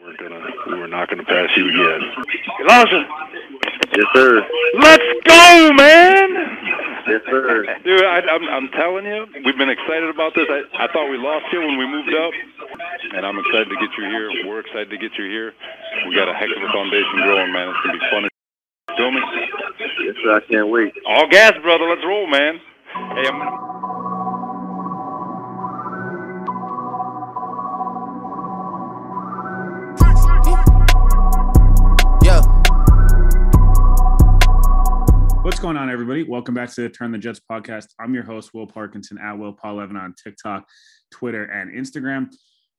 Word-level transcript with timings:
We're 0.00 0.16
gonna, 0.16 0.44
we 0.68 0.74
were 0.78 0.88
not 0.88 1.08
gonna 1.08 1.24
pass 1.24 1.48
you 1.56 1.66
yet. 1.66 2.00
Elijah, 2.60 3.06
Yes, 3.96 4.06
sir. 4.14 4.44
let's 4.80 5.04
go, 5.24 5.72
man! 5.72 6.28
Yes, 7.08 7.22
sir. 7.30 7.64
Dude, 7.84 8.04
I, 8.04 8.20
I'm, 8.28 8.44
I'm 8.48 8.68
telling 8.76 9.06
you, 9.06 9.26
we've 9.44 9.56
been 9.56 9.70
excited 9.70 10.08
about 10.10 10.34
this. 10.34 10.46
I, 10.50 10.84
I 10.84 10.92
thought 10.92 11.08
we 11.10 11.16
lost 11.16 11.46
you 11.52 11.60
when 11.60 11.78
we 11.78 11.86
moved 11.86 12.12
up, 12.14 12.32
and 13.14 13.24
I'm 13.24 13.38
excited 13.38 13.68
to 13.70 13.76
get 13.76 13.90
you 13.96 14.04
here. 14.04 14.28
We're 14.46 14.60
excited 14.60 14.90
to 14.90 14.98
get 14.98 15.16
you 15.16 15.24
here. 15.24 15.54
We 16.08 16.14
got 16.14 16.28
a 16.28 16.34
heck 16.34 16.50
of 16.54 16.62
a 16.62 16.72
foundation 16.72 17.16
growing, 17.22 17.52
man. 17.52 17.68
It's 17.70 17.78
gonna 17.86 17.98
be 17.98 18.04
fun. 18.10 18.28
Feel 18.96 19.10
me? 19.12 19.20
Yes, 20.04 20.14
sir. 20.22 20.36
I 20.36 20.40
can't 20.50 20.68
wait. 20.68 20.92
All 21.06 21.28
gas, 21.28 21.52
brother. 21.62 21.88
Let's 21.88 22.04
roll, 22.04 22.26
man. 22.26 22.60
Hey, 23.16 23.28
I'm 23.28 23.38
gonna. 23.38 23.75
What's 35.56 35.62
going 35.62 35.78
on, 35.78 35.88
everybody? 35.88 36.22
Welcome 36.22 36.54
back 36.54 36.70
to 36.74 36.82
the 36.82 36.90
Turn 36.90 37.12
the 37.12 37.16
Jets 37.16 37.40
podcast. 37.50 37.86
I'm 37.98 38.12
your 38.12 38.24
host, 38.24 38.52
Will 38.52 38.66
Parkinson 38.66 39.16
at 39.16 39.38
Will 39.38 39.54
Paul 39.54 39.76
Levin 39.76 39.96
on 39.96 40.14
TikTok, 40.22 40.68
Twitter, 41.10 41.44
and 41.44 41.72
Instagram. 41.72 42.30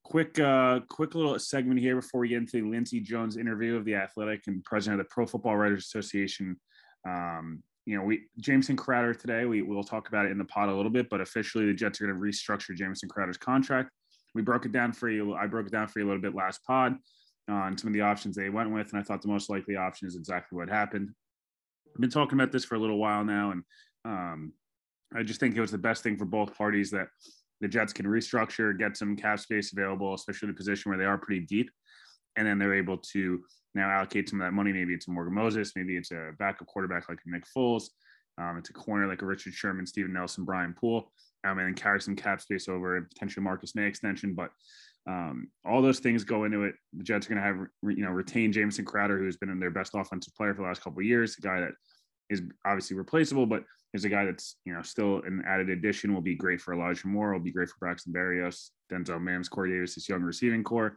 Quick, 0.04 0.38
uh, 0.38 0.78
quick 0.88 1.16
little 1.16 1.36
segment 1.40 1.80
here 1.80 1.96
before 1.96 2.20
we 2.20 2.28
get 2.28 2.36
into 2.36 2.62
the 2.62 2.70
Lindsey 2.70 3.00
Jones 3.00 3.36
interview 3.36 3.74
of 3.74 3.84
the 3.84 3.96
Athletic 3.96 4.42
and 4.46 4.62
president 4.62 5.00
of 5.00 5.04
the 5.04 5.10
Pro 5.12 5.26
Football 5.26 5.56
Writers 5.56 5.86
Association. 5.86 6.56
Um, 7.04 7.64
you 7.84 7.96
know, 7.98 8.04
we 8.04 8.28
Jamison 8.38 8.76
Crowder 8.76 9.12
today. 9.12 9.44
We 9.44 9.60
will 9.62 9.82
talk 9.82 10.06
about 10.06 10.26
it 10.26 10.30
in 10.30 10.38
the 10.38 10.44
pod 10.44 10.68
a 10.68 10.72
little 10.72 10.92
bit, 10.92 11.10
but 11.10 11.20
officially 11.20 11.66
the 11.66 11.74
Jets 11.74 12.00
are 12.00 12.06
going 12.06 12.16
to 12.16 12.24
restructure 12.24 12.76
Jamison 12.76 13.08
Crowder's 13.08 13.38
contract. 13.38 13.90
We 14.36 14.42
broke 14.42 14.66
it 14.66 14.72
down 14.72 14.92
for 14.92 15.10
you. 15.10 15.34
I 15.34 15.48
broke 15.48 15.66
it 15.66 15.72
down 15.72 15.88
for 15.88 15.98
you 15.98 16.06
a 16.06 16.08
little 16.08 16.22
bit 16.22 16.36
last 16.36 16.60
pod 16.64 16.94
on 17.48 17.76
some 17.76 17.88
of 17.88 17.94
the 17.94 18.02
options 18.02 18.36
they 18.36 18.50
went 18.50 18.70
with, 18.70 18.92
and 18.92 19.00
I 19.00 19.02
thought 19.02 19.20
the 19.20 19.26
most 19.26 19.50
likely 19.50 19.74
option 19.74 20.06
is 20.06 20.14
exactly 20.14 20.56
what 20.56 20.68
happened. 20.68 21.10
I've 21.98 22.02
been 22.02 22.10
talking 22.10 22.38
about 22.38 22.52
this 22.52 22.64
for 22.64 22.76
a 22.76 22.78
little 22.78 22.98
while 22.98 23.24
now, 23.24 23.50
and 23.50 23.64
um, 24.04 24.52
I 25.16 25.24
just 25.24 25.40
think 25.40 25.56
it 25.56 25.60
was 25.60 25.72
the 25.72 25.78
best 25.78 26.04
thing 26.04 26.16
for 26.16 26.26
both 26.26 26.56
parties 26.56 26.92
that 26.92 27.08
the 27.60 27.66
Jets 27.66 27.92
can 27.92 28.06
restructure, 28.06 28.78
get 28.78 28.96
some 28.96 29.16
cap 29.16 29.40
space 29.40 29.72
available, 29.72 30.14
especially 30.14 30.46
the 30.46 30.54
position 30.54 30.90
where 30.90 30.98
they 30.98 31.06
are 31.06 31.18
pretty 31.18 31.44
deep, 31.44 31.68
and 32.36 32.46
then 32.46 32.56
they're 32.56 32.76
able 32.76 32.98
to 32.98 33.42
now 33.74 33.90
allocate 33.90 34.28
some 34.28 34.40
of 34.40 34.46
that 34.46 34.52
money. 34.52 34.72
Maybe 34.72 34.94
it's 34.94 35.08
a 35.08 35.10
Morgan 35.10 35.34
Moses, 35.34 35.72
maybe 35.74 35.96
it's 35.96 36.12
a 36.12 36.30
backup 36.38 36.68
quarterback 36.68 37.08
like 37.08 37.18
Nick 37.26 37.42
Foles, 37.56 37.86
um, 38.40 38.58
it's 38.58 38.70
a 38.70 38.74
corner 38.74 39.08
like 39.08 39.22
a 39.22 39.26
Richard 39.26 39.54
Sherman, 39.54 39.84
Steven 39.84 40.12
Nelson, 40.12 40.44
Brian 40.44 40.76
Poole, 40.78 41.10
um, 41.44 41.58
and 41.58 41.66
then 41.66 41.74
carry 41.74 42.00
some 42.00 42.14
cap 42.14 42.40
space 42.40 42.68
over 42.68 42.96
and 42.96 43.10
potentially 43.10 43.42
Marcus 43.42 43.74
Maye 43.74 43.86
extension, 43.86 44.34
but. 44.34 44.50
Um, 45.06 45.48
all 45.64 45.80
those 45.80 46.00
things 46.00 46.22
go 46.22 46.44
into 46.44 46.64
it. 46.64 46.74
The 46.92 47.02
Jets 47.02 47.24
are 47.24 47.30
going 47.30 47.40
to 47.40 47.46
have, 47.46 47.96
you 47.96 48.04
know, 48.04 48.10
retain 48.10 48.52
Jamison 48.52 48.84
Crowder, 48.84 49.16
who's 49.16 49.38
been 49.38 49.48
in 49.48 49.58
their 49.58 49.70
best 49.70 49.94
offensive 49.94 50.34
player 50.34 50.52
for 50.52 50.60
the 50.60 50.68
last 50.68 50.82
couple 50.82 51.00
years, 51.00 51.34
a 51.38 51.40
guy 51.40 51.60
that 51.60 51.72
is 52.30 52.42
obviously 52.64 52.96
replaceable, 52.96 53.46
but 53.46 53.64
is 53.94 54.04
a 54.04 54.08
guy 54.08 54.24
that's 54.24 54.56
you 54.64 54.72
know 54.72 54.82
still 54.82 55.22
an 55.22 55.42
added 55.46 55.70
addition. 55.70 56.14
Will 56.14 56.20
be 56.20 56.34
great 56.34 56.60
for 56.60 56.74
Elijah 56.74 57.06
Moore. 57.06 57.32
Will 57.32 57.40
be 57.40 57.52
great 57.52 57.68
for 57.68 57.76
Braxton 57.80 58.12
Berrios, 58.12 58.70
Denzel 58.92 59.22
Mims, 59.22 59.48
Corey 59.48 59.70
Davis, 59.70 59.94
this 59.94 60.08
young 60.08 60.22
receiving 60.22 60.62
core, 60.62 60.96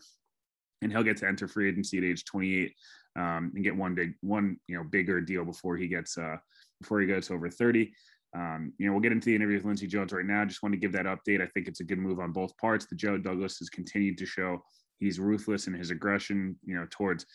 and 0.82 0.92
he'll 0.92 1.04
get 1.04 1.18
to 1.18 1.28
enter 1.28 1.48
free 1.48 1.70
agency 1.70 1.98
at 1.98 2.04
age 2.04 2.26
28 2.26 2.74
um, 3.18 3.52
and 3.56 3.64
get 3.64 3.76
one 3.76 3.96
big 3.96 4.14
one 4.22 4.58
you 4.68 4.78
know 4.78 4.84
bigger 4.84 5.22
deal 5.22 5.46
before 5.46 5.78
he 5.78 5.88
gets 5.88 6.18
uh, 6.18 6.38
before 6.80 7.00
he 7.02 7.08
gets 7.08 7.32
over 7.32 7.50
30. 7.50 7.94
Um, 8.34 8.72
you 8.78 8.86
know, 8.86 8.94
we'll 8.94 9.02
get 9.02 9.12
into 9.12 9.26
the 9.26 9.36
interview 9.36 9.58
with 9.58 9.66
Lindsey 9.66 9.88
Jones 9.88 10.14
right 10.14 10.26
now. 10.26 10.46
Just 10.46 10.64
want 10.64 10.74
to 10.74 10.80
give 10.80 10.94
that 10.94 11.06
update. 11.06 11.42
I 11.42 11.48
think 11.48 11.68
it's 11.68 11.82
a 11.82 11.86
good 11.86 11.98
move 11.98 12.20
on 12.20 12.32
both 12.32 12.56
parts. 12.58 12.86
The 12.86 12.96
Joe 12.96 13.18
Douglas 13.18 13.58
has 13.58 13.70
continued 13.70 14.18
to 14.20 14.26
show 14.26 14.64
he's 15.00 15.20
ruthless 15.20 15.68
in 15.68 15.74
his 15.74 15.92
aggression, 15.92 16.56
you 16.64 16.76
know, 16.76 16.88
towards 16.90 17.26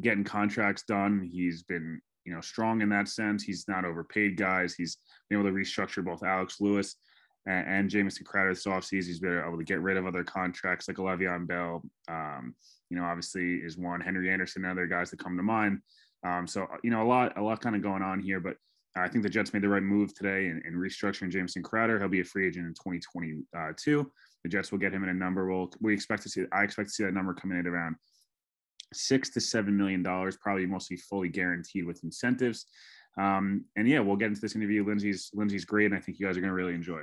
getting 0.00 0.24
contracts 0.24 0.82
done. 0.82 1.26
He's 1.32 1.62
been, 1.62 2.02
you 2.24 2.34
know, 2.34 2.40
strong 2.40 2.82
in 2.82 2.88
that 2.90 3.08
sense. 3.08 3.42
He's 3.42 3.66
not 3.68 3.84
overpaid 3.84 4.36
guys. 4.36 4.74
He's 4.74 4.98
been 5.28 5.40
able 5.40 5.50
to 5.50 5.56
restructure 5.56 6.04
both 6.04 6.22
Alex 6.22 6.60
Lewis 6.60 6.96
and, 7.46 7.66
and 7.66 7.90
Jamison 7.90 8.24
Crowder 8.24 8.54
this 8.54 8.66
offseason. 8.66 9.06
He's 9.06 9.20
been 9.20 9.42
able 9.46 9.58
to 9.58 9.64
get 9.64 9.80
rid 9.80 9.96
of 9.96 10.06
other 10.06 10.24
contracts 10.24 10.88
like 10.88 10.98
Le'Veon 10.98 11.46
Bell. 11.46 11.82
Um, 12.08 12.54
you 12.90 12.96
know, 12.96 13.04
obviously 13.04 13.56
is 13.56 13.78
one 13.78 14.00
Henry 14.00 14.30
Anderson, 14.30 14.64
and 14.64 14.72
other 14.72 14.86
guys 14.86 15.10
that 15.10 15.18
come 15.18 15.36
to 15.36 15.42
mind. 15.42 15.80
Um, 16.24 16.46
so 16.46 16.66
you 16.82 16.90
know, 16.90 17.02
a 17.02 17.08
lot, 17.08 17.38
a 17.38 17.42
lot 17.42 17.60
kind 17.60 17.76
of 17.76 17.82
going 17.82 18.02
on 18.02 18.20
here, 18.20 18.40
but 18.40 18.56
I 18.96 19.08
think 19.08 19.22
the 19.22 19.30
Jets 19.30 19.52
made 19.52 19.62
the 19.62 19.68
right 19.68 19.82
move 19.82 20.12
today 20.14 20.46
in, 20.46 20.60
in 20.66 20.74
restructuring 20.74 21.30
Jamison 21.30 21.62
Crowder. 21.62 21.98
He'll 21.98 22.08
be 22.08 22.20
a 22.20 22.24
free 22.24 22.48
agent 22.48 22.66
in 22.66 22.74
2022. 22.74 24.10
The 24.42 24.48
Jets 24.48 24.72
will 24.72 24.78
get 24.78 24.92
him 24.92 25.04
in 25.04 25.10
a 25.10 25.14
number. 25.14 25.46
We'll, 25.46 25.70
we 25.80 25.94
expect 25.94 26.22
to 26.24 26.28
see, 26.28 26.44
I 26.52 26.64
expect 26.64 26.88
to 26.88 26.94
see 26.94 27.04
that 27.04 27.14
number 27.14 27.32
coming 27.34 27.58
in 27.58 27.66
around 27.66 27.96
six 28.92 29.30
to 29.30 29.40
seven 29.40 29.76
million 29.76 30.02
dollars, 30.02 30.36
probably 30.36 30.66
mostly 30.66 30.96
fully 30.96 31.28
guaranteed 31.28 31.86
with 31.86 32.02
incentives. 32.04 32.66
Um, 33.18 33.64
and 33.76 33.88
yeah, 33.88 34.00
we'll 34.00 34.16
get 34.16 34.28
into 34.28 34.40
this 34.40 34.54
interview. 34.54 34.84
Lindsey's 34.84 35.30
Lindsey's 35.34 35.64
great, 35.64 35.86
and 35.86 35.94
I 35.94 36.00
think 36.00 36.18
you 36.18 36.26
guys 36.26 36.36
are 36.36 36.40
going 36.40 36.50
to 36.50 36.54
really 36.54 36.74
enjoy. 36.74 37.02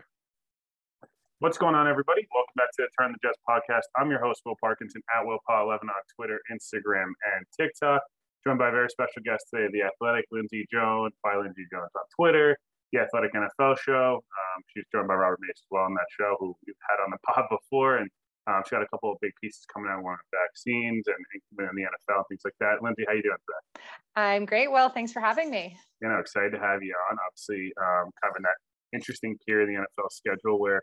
What's 1.40 1.58
going 1.58 1.76
on, 1.76 1.88
everybody? 1.88 2.28
Welcome 2.34 2.54
back 2.56 2.72
to 2.78 2.84
the 2.84 2.90
Turn 3.00 3.12
the 3.12 3.20
Jets 3.22 3.38
podcast. 3.48 3.84
I'm 3.96 4.10
your 4.10 4.20
host, 4.20 4.42
Will 4.46 4.56
Parkinson, 4.60 5.04
at 5.16 5.26
Will 5.26 5.38
Paul 5.46 5.66
11 5.66 5.88
on 5.88 5.96
Twitter, 6.16 6.42
Instagram, 6.52 7.12
and 7.36 7.46
TikTok 7.56 8.02
joined 8.48 8.60
by 8.60 8.70
a 8.70 8.72
very 8.72 8.90
special 8.90 9.22
guest 9.26 9.46
today, 9.54 9.68
the 9.74 9.84
athletic 9.84 10.26
Lindsey 10.32 10.66
Jones, 10.72 11.14
by 11.22 11.36
Lindsey 11.36 11.66
Jones 11.70 11.92
on 11.96 12.04
Twitter, 12.16 12.58
the 12.94 13.00
Athletic 13.00 13.34
NFL 13.34 13.78
show. 13.80 14.24
Um, 14.24 14.64
she's 14.74 14.86
joined 14.92 15.10
by 15.10 15.16
Robert 15.16 15.40
Mays 15.42 15.52
as 15.58 15.68
well 15.70 15.84
on 15.84 15.94
that 15.96 16.08
show, 16.18 16.38
who 16.40 16.56
we've 16.66 16.76
had 16.90 17.04
on 17.04 17.12
the 17.12 17.18
pod 17.28 17.46
before. 17.52 17.98
And 17.98 18.10
um, 18.48 18.64
she 18.66 18.76
got 18.76 18.82
a 18.82 18.88
couple 18.88 19.12
of 19.12 19.18
big 19.22 19.34
pieces 19.42 19.66
coming 19.72 19.92
out, 19.92 20.04
one 20.04 20.14
on 20.14 20.20
vaccines 20.32 21.06
and 21.08 21.20
in 21.60 21.76
the 21.76 21.84
NFL 21.84 22.24
and 22.24 22.26
things 22.30 22.42
like 22.46 22.56
that. 22.60 22.82
Lindsey, 22.82 23.04
how 23.08 23.14
you 23.14 23.22
doing 23.22 23.38
today? 23.44 23.84
I'm 24.16 24.46
great. 24.46 24.72
Well, 24.72 24.90
thanks 24.90 25.12
for 25.12 25.20
having 25.20 25.52
me. 25.52 25.76
You 26.02 26.08
know, 26.08 26.20
excited 26.20 26.52
to 26.52 26.60
have 26.60 26.82
you 26.82 26.96
on. 27.12 27.18
Obviously, 27.28 27.74
um, 27.76 28.10
kind 28.24 28.32
of 28.32 28.38
in 28.38 28.44
that 28.44 28.58
interesting 28.96 29.38
period 29.46 29.70
in 29.70 29.76
the 29.76 29.82
NFL 29.84 30.12
schedule 30.12 30.60
where 30.60 30.82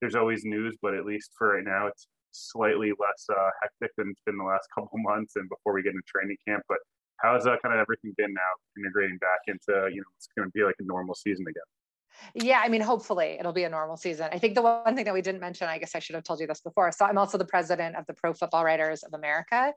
there's 0.00 0.16
always 0.16 0.44
news, 0.44 0.76
but 0.82 0.94
at 0.94 1.06
least 1.06 1.30
for 1.38 1.54
right 1.54 1.64
now, 1.64 1.86
it's 1.86 2.08
slightly 2.32 2.90
less 2.98 3.24
uh, 3.30 3.50
hectic 3.62 3.94
than 3.96 4.10
it's 4.10 4.20
been 4.26 4.36
the 4.36 4.44
last 4.44 4.66
couple 4.74 4.98
months 4.98 5.36
and 5.36 5.48
before 5.48 5.72
we 5.72 5.82
get 5.82 5.94
into 5.94 6.02
training 6.10 6.36
camp. 6.46 6.64
But 6.68 6.78
how's 7.22 7.46
uh, 7.46 7.54
kind 7.62 7.74
of 7.74 7.80
everything 7.80 8.12
been 8.18 8.34
now 8.34 8.52
integrating 8.76 9.18
back 9.18 9.46
into 9.46 9.88
you 9.94 10.02
know 10.02 10.10
it's 10.18 10.28
going 10.36 10.48
to 10.48 10.52
be 10.52 10.64
like 10.64 10.74
a 10.80 10.84
normal 10.84 11.14
season 11.14 11.46
again 11.46 11.68
yeah 12.34 12.60
i 12.64 12.68
mean 12.68 12.80
hopefully 12.80 13.36
it'll 13.38 13.52
be 13.52 13.64
a 13.64 13.68
normal 13.68 13.96
season. 13.96 14.28
I 14.32 14.38
think 14.38 14.54
the 14.54 14.62
one 14.62 14.94
thing 14.94 15.04
that 15.04 15.14
we 15.14 15.22
didn't 15.22 15.40
mention 15.40 15.68
i 15.68 15.78
guess 15.78 15.94
i 15.94 15.98
should 15.98 16.14
have 16.14 16.24
told 16.24 16.40
you 16.40 16.46
this 16.46 16.60
before 16.60 16.92
so 16.92 17.04
i'm 17.04 17.18
also 17.18 17.38
the 17.38 17.44
president 17.44 17.96
of 17.96 18.06
the 18.06 18.14
pro 18.14 18.32
football 18.32 18.64
writers 18.64 19.02
of 19.02 19.14
america 19.14 19.74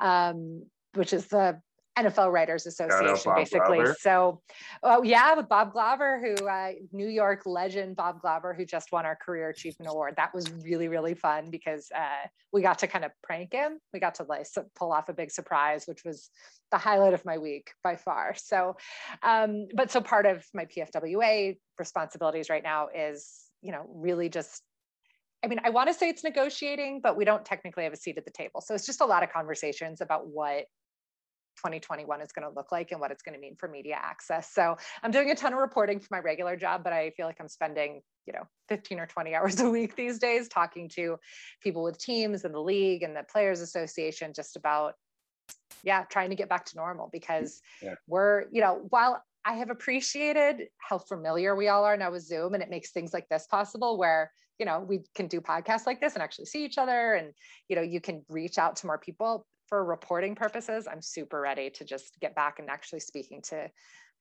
um, 0.00 0.64
which 0.94 1.12
is 1.12 1.26
the 1.26 1.60
NFL 1.96 2.32
Writers 2.32 2.66
Association, 2.66 3.32
basically. 3.34 3.78
Glover. 3.78 3.96
So, 4.00 4.40
uh, 4.82 5.00
yeah, 5.04 5.34
with 5.34 5.48
Bob 5.48 5.72
Glover, 5.72 6.20
who 6.20 6.46
uh, 6.46 6.72
New 6.92 7.08
York 7.08 7.42
legend 7.46 7.96
Bob 7.96 8.20
Glover, 8.20 8.52
who 8.52 8.64
just 8.64 8.90
won 8.90 9.06
our 9.06 9.16
Career 9.16 9.48
Achievement 9.50 9.90
Award. 9.90 10.14
That 10.16 10.34
was 10.34 10.50
really, 10.64 10.88
really 10.88 11.14
fun 11.14 11.50
because 11.50 11.88
uh, 11.94 12.26
we 12.52 12.62
got 12.62 12.80
to 12.80 12.86
kind 12.86 13.04
of 13.04 13.12
prank 13.22 13.52
him. 13.52 13.78
We 13.92 14.00
got 14.00 14.16
to 14.16 14.24
like 14.24 14.46
pull 14.76 14.92
off 14.92 15.08
a 15.08 15.12
big 15.12 15.30
surprise, 15.30 15.84
which 15.86 16.04
was 16.04 16.30
the 16.72 16.78
highlight 16.78 17.14
of 17.14 17.24
my 17.24 17.38
week 17.38 17.70
by 17.84 17.96
far. 17.96 18.34
So, 18.36 18.76
um, 19.22 19.68
but 19.74 19.90
so 19.90 20.00
part 20.00 20.26
of 20.26 20.44
my 20.52 20.66
PFWA 20.66 21.56
responsibilities 21.78 22.50
right 22.50 22.62
now 22.62 22.88
is, 22.94 23.30
you 23.62 23.70
know, 23.70 23.86
really 23.88 24.28
just 24.28 24.62
I 25.44 25.46
mean, 25.46 25.60
I 25.62 25.68
want 25.68 25.88
to 25.88 25.94
say 25.94 26.08
it's 26.08 26.24
negotiating, 26.24 27.02
but 27.02 27.18
we 27.18 27.26
don't 27.26 27.44
technically 27.44 27.84
have 27.84 27.92
a 27.92 27.98
seat 27.98 28.16
at 28.16 28.24
the 28.24 28.30
table. 28.30 28.62
So 28.62 28.74
it's 28.74 28.86
just 28.86 29.02
a 29.02 29.04
lot 29.04 29.22
of 29.22 29.30
conversations 29.30 30.00
about 30.00 30.26
what 30.26 30.64
2021 31.56 32.20
is 32.20 32.32
going 32.32 32.48
to 32.48 32.54
look 32.54 32.72
like 32.72 32.92
and 32.92 33.00
what 33.00 33.10
it's 33.10 33.22
going 33.22 33.34
to 33.34 33.40
mean 33.40 33.56
for 33.56 33.68
media 33.68 33.96
access. 34.00 34.52
So 34.52 34.76
I'm 35.02 35.10
doing 35.10 35.30
a 35.30 35.34
ton 35.34 35.52
of 35.52 35.58
reporting 35.58 36.00
for 36.00 36.08
my 36.10 36.18
regular 36.18 36.56
job, 36.56 36.84
but 36.84 36.92
I 36.92 37.10
feel 37.10 37.26
like 37.26 37.36
I'm 37.40 37.48
spending, 37.48 38.02
you 38.26 38.32
know, 38.32 38.42
15 38.68 39.00
or 39.00 39.06
20 39.06 39.34
hours 39.34 39.60
a 39.60 39.68
week 39.68 39.96
these 39.96 40.18
days 40.18 40.48
talking 40.48 40.88
to 40.90 41.16
people 41.62 41.82
with 41.82 41.98
teams 41.98 42.44
and 42.44 42.54
the 42.54 42.60
league 42.60 43.02
and 43.02 43.16
the 43.16 43.24
Players 43.30 43.60
Association 43.60 44.32
just 44.34 44.56
about, 44.56 44.94
yeah, 45.82 46.04
trying 46.04 46.30
to 46.30 46.36
get 46.36 46.48
back 46.48 46.64
to 46.66 46.76
normal 46.76 47.10
because 47.12 47.60
yeah. 47.82 47.94
we're, 48.06 48.44
you 48.50 48.60
know, 48.60 48.86
while 48.90 49.22
I 49.44 49.54
have 49.54 49.70
appreciated 49.70 50.68
how 50.78 50.98
familiar 50.98 51.54
we 51.54 51.68
all 51.68 51.84
are 51.84 51.96
now 51.96 52.10
with 52.10 52.22
Zoom 52.22 52.54
and 52.54 52.62
it 52.62 52.70
makes 52.70 52.92
things 52.92 53.12
like 53.12 53.28
this 53.28 53.46
possible 53.50 53.98
where 53.98 54.30
you 54.58 54.66
know 54.66 54.80
we 54.80 55.00
can 55.14 55.26
do 55.26 55.40
podcasts 55.40 55.86
like 55.86 56.00
this 56.00 56.14
and 56.14 56.22
actually 56.22 56.46
see 56.46 56.64
each 56.64 56.78
other 56.78 57.14
and 57.14 57.32
you 57.68 57.76
know 57.76 57.82
you 57.82 58.00
can 58.00 58.24
reach 58.28 58.56
out 58.56 58.76
to 58.76 58.86
more 58.86 58.98
people 58.98 59.46
for 59.68 59.84
reporting 59.84 60.34
purposes 60.34 60.86
i'm 60.90 61.02
super 61.02 61.40
ready 61.40 61.70
to 61.70 61.84
just 61.84 62.18
get 62.20 62.34
back 62.34 62.58
and 62.58 62.68
actually 62.68 63.00
speaking 63.00 63.40
to 63.42 63.68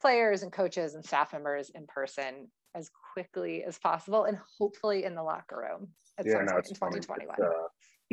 players 0.01 0.43
and 0.43 0.51
coaches 0.51 0.95
and 0.95 1.05
staff 1.05 1.33
members 1.33 1.71
in 1.75 1.85
person 1.87 2.47
as 2.75 2.89
quickly 3.13 3.63
as 3.63 3.77
possible 3.77 4.25
and 4.25 4.37
hopefully 4.59 5.03
in 5.03 5.15
the 5.15 5.23
locker 5.23 5.57
room 5.57 5.87
at 6.17 6.25
yeah, 6.25 6.43
no, 6.43 6.57
it's 6.57 6.69
2021 6.69 7.35
uh, 7.41 7.49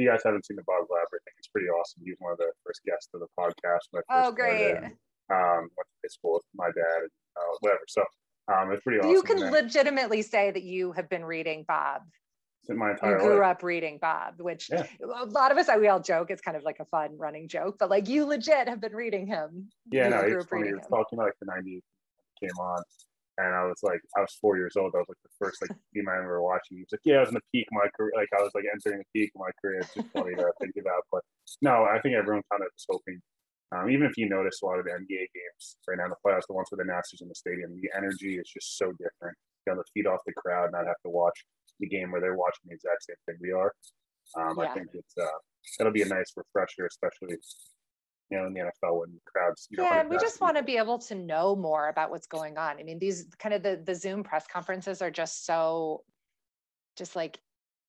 you 0.00 0.08
guys 0.08 0.20
haven't 0.24 0.46
seen 0.46 0.56
the 0.56 0.62
Bob 0.66 0.88
Glover, 0.88 1.02
I 1.12 1.20
think 1.24 1.36
it's 1.38 1.48
pretty 1.48 1.68
awesome. 1.68 2.02
He's 2.04 2.16
one 2.18 2.32
of 2.32 2.38
the 2.38 2.50
first 2.64 2.80
guests 2.84 3.08
of 3.12 3.20
the 3.20 3.28
podcast. 3.38 4.02
oh, 4.10 4.32
great. 4.32 4.76
um, 4.76 5.68
went 5.76 5.86
to 5.86 5.96
high 6.02 6.08
school 6.08 6.34
with 6.34 6.44
my 6.54 6.66
dad, 6.66 7.00
and, 7.00 7.10
uh, 7.36 7.56
whatever. 7.60 7.84
So 7.88 8.02
um, 8.48 8.72
it's 8.72 8.82
pretty 8.82 9.00
awesome. 9.00 9.10
You 9.10 9.22
can 9.22 9.50
legitimately 9.50 10.22
say 10.22 10.50
that 10.50 10.62
you 10.62 10.92
have 10.92 11.08
been 11.08 11.24
reading 11.24 11.64
Bob. 11.68 12.02
My 12.68 12.92
entire 12.92 13.18
you 13.18 13.24
grew 13.24 13.40
life. 13.40 13.56
up 13.56 13.62
reading 13.62 13.98
Bob, 14.00 14.34
which 14.38 14.68
yeah. 14.70 14.86
a 15.02 15.24
lot 15.26 15.50
of 15.50 15.58
us 15.58 15.68
we 15.78 15.88
all 15.88 16.00
joke. 16.00 16.30
It's 16.30 16.42
kind 16.42 16.56
of 16.56 16.62
like 16.62 16.78
a 16.78 16.84
fun 16.84 17.16
running 17.16 17.48
joke, 17.48 17.76
but 17.78 17.90
like 17.90 18.08
you 18.08 18.24
legit 18.26 18.68
have 18.68 18.80
been 18.80 18.94
reading 18.94 19.26
him. 19.26 19.70
Yeah, 19.90 20.04
you 20.04 20.10
no, 20.10 20.38
it's 20.38 20.46
funny. 20.46 20.68
You're 20.68 20.78
talking 20.80 21.18
about 21.18 21.26
like 21.26 21.38
the 21.40 21.46
'90s 21.46 21.80
came 22.38 22.56
on, 22.60 22.82
and 23.38 23.54
I 23.54 23.64
was 23.64 23.80
like, 23.82 24.00
I 24.16 24.20
was 24.20 24.36
four 24.40 24.56
years 24.56 24.76
old. 24.76 24.92
I 24.94 24.98
was 24.98 25.08
like 25.08 25.18
the 25.24 25.30
first 25.38 25.62
like 25.62 25.70
team 25.94 26.08
I 26.08 26.12
remember 26.12 26.42
watching. 26.42 26.76
He 26.76 26.82
was 26.82 26.92
like, 26.92 27.00
yeah, 27.04 27.16
I 27.16 27.20
was 27.20 27.30
in 27.30 27.34
the 27.34 27.48
peak 27.52 27.66
of 27.72 27.82
my 27.82 27.88
career. 27.96 28.12
Like 28.14 28.28
I 28.38 28.42
was 28.42 28.52
like 28.54 28.64
entering 28.72 29.02
the 29.02 29.20
peak 29.20 29.32
of 29.34 29.40
my 29.40 29.50
career. 29.60 29.80
It's 29.80 29.94
just 29.94 30.08
funny 30.12 30.34
to 30.34 30.52
think 30.60 30.74
about. 30.78 31.02
But 31.10 31.22
no, 31.62 31.84
I 31.84 31.98
think 32.00 32.14
everyone 32.14 32.42
kind 32.50 32.62
of 32.62 32.68
was 32.72 32.86
hoping 32.88 33.20
um, 33.72 33.88
even 33.88 34.06
if 34.06 34.16
you 34.16 34.28
notice 34.28 34.62
a 34.62 34.66
lot 34.66 34.78
of 34.78 34.84
the 34.84 34.90
NBA 34.90 35.30
games 35.30 35.76
right 35.86 35.96
now 35.96 36.04
in 36.04 36.10
the 36.10 36.16
playoffs, 36.24 36.46
the 36.48 36.54
ones 36.54 36.68
with 36.70 36.78
the 36.78 36.84
Masters 36.84 37.20
in 37.20 37.28
the 37.28 37.34
stadium, 37.34 37.70
the 37.80 37.90
energy 37.96 38.36
is 38.36 38.48
just 38.50 38.76
so 38.76 38.90
different. 38.92 39.36
You 39.66 39.74
know, 39.74 39.82
to 39.82 39.84
feed 39.94 40.06
off 40.06 40.20
the 40.26 40.32
crowd, 40.32 40.70
not 40.72 40.86
have 40.86 40.98
to 41.04 41.10
watch 41.10 41.44
the 41.80 41.88
game 41.88 42.12
where 42.12 42.20
they're 42.20 42.36
watching 42.36 42.66
the 42.66 42.74
exact 42.74 43.04
same 43.04 43.16
thing 43.26 43.36
we 43.40 43.52
are. 43.52 43.72
Um, 44.36 44.56
yeah. 44.58 44.70
I 44.70 44.74
think 44.74 44.88
it's 44.94 45.14
uh, 45.20 45.26
that'll 45.78 45.92
be 45.92 46.02
a 46.02 46.06
nice 46.06 46.32
refresher, 46.36 46.86
especially 46.86 47.36
you 48.30 48.38
know 48.38 48.46
in 48.46 48.54
the 48.54 48.60
NFL 48.60 49.00
when 49.00 49.12
the 49.12 49.20
crowds. 49.26 49.66
You 49.70 49.78
know, 49.78 49.84
yeah, 49.84 50.06
we 50.06 50.18
just 50.18 50.40
want 50.40 50.56
to 50.56 50.62
be 50.62 50.76
able 50.76 50.98
to 50.98 51.14
know 51.14 51.56
more 51.56 51.88
about 51.88 52.10
what's 52.10 52.26
going 52.26 52.56
on. 52.56 52.78
I 52.78 52.82
mean, 52.82 52.98
these 52.98 53.26
kind 53.38 53.54
of 53.54 53.62
the 53.62 53.82
the 53.84 53.94
Zoom 53.94 54.22
press 54.22 54.46
conferences 54.46 55.02
are 55.02 55.10
just 55.10 55.44
so, 55.44 56.04
just 56.96 57.16
like 57.16 57.38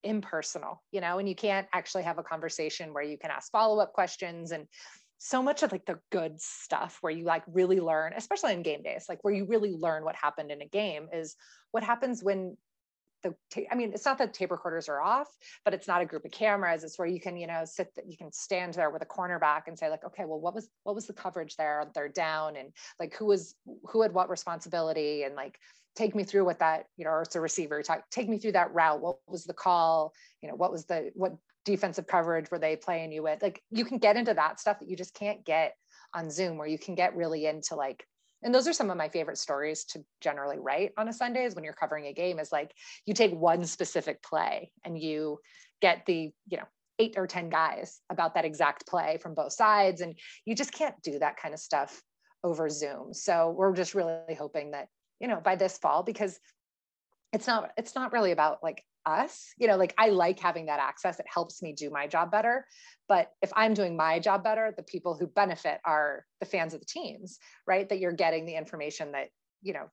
impersonal, 0.03 0.81
you 0.91 1.01
know, 1.01 1.19
and 1.19 1.29
you 1.29 1.35
can't 1.35 1.67
actually 1.73 2.03
have 2.03 2.17
a 2.17 2.23
conversation 2.23 2.93
where 2.93 3.03
you 3.03 3.17
can 3.17 3.29
ask 3.29 3.51
follow 3.51 3.79
up 3.79 3.93
questions 3.93 4.51
and 4.51 4.67
so 5.23 5.43
much 5.43 5.61
of 5.61 5.71
like 5.71 5.85
the 5.85 5.99
good 6.11 6.41
stuff 6.41 6.97
where 7.01 7.13
you 7.13 7.23
like 7.25 7.43
really 7.45 7.79
learn 7.79 8.11
especially 8.17 8.53
in 8.53 8.63
game 8.63 8.81
days 8.81 9.05
like 9.07 9.23
where 9.23 9.31
you 9.31 9.45
really 9.45 9.75
learn 9.77 10.03
what 10.03 10.15
happened 10.15 10.49
in 10.49 10.63
a 10.63 10.67
game 10.67 11.07
is 11.13 11.35
what 11.69 11.83
happens 11.83 12.23
when 12.23 12.57
the 13.23 13.35
i 13.71 13.75
mean 13.75 13.91
it's 13.93 14.05
not 14.05 14.17
that 14.17 14.33
tape 14.33 14.51
recorders 14.51 14.89
are 14.89 15.01
off 15.01 15.27
but 15.63 15.73
it's 15.73 15.87
not 15.87 16.01
a 16.01 16.05
group 16.05 16.25
of 16.25 16.31
cameras. 16.31 16.83
It's 16.83 16.97
where 16.97 17.07
you 17.07 17.19
can 17.19 17.37
you 17.37 17.47
know 17.47 17.63
sit 17.65 17.89
you 18.05 18.17
can 18.17 18.31
stand 18.31 18.73
there 18.73 18.89
with 18.89 19.01
a 19.01 19.05
cornerback 19.05 19.63
and 19.67 19.77
say 19.77 19.89
like 19.89 20.03
okay 20.03 20.25
well 20.25 20.39
what 20.39 20.55
was 20.55 20.69
what 20.83 20.95
was 20.95 21.07
the 21.07 21.13
coverage 21.13 21.55
there 21.55 21.85
they're 21.93 22.09
down? 22.09 22.55
And 22.55 22.69
like 22.99 23.15
who 23.15 23.25
was 23.25 23.55
who 23.85 24.01
had 24.01 24.13
what 24.13 24.29
responsibility? 24.29 25.23
And 25.23 25.35
like 25.35 25.57
take 25.95 26.15
me 26.15 26.23
through 26.23 26.45
what 26.45 26.59
that 26.59 26.85
you 26.97 27.05
know 27.05 27.11
or 27.11 27.21
it's 27.23 27.35
a 27.35 27.41
receiver 27.41 27.81
talk, 27.83 28.09
take 28.09 28.29
me 28.29 28.37
through 28.37 28.53
that 28.53 28.73
route. 28.73 29.01
What 29.01 29.17
was 29.27 29.43
the 29.43 29.53
call? 29.53 30.13
You 30.41 30.49
know 30.49 30.55
what 30.55 30.71
was 30.71 30.85
the 30.85 31.11
what 31.13 31.35
defensive 31.63 32.07
coverage 32.07 32.49
were 32.49 32.59
they 32.59 32.75
playing 32.75 33.11
you 33.11 33.23
with? 33.23 33.41
Like 33.41 33.61
you 33.69 33.85
can 33.85 33.97
get 33.97 34.17
into 34.17 34.33
that 34.33 34.59
stuff 34.59 34.79
that 34.79 34.89
you 34.89 34.95
just 34.95 35.13
can't 35.13 35.45
get 35.45 35.75
on 36.13 36.29
zoom 36.29 36.57
where 36.57 36.67
you 36.67 36.79
can 36.79 36.95
get 36.95 37.15
really 37.15 37.45
into 37.45 37.75
like 37.75 38.05
and 38.43 38.53
those 38.53 38.67
are 38.67 38.73
some 38.73 38.89
of 38.89 38.97
my 38.97 39.09
favorite 39.09 39.37
stories 39.37 39.83
to 39.85 40.03
generally 40.19 40.59
write 40.59 40.91
on 40.97 41.07
a 41.07 41.13
sunday 41.13 41.43
is 41.43 41.55
when 41.55 41.63
you're 41.63 41.73
covering 41.73 42.07
a 42.07 42.13
game 42.13 42.39
is 42.39 42.51
like 42.51 42.71
you 43.05 43.13
take 43.13 43.33
one 43.33 43.65
specific 43.65 44.21
play 44.23 44.71
and 44.83 44.99
you 44.99 45.39
get 45.81 46.05
the 46.05 46.31
you 46.47 46.57
know 46.57 46.67
eight 47.01 47.15
or 47.17 47.25
ten 47.25 47.49
guys 47.49 47.99
about 48.11 48.35
that 48.35 48.45
exact 48.45 48.85
play 48.87 49.17
from 49.21 49.33
both 49.33 49.51
sides. 49.53 50.01
And 50.01 50.15
you 50.45 50.55
just 50.55 50.71
can't 50.71 50.95
do 51.01 51.17
that 51.19 51.37
kind 51.37 51.53
of 51.53 51.59
stuff 51.59 52.01
over 52.43 52.69
zoom. 52.69 53.13
So 53.13 53.53
we're 53.57 53.73
just 53.73 53.95
really 53.95 54.35
hoping 54.37 54.71
that 54.71 54.87
you 55.19 55.27
know 55.27 55.39
by 55.39 55.55
this 55.55 55.77
fall 55.77 56.03
because 56.03 56.39
it's 57.33 57.47
not 57.47 57.71
it's 57.77 57.95
not 57.95 58.13
really 58.13 58.31
about 58.31 58.59
like 58.63 58.83
us 59.05 59.53
you 59.57 59.67
know 59.67 59.77
like 59.77 59.93
i 59.97 60.09
like 60.09 60.39
having 60.39 60.65
that 60.67 60.79
access. 60.79 61.19
It 61.19 61.25
helps 61.31 61.61
me 61.61 61.73
do 61.73 61.89
my 61.89 62.07
job 62.07 62.31
better. 62.31 62.65
But 63.07 63.31
if 63.41 63.51
i'm 63.55 63.73
doing 63.73 63.95
my 63.95 64.19
job 64.19 64.43
better 64.43 64.73
the 64.75 64.83
people 64.83 65.15
who 65.15 65.27
benefit 65.27 65.79
are 65.85 66.25
the 66.39 66.45
fans 66.45 66.73
of 66.73 66.79
the 66.79 66.85
teams 66.85 67.39
right? 67.67 67.87
That 67.87 67.99
you're 67.99 68.11
getting 68.11 68.45
the 68.45 68.55
information 68.55 69.11
that 69.13 69.29
you 69.61 69.73
know 69.73 69.89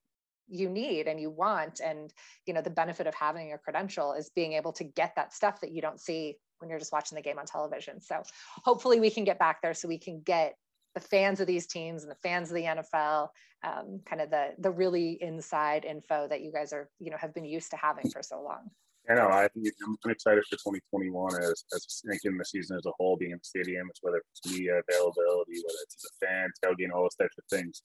you 0.49 0.69
need 0.69 1.09
and 1.09 1.21
you 1.21 1.31
want. 1.31 1.81
And 1.81 2.13
you 2.47 2.55
know 2.55 2.63
the 2.63 2.71
benefit 2.71 3.07
of 3.07 3.15
having 3.15 3.53
a 3.53 3.59
credential 3.59 4.13
is 4.13 4.31
being 4.35 4.55
able 4.55 4.73
to 4.75 4.85
get 4.85 5.15
that 5.17 5.33
stuff 5.35 5.61
that 5.61 5.73
you 5.73 5.83
don't 5.83 6.01
see 6.01 6.37
when 6.59 6.71
you're 6.71 6.79
just 6.79 6.93
watching 6.93 7.17
the 7.17 7.23
game 7.23 7.39
on 7.39 7.47
television. 7.47 8.01
So 8.01 8.23
hopefully 8.65 9.01
we 9.01 9.11
can 9.11 9.25
get 9.25 9.39
back 9.39 9.63
there 9.63 9.75
so 9.75 9.87
we 9.87 9.99
can 9.99 10.23
get 10.23 10.57
the 10.95 11.01
fans 11.01 11.39
of 11.41 11.47
these 11.47 11.67
teams 11.67 12.03
and 12.03 12.11
the 12.11 12.17
fans 12.17 12.49
of 12.51 12.57
the 12.57 12.63
NFL, 12.63 13.29
um, 13.63 14.01
kind 14.05 14.21
of 14.21 14.31
the 14.31 14.55
the 14.59 14.71
really 14.71 15.19
inside 15.21 15.85
info 15.85 16.27
that 16.29 16.41
you 16.41 16.53
guys 16.53 16.73
are 16.73 16.89
you 16.99 17.11
know 17.11 17.17
have 17.19 17.35
been 17.35 17.45
used 17.45 17.71
to 17.71 17.77
having 17.77 18.11
for 18.11 18.23
so 18.23 18.43
long. 18.43 18.71
I 19.11 19.15
know. 19.15 19.29
I 19.29 19.49
think 19.49 19.69
I'm 20.05 20.11
excited 20.11 20.45
for 20.45 20.57
2021 20.57 21.43
as 21.43 21.65
as 21.75 22.03
thinking 22.07 22.37
the 22.37 22.45
season 22.45 22.77
as 22.77 22.85
a 22.87 22.93
whole, 22.99 23.17
being 23.17 23.33
in 23.33 23.39
the 23.39 23.45
stadium, 23.45 23.89
it's 23.89 24.01
whether 24.03 24.19
it's 24.19 24.53
media 24.53 24.81
availability, 24.89 25.55
whether 25.65 25.79
it's 25.83 25.97
as 25.97 26.11
a 26.11 26.27
fan, 26.27 26.49
tailgating, 26.63 26.93
all 26.95 27.03
those 27.03 27.15
types 27.15 27.37
of 27.39 27.45
things. 27.51 27.81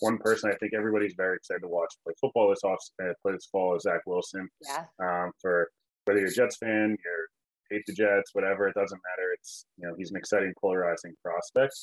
One 0.00 0.18
person 0.18 0.50
I 0.50 0.56
think 0.56 0.72
everybody's 0.74 1.14
very 1.16 1.36
excited 1.36 1.60
to 1.60 1.68
watch 1.68 1.92
play 2.04 2.14
football 2.20 2.48
this 2.50 2.64
off 2.64 2.78
uh, 3.02 3.12
play 3.22 3.32
this 3.32 3.48
fall 3.52 3.76
is 3.76 3.82
Zach 3.82 4.00
Wilson. 4.06 4.48
Yeah. 4.64 4.84
Um, 5.02 5.32
for 5.40 5.70
whether 6.04 6.20
you're 6.20 6.28
a 6.28 6.32
Jets 6.32 6.56
fan, 6.56 6.96
you're 7.04 7.28
hate 7.70 7.84
the 7.86 7.92
Jets, 7.92 8.30
whatever, 8.32 8.68
it 8.68 8.74
doesn't 8.74 9.00
matter. 9.10 9.32
It's 9.34 9.66
you 9.76 9.86
know 9.86 9.94
he's 9.96 10.10
an 10.10 10.16
exciting, 10.16 10.52
polarizing 10.60 11.14
prospect. 11.22 11.74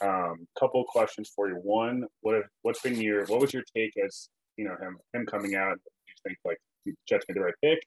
Um, 0.00 0.46
couple 0.58 0.84
questions 0.84 1.30
for 1.34 1.48
you. 1.48 1.54
One, 1.56 2.04
what 2.22 2.34
have, 2.34 2.44
what's 2.62 2.80
been 2.80 3.00
your 3.00 3.24
what 3.26 3.40
was 3.40 3.52
your 3.52 3.64
take 3.76 3.92
as 4.04 4.28
you 4.56 4.64
know 4.64 4.76
him 4.80 4.98
him 5.12 5.26
coming 5.26 5.54
out? 5.54 5.74
Do 5.74 5.90
you 6.08 6.14
think 6.26 6.38
like 6.44 6.58
Jets 7.08 7.24
made 7.28 7.36
the 7.36 7.42
right 7.42 7.54
pick? 7.62 7.78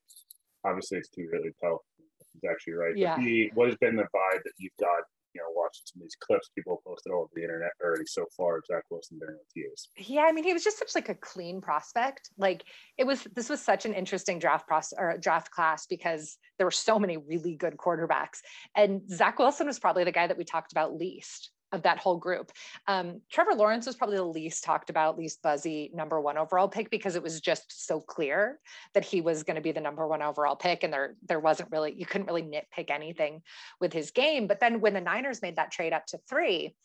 Obviously, 0.65 0.97
it's 0.97 1.09
too 1.09 1.27
early 1.33 1.49
to 1.49 1.55
tell 1.61 1.83
if 2.19 2.27
he's 2.33 2.49
actually 2.49 2.73
right. 2.73 2.97
Yeah. 2.97 3.15
But 3.15 3.23
he, 3.23 3.51
what 3.53 3.67
has 3.67 3.77
been 3.77 3.95
the 3.95 4.03
vibe 4.03 4.43
that 4.43 4.53
you've 4.57 4.77
got? 4.79 5.03
You 5.33 5.41
know, 5.41 5.49
watching 5.53 5.83
some 5.85 6.01
of 6.01 6.05
these 6.05 6.15
clips 6.19 6.49
people 6.55 6.81
posted 6.83 7.11
all 7.11 7.21
over 7.21 7.29
the 7.35 7.43
internet 7.43 7.69
already 7.83 8.05
so 8.07 8.25
far. 8.35 8.59
Zach 8.65 8.83
Wilson 8.89 9.19
during 9.19 9.35
OTAs. 9.35 9.87
Yeah, 10.09 10.21
I 10.21 10.31
mean, 10.31 10.43
he 10.43 10.53
was 10.53 10.63
just 10.63 10.79
such 10.79 10.95
like 10.95 11.09
a 11.09 11.15
clean 11.15 11.61
prospect. 11.61 12.31
Like 12.39 12.63
it 12.97 13.05
was. 13.05 13.27
This 13.35 13.49
was 13.49 13.61
such 13.61 13.85
an 13.85 13.93
interesting 13.93 14.39
draft 14.39 14.67
process 14.67 14.97
or 14.97 15.15
draft 15.19 15.51
class 15.51 15.85
because 15.85 16.37
there 16.57 16.65
were 16.65 16.71
so 16.71 16.97
many 16.97 17.17
really 17.17 17.55
good 17.55 17.77
quarterbacks, 17.77 18.39
and 18.75 19.01
Zach 19.11 19.37
Wilson 19.37 19.67
was 19.67 19.77
probably 19.77 20.05
the 20.05 20.11
guy 20.11 20.25
that 20.25 20.37
we 20.37 20.43
talked 20.43 20.71
about 20.71 20.95
least 20.95 21.51
of 21.71 21.83
that 21.83 21.97
whole 21.97 22.17
group. 22.17 22.51
Um, 22.87 23.21
Trevor 23.29 23.53
Lawrence 23.53 23.85
was 23.85 23.95
probably 23.95 24.17
the 24.17 24.23
least 24.23 24.63
talked 24.63 24.89
about, 24.89 25.17
least 25.17 25.41
buzzy 25.41 25.91
number 25.93 26.19
one 26.21 26.37
overall 26.37 26.67
pick 26.67 26.89
because 26.89 27.15
it 27.15 27.23
was 27.23 27.41
just 27.41 27.85
so 27.85 27.99
clear 27.99 28.59
that 28.93 29.03
he 29.03 29.21
was 29.21 29.43
going 29.43 29.55
to 29.55 29.61
be 29.61 29.71
the 29.71 29.81
number 29.81 30.07
one 30.07 30.21
overall 30.21 30.55
pick, 30.55 30.83
and 30.83 30.93
there 30.93 31.15
there 31.27 31.39
wasn't 31.39 31.71
really 31.71 31.93
you 31.97 32.05
couldn't 32.05 32.27
really 32.27 32.43
nitpick 32.43 32.89
anything 32.89 33.41
with 33.79 33.93
his 33.93 34.11
game. 34.11 34.47
But 34.47 34.59
then 34.59 34.81
when 34.81 34.93
the 34.93 35.01
Niners 35.01 35.41
made 35.41 35.57
that 35.57 35.71
trade 35.71 35.93
up 35.93 36.05
to 36.07 36.19
three. 36.29 36.75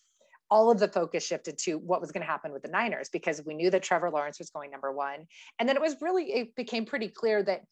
All 0.50 0.70
of 0.70 0.78
the 0.78 0.88
focus 0.88 1.24
shifted 1.24 1.56
to 1.60 1.78
what 1.78 2.02
was 2.02 2.12
going 2.12 2.20
to 2.20 2.30
happen 2.30 2.52
with 2.52 2.60
the 2.60 2.68
Niners 2.68 3.08
because 3.08 3.40
we 3.42 3.54
knew 3.54 3.70
that 3.70 3.82
Trevor 3.82 4.10
Lawrence 4.10 4.38
was 4.38 4.50
going 4.50 4.70
number 4.70 4.92
one. 4.92 5.26
And 5.58 5.66
then 5.66 5.76
it 5.76 5.80
was 5.80 5.96
really, 6.02 6.24
it 6.24 6.54
became 6.54 6.84
pretty 6.84 7.08
clear 7.08 7.42
that 7.42 7.62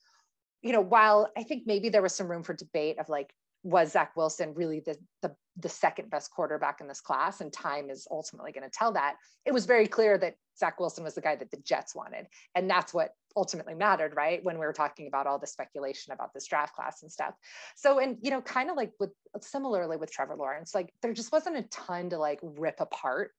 you 0.62 0.73
know, 0.73 0.81
while 0.81 1.31
I 1.37 1.43
think 1.43 1.64
maybe 1.67 1.88
there 1.88 2.02
was 2.02 2.14
some 2.14 2.29
room 2.29 2.43
for 2.43 2.55
debate 2.55 2.99
of 2.99 3.09
like, 3.09 3.33
was 3.62 3.93
Zach 3.93 4.17
Wilson 4.17 4.55
really 4.55 4.81
the, 4.81 4.97
the, 5.23 5.35
the 5.61 5.69
second 5.69 6.11
best 6.11 6.31
quarterback 6.31 6.81
in 6.81 6.88
this 6.88 7.00
class? 7.00 7.40
And 7.40 7.52
time 7.52 7.90
is 7.90 8.07
ultimately 8.11 8.52
going 8.52 8.64
to 8.64 8.71
tell 8.71 8.93
that. 8.93 9.17
It 9.45 9.52
was 9.52 9.67
very 9.67 9.87
clear 9.87 10.19
that 10.19 10.35
Zach 10.59 10.79
Wilson 10.79 11.05
was 11.05 11.14
the 11.14 11.21
guy 11.21 11.37
that 11.37 11.50
the 11.50 11.57
Jets 11.59 11.95
wanted. 11.95 12.26
And 12.55 12.69
that's 12.69 12.93
what 12.93 13.11
ultimately 13.37 13.75
mattered, 13.75 14.14
right? 14.17 14.45
When 14.45 14.59
we 14.59 14.67
were 14.67 14.73
talking 14.73 15.07
about 15.07 15.26
all 15.26 15.38
the 15.38 15.47
speculation 15.47 16.12
about 16.12 16.35
this 16.35 16.47
draft 16.47 16.75
class 16.75 17.02
and 17.02 17.11
stuff. 17.11 17.35
So, 17.76 17.99
and, 17.99 18.19
you 18.21 18.31
know, 18.31 18.40
kind 18.43 18.71
of 18.71 18.76
like 18.76 18.93
with 18.99 19.11
similarly 19.40 19.97
with 19.97 20.12
Trevor 20.12 20.37
Lawrence, 20.37 20.75
like 20.75 20.93
there 21.02 21.14
just 21.14 21.33
wasn't 21.33 21.57
a 21.57 21.62
ton 21.62 22.11
to 22.11 22.19
like 22.19 22.40
rip 22.43 22.81
apart 22.81 23.33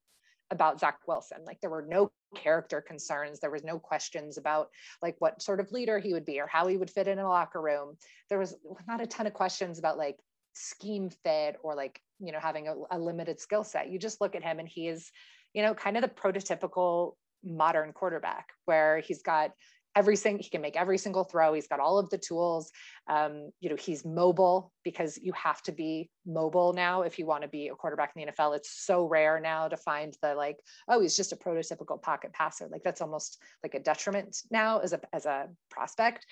about 0.51 0.79
Zach 0.79 0.99
Wilson. 1.07 1.39
Like 1.45 1.59
there 1.61 1.69
were 1.69 1.85
no 1.87 2.11
character 2.35 2.81
concerns. 2.81 3.39
There 3.39 3.51
was 3.51 3.63
no 3.63 3.79
questions 3.79 4.37
about 4.37 4.69
like 5.01 5.15
what 5.19 5.41
sort 5.41 5.59
of 5.59 5.71
leader 5.71 5.97
he 5.97 6.13
would 6.13 6.25
be 6.25 6.39
or 6.39 6.47
how 6.47 6.67
he 6.67 6.77
would 6.77 6.89
fit 6.89 7.07
in 7.07 7.19
a 7.19 7.27
locker 7.27 7.61
room. 7.61 7.97
There 8.29 8.39
was 8.39 8.55
not 8.87 9.01
a 9.01 9.07
ton 9.07 9.27
of 9.27 9.33
questions 9.33 9.79
about 9.79 9.97
like 9.97 10.17
scheme 10.53 11.09
fit 11.23 11.55
or 11.63 11.75
like 11.75 12.01
you 12.21 12.31
know 12.31 12.39
having 12.39 12.67
a, 12.67 12.75
a 12.91 12.99
limited 12.99 13.39
skill 13.39 13.63
set 13.63 13.89
you 13.89 13.99
just 13.99 14.21
look 14.21 14.35
at 14.35 14.43
him 14.43 14.59
and 14.59 14.67
he 14.67 14.87
is 14.87 15.11
you 15.53 15.61
know 15.61 15.73
kind 15.73 15.97
of 15.97 16.01
the 16.01 16.09
prototypical 16.09 17.13
modern 17.43 17.91
quarterback 17.91 18.49
where 18.65 18.99
he's 18.99 19.21
got 19.21 19.51
every 19.95 20.15
single 20.15 20.43
he 20.43 20.49
can 20.49 20.61
make 20.61 20.75
every 20.75 20.97
single 20.97 21.23
throw. 21.23 21.53
He's 21.53 21.67
got 21.67 21.79
all 21.79 21.97
of 21.97 22.09
the 22.09 22.17
tools. 22.17 22.71
Um, 23.07 23.51
you 23.59 23.69
know 23.69 23.75
he's 23.75 24.05
mobile 24.05 24.71
because 24.83 25.17
you 25.21 25.33
have 25.33 25.61
to 25.63 25.71
be 25.71 26.09
mobile 26.25 26.73
now 26.73 27.01
if 27.01 27.19
you 27.19 27.25
want 27.25 27.43
to 27.43 27.49
be 27.49 27.67
a 27.67 27.75
quarterback 27.75 28.13
in 28.15 28.25
the 28.25 28.31
nfl 28.31 28.55
it's 28.55 28.85
so 28.85 29.05
rare 29.05 29.39
now 29.39 29.67
to 29.67 29.75
find 29.75 30.15
the 30.21 30.35
like 30.35 30.57
oh 30.87 31.01
he's 31.01 31.17
just 31.17 31.33
a 31.33 31.35
prototypical 31.35 32.01
pocket 32.01 32.31
passer. 32.33 32.67
Like 32.71 32.83
that's 32.83 33.01
almost 33.01 33.41
like 33.63 33.75
a 33.75 33.79
detriment 33.79 34.37
now 34.49 34.79
as 34.79 34.93
a 34.93 35.01
as 35.13 35.25
a 35.25 35.47
prospect. 35.69 36.25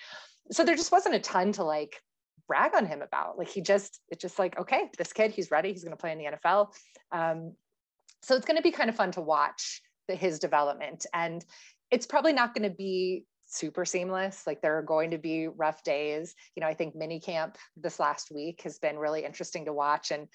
So 0.52 0.64
there 0.64 0.76
just 0.76 0.92
wasn't 0.92 1.14
a 1.16 1.20
ton 1.20 1.52
to 1.52 1.64
like 1.64 2.00
brag 2.50 2.74
on 2.74 2.84
him 2.84 3.00
about 3.00 3.38
like 3.38 3.48
he 3.48 3.60
just 3.60 4.00
it's 4.08 4.20
just 4.20 4.40
like 4.40 4.58
okay 4.58 4.90
this 4.98 5.12
kid 5.12 5.30
he's 5.30 5.52
ready 5.52 5.72
he's 5.72 5.84
going 5.84 5.96
to 5.96 5.96
play 5.96 6.10
in 6.10 6.18
the 6.18 6.24
nfl 6.24 6.66
um, 7.12 7.54
so 8.22 8.34
it's 8.34 8.44
going 8.44 8.56
to 8.56 8.62
be 8.62 8.72
kind 8.72 8.90
of 8.90 8.96
fun 8.96 9.12
to 9.12 9.20
watch 9.20 9.80
the, 10.08 10.16
his 10.16 10.40
development 10.40 11.06
and 11.14 11.44
it's 11.92 12.06
probably 12.06 12.32
not 12.32 12.52
going 12.52 12.68
to 12.68 12.74
be 12.74 13.24
super 13.50 13.84
seamless. 13.84 14.46
Like 14.46 14.62
there 14.62 14.78
are 14.78 14.82
going 14.82 15.10
to 15.10 15.18
be 15.18 15.48
rough 15.48 15.82
days. 15.82 16.34
You 16.54 16.60
know, 16.60 16.68
I 16.68 16.74
think 16.74 16.94
mini 16.94 17.20
camp 17.20 17.58
this 17.76 17.98
last 17.98 18.30
week 18.30 18.62
has 18.62 18.78
been 18.78 18.98
really 18.98 19.24
interesting 19.24 19.64
to 19.64 19.72
watch. 19.72 20.12
And, 20.12 20.28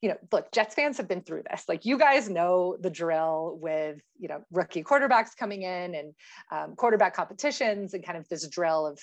you 0.00 0.08
know, 0.08 0.16
look, 0.32 0.50
Jets 0.52 0.74
fans 0.74 0.96
have 0.96 1.08
been 1.08 1.22
through 1.22 1.42
this. 1.50 1.64
Like 1.68 1.84
you 1.84 1.98
guys 1.98 2.28
know 2.28 2.76
the 2.80 2.90
drill 2.90 3.58
with, 3.60 4.00
you 4.18 4.28
know, 4.28 4.42
rookie 4.50 4.82
quarterbacks 4.82 5.36
coming 5.38 5.62
in 5.62 5.94
and 5.94 6.14
um, 6.50 6.74
quarterback 6.74 7.14
competitions 7.14 7.94
and 7.94 8.04
kind 8.04 8.18
of 8.18 8.28
this 8.28 8.48
drill 8.48 8.86
of, 8.86 8.98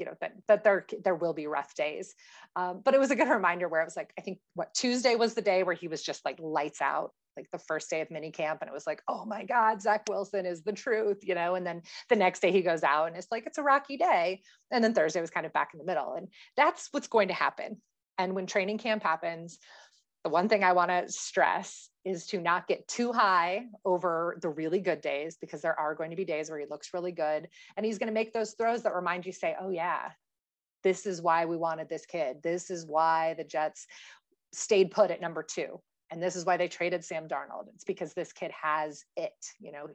you 0.00 0.06
know 0.06 0.14
that 0.20 0.32
that 0.48 0.64
there 0.64 0.86
there 1.04 1.14
will 1.14 1.34
be 1.34 1.46
rough 1.46 1.74
days. 1.74 2.14
Um, 2.56 2.80
but 2.84 2.94
it 2.94 3.00
was 3.00 3.10
a 3.10 3.16
good 3.16 3.28
reminder 3.28 3.68
where 3.68 3.82
it 3.82 3.84
was 3.84 3.96
like 3.96 4.12
i 4.18 4.22
think 4.22 4.38
what 4.54 4.74
tuesday 4.74 5.14
was 5.14 5.34
the 5.34 5.42
day 5.42 5.62
where 5.62 5.74
he 5.74 5.88
was 5.88 6.02
just 6.02 6.24
like 6.24 6.38
lights 6.40 6.80
out 6.80 7.12
like 7.36 7.48
the 7.52 7.58
first 7.58 7.88
day 7.88 8.00
of 8.00 8.10
mini 8.10 8.30
camp 8.30 8.60
and 8.60 8.68
it 8.68 8.74
was 8.74 8.86
like 8.86 9.02
oh 9.08 9.24
my 9.24 9.44
god 9.44 9.80
zach 9.80 10.04
wilson 10.08 10.46
is 10.46 10.62
the 10.62 10.72
truth 10.72 11.18
you 11.22 11.34
know 11.34 11.54
and 11.54 11.66
then 11.66 11.82
the 12.08 12.16
next 12.16 12.40
day 12.40 12.50
he 12.50 12.62
goes 12.62 12.82
out 12.82 13.06
and 13.06 13.16
it's 13.16 13.28
like 13.30 13.46
it's 13.46 13.58
a 13.58 13.62
rocky 13.62 13.96
day 13.96 14.40
and 14.70 14.82
then 14.82 14.94
thursday 14.94 15.20
was 15.20 15.30
kind 15.30 15.46
of 15.46 15.52
back 15.52 15.70
in 15.72 15.78
the 15.78 15.84
middle 15.84 16.14
and 16.14 16.28
that's 16.56 16.88
what's 16.90 17.08
going 17.08 17.28
to 17.28 17.34
happen. 17.34 17.80
And 18.18 18.34
when 18.34 18.46
training 18.46 18.78
camp 18.78 19.02
happens 19.02 19.58
the 20.24 20.30
one 20.30 20.48
thing 20.48 20.64
i 20.64 20.72
want 20.72 20.90
to 20.90 21.10
stress 21.10 21.89
is 22.04 22.26
to 22.26 22.40
not 22.40 22.66
get 22.66 22.86
too 22.88 23.12
high 23.12 23.66
over 23.84 24.38
the 24.40 24.48
really 24.48 24.80
good 24.80 25.00
days 25.00 25.36
because 25.40 25.60
there 25.60 25.78
are 25.78 25.94
going 25.94 26.10
to 26.10 26.16
be 26.16 26.24
days 26.24 26.50
where 26.50 26.58
he 26.58 26.66
looks 26.70 26.94
really 26.94 27.12
good 27.12 27.48
and 27.76 27.84
he's 27.84 27.98
going 27.98 28.08
to 28.08 28.12
make 28.12 28.32
those 28.32 28.52
throws 28.52 28.82
that 28.82 28.94
remind 28.94 29.26
you 29.26 29.32
say 29.32 29.54
oh 29.60 29.70
yeah 29.70 30.10
this 30.82 31.04
is 31.04 31.20
why 31.20 31.44
we 31.44 31.56
wanted 31.56 31.88
this 31.88 32.06
kid 32.06 32.38
this 32.42 32.70
is 32.70 32.86
why 32.86 33.34
the 33.34 33.44
jets 33.44 33.86
stayed 34.52 34.90
put 34.90 35.10
at 35.10 35.20
number 35.20 35.42
two 35.42 35.78
and 36.10 36.22
this 36.22 36.36
is 36.36 36.44
why 36.44 36.56
they 36.56 36.68
traded 36.68 37.04
Sam 37.04 37.28
Darnold. 37.28 37.68
It's 37.74 37.84
because 37.84 38.12
this 38.14 38.32
kid 38.32 38.50
has 38.50 39.04
it, 39.16 39.32
you 39.60 39.72
know. 39.72 39.86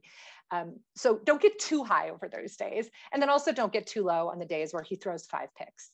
Um, 0.52 0.78
so 0.96 1.20
don't 1.26 1.42
get 1.42 1.60
too 1.60 1.84
high 1.84 2.10
over 2.10 2.30
those 2.30 2.56
days, 2.56 2.90
and 3.12 3.22
then 3.22 3.30
also 3.30 3.52
don't 3.52 3.74
get 3.74 3.86
too 3.86 4.04
low 4.04 4.30
on 4.30 4.40
the 4.40 4.46
days 4.46 4.74
where 4.74 4.84
he 4.84 4.96
throws 4.96 5.26
five 5.26 5.50
picks 5.58 5.92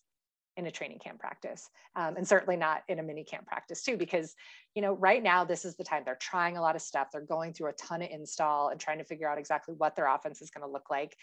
in 0.57 0.65
a 0.65 0.71
training 0.71 0.99
camp 0.99 1.19
practice, 1.19 1.69
um, 1.95 2.15
and 2.17 2.27
certainly 2.27 2.57
not 2.57 2.83
in 2.87 2.99
a 2.99 3.03
mini 3.03 3.23
camp 3.23 3.45
practice 3.45 3.83
too, 3.83 3.97
because 3.97 4.35
you 4.75 4.81
know 4.81 4.93
right 4.93 5.23
now 5.23 5.43
this 5.43 5.65
is 5.65 5.75
the 5.75 5.83
time 5.83 6.03
they're 6.05 6.15
trying 6.15 6.57
a 6.57 6.61
lot 6.61 6.75
of 6.75 6.81
stuff. 6.81 7.07
They're 7.11 7.21
going 7.21 7.53
through 7.53 7.69
a 7.69 7.73
ton 7.73 8.01
of 8.01 8.09
install 8.11 8.69
and 8.69 8.79
trying 8.79 8.97
to 8.97 9.03
figure 9.03 9.29
out 9.29 9.37
exactly 9.37 9.75
what 9.77 9.95
their 9.95 10.07
offense 10.07 10.41
is 10.41 10.49
going 10.49 10.65
to 10.67 10.71
look 10.71 10.89
like. 10.89 11.15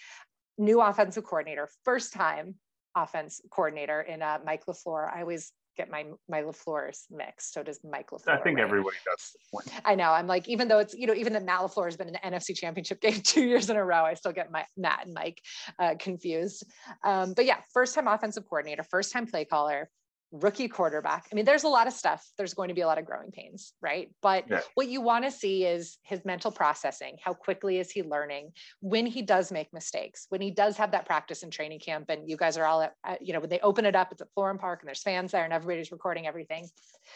New 0.56 0.80
offensive 0.80 1.24
coordinator, 1.24 1.68
first 1.84 2.12
time 2.12 2.54
offense 2.96 3.40
coordinator 3.50 4.00
in 4.00 4.22
uh, 4.22 4.38
Mike 4.44 4.66
LaFleur. 4.66 5.12
I 5.14 5.20
always 5.20 5.52
get 5.78 5.90
my 5.90 6.04
my 6.28 6.42
LaFleur's 6.42 7.06
mixed. 7.10 7.54
So 7.54 7.62
does 7.62 7.80
Mike 7.82 8.10
LaFleur. 8.10 8.28
I 8.28 8.42
think 8.42 8.58
right? 8.58 8.64
everybody 8.64 8.96
does. 9.04 9.36
I 9.84 9.94
know. 9.94 10.10
I'm 10.10 10.26
like, 10.26 10.48
even 10.48 10.68
though 10.68 10.80
it's, 10.80 10.92
you 10.92 11.06
know, 11.06 11.14
even 11.14 11.32
that 11.32 11.44
Matt 11.44 11.60
LaFleur 11.60 11.86
has 11.86 11.96
been 11.96 12.08
in 12.08 12.14
the 12.14 12.18
NFC 12.18 12.54
championship 12.54 13.00
game 13.02 13.20
two 13.22 13.44
years 13.44 13.70
in 13.70 13.76
a 13.76 13.84
row, 13.84 14.04
I 14.04 14.14
still 14.14 14.32
get 14.32 14.50
my 14.50 14.66
Matt 14.76 15.06
and 15.06 15.14
Mike 15.14 15.40
uh, 15.78 15.94
confused. 15.98 16.66
Um, 17.04 17.32
but 17.32 17.46
yeah, 17.46 17.58
first 17.72 17.94
time 17.94 18.08
offensive 18.08 18.44
coordinator, 18.48 18.82
first 18.82 19.12
time 19.12 19.26
play 19.26 19.44
caller 19.44 19.88
rookie 20.30 20.68
quarterback. 20.68 21.26
I 21.32 21.34
mean, 21.34 21.44
there's 21.44 21.64
a 21.64 21.68
lot 21.68 21.86
of 21.86 21.92
stuff. 21.92 22.26
There's 22.36 22.54
going 22.54 22.68
to 22.68 22.74
be 22.74 22.82
a 22.82 22.86
lot 22.86 22.98
of 22.98 23.06
growing 23.06 23.30
pains, 23.30 23.72
right? 23.80 24.10
But 24.20 24.44
yeah. 24.48 24.60
what 24.74 24.88
you 24.88 25.00
want 25.00 25.24
to 25.24 25.30
see 25.30 25.64
is 25.64 25.98
his 26.02 26.24
mental 26.24 26.50
processing. 26.50 27.16
How 27.22 27.32
quickly 27.32 27.78
is 27.78 27.90
he 27.90 28.02
learning? 28.02 28.52
When 28.80 29.06
he 29.06 29.22
does 29.22 29.50
make 29.50 29.72
mistakes, 29.72 30.26
when 30.28 30.40
he 30.40 30.50
does 30.50 30.76
have 30.76 30.90
that 30.92 31.06
practice 31.06 31.42
in 31.42 31.50
training 31.50 31.80
camp, 31.80 32.10
and 32.10 32.28
you 32.28 32.36
guys 32.36 32.58
are 32.58 32.66
all 32.66 32.82
at, 32.82 32.94
at 33.04 33.26
you 33.26 33.32
know, 33.32 33.40
when 33.40 33.48
they 33.48 33.60
open 33.60 33.86
it 33.86 33.96
up, 33.96 34.12
it's 34.12 34.20
at 34.20 34.28
Florham 34.36 34.58
Park 34.58 34.80
and 34.82 34.88
there's 34.88 35.02
fans 35.02 35.32
there 35.32 35.44
and 35.44 35.52
everybody's 35.52 35.92
recording 35.92 36.26
everything. 36.26 36.68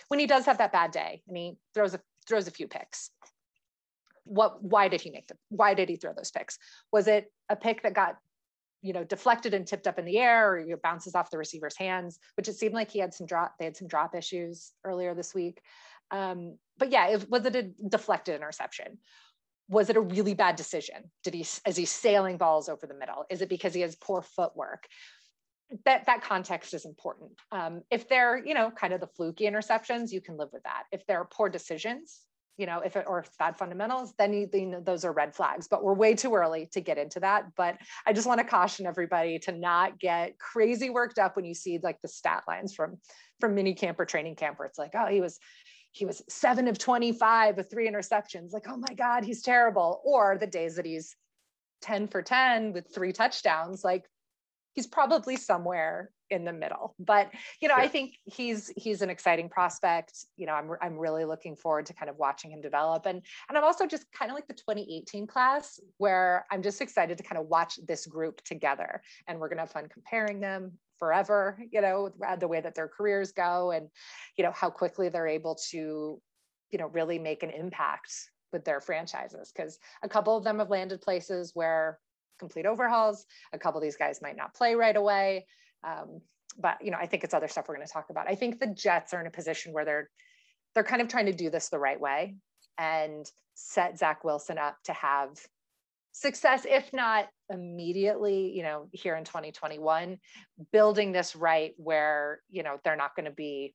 When 0.09 0.19
he 0.19 0.26
does 0.26 0.47
have 0.47 0.59
that 0.59 0.73
bad 0.73 0.90
day 0.90 1.23
and 1.28 1.37
he 1.37 1.54
throws 1.75 1.95
a 1.95 2.00
throws 2.28 2.47
a 2.47 2.52
few 2.52 2.69
picks. 2.69 3.11
What 4.25 4.62
why 4.62 4.88
did 4.88 5.00
he 5.00 5.11
make 5.11 5.26
them? 5.26 5.38
Why 5.49 5.75
did 5.75 5.88
he 5.88 5.97
throw 5.97 6.12
those 6.14 6.31
picks? 6.31 6.59
Was 6.92 7.09
it 7.09 7.31
a 7.49 7.57
pick 7.57 7.83
that 7.83 7.95
got 7.95 8.16
you 8.82 8.92
know, 8.92 9.04
deflected 9.04 9.54
and 9.54 9.66
tipped 9.66 9.86
up 9.86 9.98
in 9.98 10.04
the 10.04 10.18
air 10.18 10.52
or 10.52 10.58
it 10.58 10.82
bounces 10.82 11.14
off 11.14 11.30
the 11.30 11.38
receiver's 11.38 11.76
hands, 11.76 12.18
which 12.36 12.48
it 12.48 12.56
seemed 12.56 12.74
like 12.74 12.90
he 12.90 12.98
had 12.98 13.14
some 13.14 13.26
drop, 13.26 13.54
they 13.58 13.64
had 13.64 13.76
some 13.76 13.88
drop 13.88 14.14
issues 14.14 14.72
earlier 14.84 15.14
this 15.14 15.34
week. 15.34 15.62
Um, 16.10 16.58
but 16.78 16.90
yeah, 16.90 17.08
it, 17.08 17.30
was 17.30 17.46
it 17.46 17.56
a 17.56 17.70
deflected 17.88 18.34
interception? 18.34 18.98
Was 19.68 19.88
it 19.88 19.96
a 19.96 20.00
really 20.00 20.34
bad 20.34 20.56
decision? 20.56 21.10
Did 21.22 21.34
he, 21.34 21.40
is 21.40 21.76
he 21.76 21.84
sailing 21.84 22.36
balls 22.36 22.68
over 22.68 22.86
the 22.86 22.94
middle? 22.94 23.24
Is 23.30 23.40
it 23.40 23.48
because 23.48 23.72
he 23.72 23.80
has 23.82 23.96
poor 23.96 24.20
footwork? 24.20 24.86
That, 25.86 26.04
that 26.06 26.22
context 26.22 26.74
is 26.74 26.84
important. 26.84 27.30
Um, 27.52 27.82
if 27.90 28.08
they're, 28.08 28.44
you 28.44 28.52
know, 28.52 28.70
kind 28.70 28.92
of 28.92 29.00
the 29.00 29.06
fluky 29.06 29.44
interceptions, 29.44 30.10
you 30.10 30.20
can 30.20 30.36
live 30.36 30.50
with 30.52 30.64
that. 30.64 30.82
If 30.90 31.06
there 31.06 31.18
are 31.18 31.24
poor 31.24 31.48
decisions, 31.48 32.20
you 32.59 32.66
know, 32.66 32.80
if 32.80 32.97
it 32.97 33.04
or 33.09 33.21
if 33.21 33.30
bad 33.38 33.56
fundamentals, 33.56 34.12
then 34.18 34.32
you, 34.32 34.49
you 34.52 34.66
know, 34.66 34.80
those 34.80 35.04
are 35.04 35.12
red 35.12 35.35
flags. 35.35 35.68
But 35.68 35.82
we're 35.82 35.94
way 35.94 36.14
too 36.14 36.35
early 36.35 36.68
to 36.73 36.80
get 36.80 36.99
into 36.99 37.21
that. 37.21 37.47
But 37.56 37.78
I 38.06 38.12
just 38.12 38.26
want 38.26 38.40
to 38.40 38.44
caution 38.44 38.87
everybody 38.87 39.38
to 39.40 39.52
not 39.52 39.99
get 39.99 40.38
crazy 40.38 40.90
worked 40.90 41.18
up 41.18 41.35
when 41.35 41.44
you 41.44 41.54
see 41.54 41.78
like 41.82 42.00
the 42.02 42.09
stat 42.09 42.44
lines 42.47 42.75
from 42.75 42.99
from 43.40 43.54
mini 43.54 43.75
camp 43.75 43.99
or 43.99 44.04
training 44.04 44.37
camp 44.37 44.59
where 44.59 44.66
it's 44.66 44.78
like, 44.78 44.92
oh, 44.94 45.06
he 45.06 45.21
was 45.21 45.38
he 45.92 46.06
was 46.06 46.23
seven 46.28 46.68
of 46.68 46.78
25 46.78 47.56
with 47.56 47.71
three 47.71 47.88
interceptions. 47.88 48.52
Like, 48.52 48.66
oh 48.68 48.76
my 48.76 48.94
God, 48.94 49.25
he's 49.25 49.42
terrible. 49.42 50.00
Or 50.04 50.38
the 50.38 50.47
days 50.47 50.76
that 50.76 50.87
he's 50.87 51.14
10 51.82 52.09
for 52.09 52.23
10 52.23 52.73
with 52.73 52.94
three 52.94 53.12
touchdowns, 53.12 53.85
like 53.85 54.04
he's 54.73 54.87
probably 54.87 55.37
somewhere 55.37 56.11
in 56.32 56.44
the 56.44 56.52
middle. 56.52 56.94
But 56.98 57.30
you 57.60 57.68
know, 57.68 57.76
yeah. 57.76 57.84
I 57.84 57.88
think 57.88 58.18
he's 58.24 58.72
he's 58.76 59.02
an 59.02 59.10
exciting 59.10 59.48
prospect. 59.48 60.26
You 60.36 60.46
know, 60.46 60.54
I'm 60.54 60.70
I'm 60.80 60.98
really 60.98 61.24
looking 61.24 61.54
forward 61.54 61.86
to 61.86 61.94
kind 61.94 62.10
of 62.10 62.16
watching 62.16 62.50
him 62.50 62.60
develop. 62.60 63.06
And 63.06 63.22
and 63.48 63.58
I'm 63.58 63.64
also 63.64 63.86
just 63.86 64.10
kind 64.12 64.30
of 64.30 64.34
like 64.34 64.48
the 64.48 64.54
2018 64.54 65.26
class 65.26 65.78
where 65.98 66.46
I'm 66.50 66.62
just 66.62 66.80
excited 66.80 67.18
to 67.18 67.24
kind 67.24 67.38
of 67.38 67.46
watch 67.46 67.78
this 67.86 68.06
group 68.06 68.42
together. 68.42 69.02
And 69.28 69.38
we're 69.38 69.48
gonna 69.48 69.62
have 69.62 69.70
fun 69.70 69.88
comparing 69.92 70.40
them 70.40 70.72
forever, 70.98 71.58
you 71.70 71.80
know, 71.80 72.10
uh, 72.26 72.36
the 72.36 72.48
way 72.48 72.60
that 72.60 72.74
their 72.74 72.88
careers 72.88 73.32
go 73.32 73.72
and 73.72 73.88
you 74.36 74.44
know 74.44 74.52
how 74.52 74.70
quickly 74.70 75.10
they're 75.10 75.28
able 75.28 75.56
to, 75.70 76.20
you 76.70 76.78
know, 76.78 76.86
really 76.88 77.18
make 77.18 77.42
an 77.42 77.50
impact 77.50 78.12
with 78.52 78.64
their 78.64 78.80
franchises. 78.80 79.52
Because 79.54 79.78
a 80.02 80.08
couple 80.08 80.36
of 80.36 80.44
them 80.44 80.58
have 80.58 80.70
landed 80.70 81.02
places 81.02 81.52
where 81.54 81.98
complete 82.38 82.66
overhauls. 82.66 83.24
A 83.52 83.58
couple 83.58 83.78
of 83.78 83.82
these 83.82 83.96
guys 83.96 84.20
might 84.20 84.36
not 84.36 84.54
play 84.54 84.74
right 84.74 84.96
away. 84.96 85.46
Um, 85.84 86.20
but 86.58 86.78
you 86.82 86.90
know, 86.90 86.98
I 87.00 87.06
think 87.06 87.24
it's 87.24 87.34
other 87.34 87.48
stuff 87.48 87.66
we're 87.68 87.76
going 87.76 87.86
to 87.86 87.92
talk 87.92 88.10
about. 88.10 88.28
I 88.28 88.34
think 88.34 88.60
the 88.60 88.66
Jets 88.66 89.14
are 89.14 89.20
in 89.20 89.26
a 89.26 89.30
position 89.30 89.72
where 89.72 89.84
they're 89.84 90.10
they're 90.74 90.84
kind 90.84 91.02
of 91.02 91.08
trying 91.08 91.26
to 91.26 91.32
do 91.32 91.50
this 91.50 91.68
the 91.68 91.78
right 91.78 92.00
way 92.00 92.34
and 92.78 93.26
set 93.54 93.98
Zach 93.98 94.24
Wilson 94.24 94.58
up 94.58 94.76
to 94.84 94.92
have 94.92 95.30
success, 96.12 96.66
if 96.68 96.92
not 96.92 97.28
immediately, 97.50 98.50
you 98.54 98.62
know, 98.62 98.88
here 98.92 99.16
in 99.16 99.24
2021, 99.24 100.18
building 100.72 101.12
this 101.12 101.36
right 101.36 101.72
where, 101.76 102.40
you 102.50 102.62
know, 102.62 102.78
they're 102.84 102.96
not 102.96 103.14
going 103.16 103.26
to 103.26 103.32
be 103.32 103.74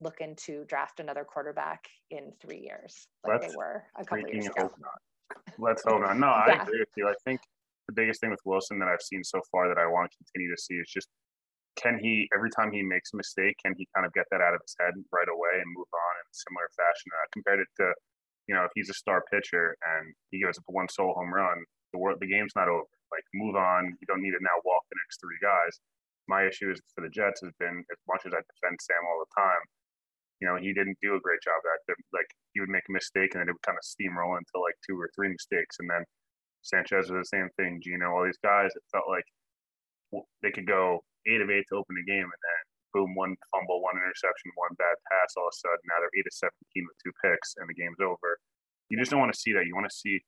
looking 0.00 0.36
to 0.36 0.64
draft 0.66 1.00
another 1.00 1.24
quarterback 1.24 1.88
in 2.10 2.32
three 2.40 2.58
years 2.58 3.06
like 3.24 3.40
Let's 3.40 3.52
they 3.52 3.56
were 3.56 3.84
a 3.96 4.04
couple 4.04 4.28
years 4.28 4.46
ago. 4.46 4.62
Hope 4.62 4.74
not. 4.80 5.46
Let's 5.58 5.82
hold 5.86 6.02
on. 6.02 6.20
No, 6.20 6.26
yeah. 6.46 6.54
I 6.58 6.62
agree 6.62 6.80
with 6.80 6.88
you. 6.96 7.08
I 7.08 7.14
think 7.24 7.40
the 7.86 7.96
biggest 7.96 8.20
thing 8.20 8.30
with 8.30 8.44
Wilson 8.44 8.78
that 8.78 8.88
I've 8.88 9.02
seen 9.02 9.24
so 9.24 9.40
far 9.50 9.68
that 9.68 9.78
I 9.78 9.86
want 9.86 10.10
to 10.10 10.18
continue 10.22 10.54
to 10.54 10.60
see 10.60 10.74
is 10.74 10.90
just 10.90 11.08
can 11.76 11.98
he 11.98 12.28
every 12.34 12.50
time 12.50 12.70
he 12.70 12.82
makes 12.82 13.12
a 13.12 13.16
mistake 13.16 13.56
can 13.64 13.74
he 13.76 13.88
kind 13.96 14.04
of 14.04 14.12
get 14.12 14.26
that 14.30 14.44
out 14.44 14.54
of 14.54 14.60
his 14.60 14.76
head 14.78 14.92
right 15.10 15.28
away 15.28 15.56
and 15.56 15.68
move 15.72 15.88
on 15.88 16.14
in 16.20 16.26
a 16.28 16.36
similar 16.36 16.68
fashion? 16.76 17.08
Uh, 17.16 17.26
compared 17.32 17.60
it 17.60 17.70
to 17.80 17.92
you 18.46 18.54
know 18.54 18.64
if 18.64 18.72
he's 18.74 18.90
a 18.90 18.96
star 18.96 19.24
pitcher 19.32 19.76
and 19.96 20.12
he 20.30 20.40
gives 20.40 20.58
up 20.58 20.68
one 20.68 20.88
solo 20.88 21.14
home 21.14 21.32
run 21.32 21.64
the 21.92 22.00
world 22.00 22.20
the 22.20 22.28
game's 22.28 22.56
not 22.56 22.68
over. 22.68 22.88
Like 23.12 23.24
move 23.36 23.56
on. 23.56 23.92
You 24.00 24.06
don't 24.08 24.24
need 24.24 24.32
to 24.32 24.40
now 24.40 24.56
walk 24.64 24.88
the 24.88 24.96
next 25.04 25.20
three 25.20 25.36
guys. 25.44 25.76
My 26.28 26.48
issue 26.48 26.72
is 26.72 26.80
for 26.96 27.04
the 27.04 27.12
jets 27.12 27.44
has 27.44 27.52
been 27.60 27.84
as 27.92 28.00
much 28.08 28.24
as 28.24 28.32
i 28.32 28.40
defend 28.40 28.78
sam 28.80 29.04
all 29.04 29.20
the 29.20 29.34
time 29.36 29.62
you 30.42 30.50
know 30.50 30.58
he 30.58 30.74
didn't 30.74 30.98
do 30.98 31.14
a 31.14 31.22
great 31.22 31.38
job 31.38 31.62
at 31.62 31.80
that 31.86 31.98
like 32.10 32.26
he 32.50 32.58
would 32.58 32.68
make 32.68 32.82
a 32.90 32.92
mistake 32.92 33.30
and 33.32 33.40
then 33.40 33.48
it 33.48 33.54
would 33.54 33.62
kind 33.62 33.78
of 33.78 33.86
steamroll 33.86 34.34
into 34.34 34.58
like 34.58 34.74
two 34.82 34.98
or 34.98 35.06
three 35.14 35.30
mistakes 35.30 35.78
and 35.78 35.86
then 35.86 36.02
Sanchez 36.62 37.10
was 37.10 37.28
the 37.28 37.34
same 37.36 37.50
thing. 37.58 37.82
Geno, 37.82 38.10
all 38.10 38.24
these 38.24 38.40
guys, 38.42 38.70
it 38.74 38.82
felt 38.90 39.10
like 39.10 39.26
they 40.42 40.50
could 40.50 40.66
go 40.66 41.02
eight 41.26 41.40
of 41.40 41.50
eight 41.50 41.66
to 41.70 41.78
open 41.78 41.96
the 41.98 42.06
game, 42.06 42.26
and 42.26 42.42
then 42.42 42.60
boom, 42.94 43.14
one 43.14 43.34
fumble, 43.50 43.82
one 43.82 43.96
interception, 43.98 44.52
one 44.54 44.74
bad 44.78 44.94
pass. 45.10 45.34
All 45.36 45.48
of 45.48 45.54
a 45.54 45.58
sudden, 45.58 45.82
now 45.88 45.98
they're 45.98 46.14
eight 46.14 46.28
to 46.28 46.34
seventeen 46.34 46.86
with 46.86 46.98
two 47.02 47.14
picks, 47.22 47.58
and 47.58 47.66
the 47.66 47.74
game's 47.74 48.00
over. 48.00 48.38
You 48.88 48.98
just 48.98 49.10
don't 49.10 49.20
want 49.20 49.32
to 49.32 49.40
see 49.40 49.52
that. 49.52 49.66
You 49.66 49.74
want 49.74 49.88
to 49.90 49.96
see 49.96 50.22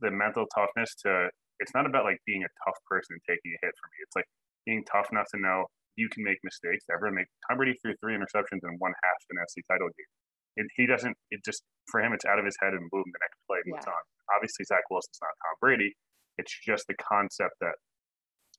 the 0.00 0.10
mental 0.10 0.46
toughness 0.54 0.94
to. 1.06 1.30
It's 1.58 1.74
not 1.74 1.86
about 1.90 2.06
like 2.06 2.22
being 2.22 2.46
a 2.46 2.52
tough 2.62 2.78
person 2.86 3.18
and 3.18 3.24
taking 3.26 3.50
a 3.50 3.58
hit 3.66 3.74
from 3.74 3.90
me. 3.90 3.98
It's 4.06 4.14
like 4.14 4.30
being 4.62 4.86
tough 4.86 5.10
enough 5.10 5.26
to 5.34 5.42
know 5.42 5.66
you 5.98 6.08
can 6.08 6.22
make 6.22 6.38
mistakes. 6.46 6.86
Everyone 6.86 7.18
make 7.18 7.26
Tom 7.50 7.58
Brady 7.58 7.74
threw 7.82 7.98
three 7.98 8.14
interceptions 8.14 8.62
in 8.62 8.78
one 8.78 8.94
half 9.02 9.18
of 9.18 9.28
an 9.34 9.42
NFC 9.42 9.66
title 9.66 9.90
game. 9.90 10.12
It, 10.58 10.66
he 10.74 10.86
doesn't. 10.90 11.14
It 11.30 11.40
just 11.46 11.62
for 11.86 12.02
him, 12.02 12.12
it's 12.12 12.26
out 12.26 12.38
of 12.38 12.44
his 12.44 12.58
head 12.60 12.74
and 12.74 12.90
boom, 12.90 13.06
the 13.06 13.20
next 13.22 13.38
play 13.46 13.62
moves 13.64 13.86
Yeah. 13.86 13.94
on. 13.94 14.02
Obviously, 14.34 14.64
Zach 14.66 14.82
Wilson's 14.90 15.18
not 15.22 15.32
Tom 15.40 15.54
Brady. 15.62 15.94
It's 16.36 16.52
just 16.66 16.86
the 16.90 16.94
concept 16.98 17.54
that 17.62 17.76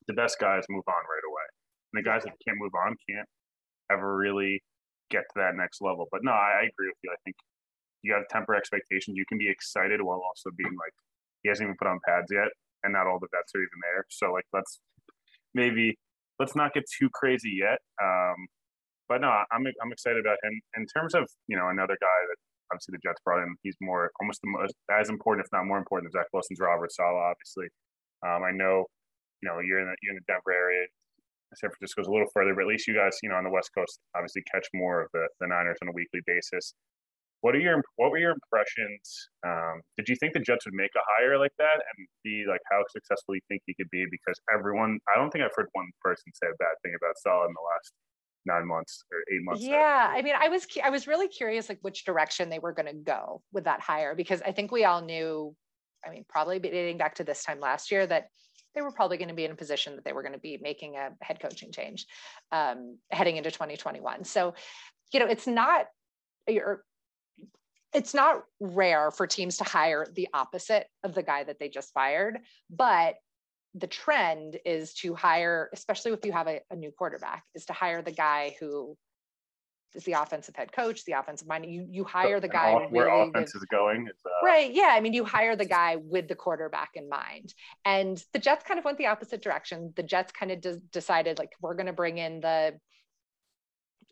the 0.07 0.13
best 0.15 0.39
guys 0.39 0.63
move 0.69 0.87
on 0.87 1.03
right 1.05 1.25
away, 1.27 1.47
and 1.91 1.95
the 1.99 2.07
guys 2.07 2.23
that 2.23 2.33
can't 2.45 2.57
move 2.57 2.73
on 2.73 2.95
can't 3.07 3.27
ever 3.91 4.15
really 4.17 4.63
get 5.11 5.23
to 5.33 5.35
that 5.43 5.55
next 5.55 5.81
level. 5.81 6.07
But 6.11 6.21
no, 6.23 6.31
I, 6.31 6.63
I 6.63 6.63
agree 6.71 6.87
with 6.87 6.97
you. 7.03 7.11
I 7.11 7.19
think 7.25 7.35
you 8.01 8.13
got 8.13 8.19
to 8.19 8.29
temper 8.31 8.55
expectations. 8.55 9.17
You 9.17 9.25
can 9.27 9.37
be 9.37 9.49
excited 9.49 10.01
while 10.01 10.21
also 10.25 10.49
being 10.55 10.71
like, 10.77 10.93
he 11.43 11.49
hasn't 11.49 11.67
even 11.67 11.75
put 11.77 11.87
on 11.87 11.99
pads 12.07 12.31
yet, 12.31 12.47
and 12.83 12.93
not 12.93 13.07
all 13.07 13.19
the 13.19 13.27
vets 13.31 13.51
are 13.55 13.59
even 13.61 13.79
there. 13.83 14.05
So 14.09 14.31
like, 14.31 14.45
let's 14.53 14.79
maybe 15.53 15.97
let's 16.39 16.55
not 16.55 16.73
get 16.73 16.85
too 16.87 17.09
crazy 17.13 17.59
yet. 17.59 17.79
Um, 18.01 18.47
but 19.09 19.21
no, 19.21 19.27
I'm 19.27 19.65
I'm 19.81 19.91
excited 19.91 20.21
about 20.21 20.37
him. 20.45 20.53
In 20.77 20.85
terms 20.85 21.13
of 21.17 21.27
you 21.49 21.57
know 21.57 21.67
another 21.67 21.97
guy 21.99 22.19
that 22.29 22.37
obviously 22.71 22.93
the 22.93 23.03
Jets 23.03 23.19
brought 23.25 23.41
in, 23.41 23.57
he's 23.65 23.75
more 23.81 24.11
almost 24.21 24.39
the 24.45 24.53
most 24.53 24.77
as 24.93 25.09
important, 25.09 25.45
if 25.45 25.51
not 25.51 25.65
more 25.65 25.81
important, 25.81 26.13
than 26.13 26.21
Zach 26.21 26.29
Wilson's 26.31 26.61
Robert 26.61 26.93
Saleh. 26.93 27.33
Obviously, 27.33 27.67
um, 28.21 28.45
I 28.45 28.53
know 28.53 28.85
you 29.41 29.49
know 29.49 29.57
you're 29.59 29.81
in 29.81 29.89
the 29.89 29.97
you're 30.05 30.13
in 30.13 30.21
the 30.21 30.29
Denver 30.29 30.53
area. 30.53 30.85
San 31.57 31.73
Francisco's 31.73 32.05
a 32.05 32.13
little 32.13 32.29
further, 32.29 32.53
but 32.53 32.61
at 32.61 32.69
least 32.69 32.85
you 32.85 32.93
guys, 32.93 33.17
you 33.25 33.29
know, 33.29 33.33
on 33.33 33.43
the 33.43 33.49
West 33.49 33.73
Coast, 33.73 33.97
obviously 34.13 34.45
catch 34.53 34.69
more 34.69 35.01
of 35.01 35.09
the, 35.17 35.25
the 35.41 35.47
Niners 35.49 35.81
on 35.81 35.89
a 35.89 35.97
weekly 35.97 36.21
basis. 36.29 36.77
What 37.41 37.55
are 37.55 37.63
your 37.63 37.81
what 37.95 38.11
were 38.11 38.21
your 38.21 38.37
impressions? 38.37 39.01
Um, 39.41 39.81
did 39.97 40.11
you 40.11 40.15
think 40.19 40.37
the 40.37 40.45
Jets 40.45 40.69
would 40.69 40.77
make 40.77 40.93
a 40.93 41.01
hire 41.17 41.39
like 41.39 41.55
that 41.57 41.81
and 41.81 42.05
be 42.21 42.45
like 42.45 42.61
how 42.69 42.83
successful 42.93 43.33
you 43.33 43.41
think 43.47 43.63
he 43.65 43.73
could 43.73 43.89
be? 43.89 44.05
Because 44.11 44.37
everyone, 44.53 44.99
I 45.09 45.17
don't 45.17 45.31
think 45.31 45.41
I've 45.41 45.55
heard 45.55 45.71
one 45.73 45.89
person 46.03 46.29
say 46.35 46.51
a 46.51 46.59
bad 46.61 46.77
thing 46.83 46.93
about 46.93 47.17
Saleh 47.17 47.47
in 47.47 47.55
the 47.55 47.65
last 47.65 47.95
nine 48.45 48.67
months 48.67 49.03
or 49.11 49.19
eight 49.33 49.43
months. 49.43 49.63
Yeah, 49.63 50.07
I 50.09 50.21
mean, 50.21 50.35
I 50.39 50.49
was 50.49 50.65
I 50.83 50.89
was 50.89 51.07
really 51.07 51.27
curious 51.27 51.69
like 51.69 51.79
which 51.81 52.05
direction 52.05 52.49
they 52.49 52.59
were 52.59 52.73
going 52.73 52.87
to 52.87 52.93
go 52.93 53.41
with 53.51 53.65
that 53.65 53.81
hire 53.81 54.15
because 54.15 54.41
I 54.41 54.51
think 54.51 54.71
we 54.71 54.85
all 54.85 55.01
knew, 55.01 55.55
I 56.05 56.09
mean, 56.09 56.25
probably 56.27 56.59
dating 56.59 56.97
back 56.97 57.15
to 57.15 57.23
this 57.23 57.43
time 57.43 57.59
last 57.59 57.91
year 57.91 58.05
that 58.07 58.27
they 58.75 58.81
were 58.81 58.91
probably 58.91 59.17
going 59.17 59.29
to 59.29 59.35
be 59.35 59.45
in 59.45 59.51
a 59.51 59.55
position 59.55 59.95
that 59.95 60.05
they 60.05 60.13
were 60.13 60.21
going 60.21 60.33
to 60.33 60.39
be 60.39 60.59
making 60.61 60.95
a 60.95 61.09
head 61.21 61.39
coaching 61.39 61.71
change 61.71 62.05
um, 62.51 62.97
heading 63.11 63.37
into 63.37 63.51
2021. 63.51 64.23
So, 64.23 64.53
you 65.11 65.19
know, 65.19 65.25
it's 65.25 65.47
not 65.47 65.87
you're 66.47 66.83
it's 67.93 68.13
not 68.13 68.43
rare 68.59 69.09
for 69.11 69.25
teams 69.25 69.57
to 69.57 69.63
hire 69.63 70.05
the 70.13 70.27
opposite 70.33 70.87
of 71.03 71.15
the 71.15 71.23
guy 71.23 71.43
that 71.43 71.59
they 71.59 71.69
just 71.69 71.91
fired, 71.91 72.37
but 72.69 73.15
the 73.75 73.87
trend 73.87 74.57
is 74.65 74.93
to 74.95 75.13
hire, 75.13 75.69
especially 75.73 76.11
if 76.11 76.25
you 76.25 76.31
have 76.31 76.47
a, 76.47 76.61
a 76.71 76.75
new 76.75 76.91
quarterback, 76.91 77.43
is 77.55 77.65
to 77.65 77.73
hire 77.73 78.01
the 78.01 78.11
guy 78.11 78.55
who 78.59 78.97
is 79.95 80.03
the 80.03 80.13
offensive 80.13 80.55
head 80.55 80.71
coach, 80.71 81.03
the 81.05 81.13
offensive 81.13 81.47
mind. 81.47 81.65
You 81.65 81.85
you 81.89 82.03
hire 82.03 82.39
the 82.39 82.47
guy 82.47 82.73
off- 82.73 82.91
where 82.91 83.07
really 83.07 83.29
offense 83.29 83.53
with- 83.53 83.63
is 83.63 83.67
going 83.71 84.07
uh, 84.07 84.45
Right. 84.45 84.71
Yeah. 84.71 84.89
I 84.91 84.99
mean, 84.99 85.13
you 85.13 85.23
hire 85.25 85.55
the 85.55 85.65
guy 85.65 85.95
with 85.97 86.27
the 86.27 86.35
quarterback 86.35 86.91
in 86.95 87.09
mind. 87.09 87.53
And 87.85 88.23
the 88.33 88.39
Jets 88.39 88.63
kind 88.63 88.77
of 88.79 88.85
went 88.85 88.97
the 88.99 89.07
opposite 89.07 89.41
direction. 89.41 89.93
The 89.95 90.03
Jets 90.03 90.31
kind 90.31 90.51
of 90.51 90.61
de- 90.61 90.79
decided, 90.91 91.39
like, 91.39 91.53
we're 91.61 91.73
going 91.75 91.87
to 91.87 91.93
bring 91.93 92.17
in 92.19 92.39
the, 92.39 92.75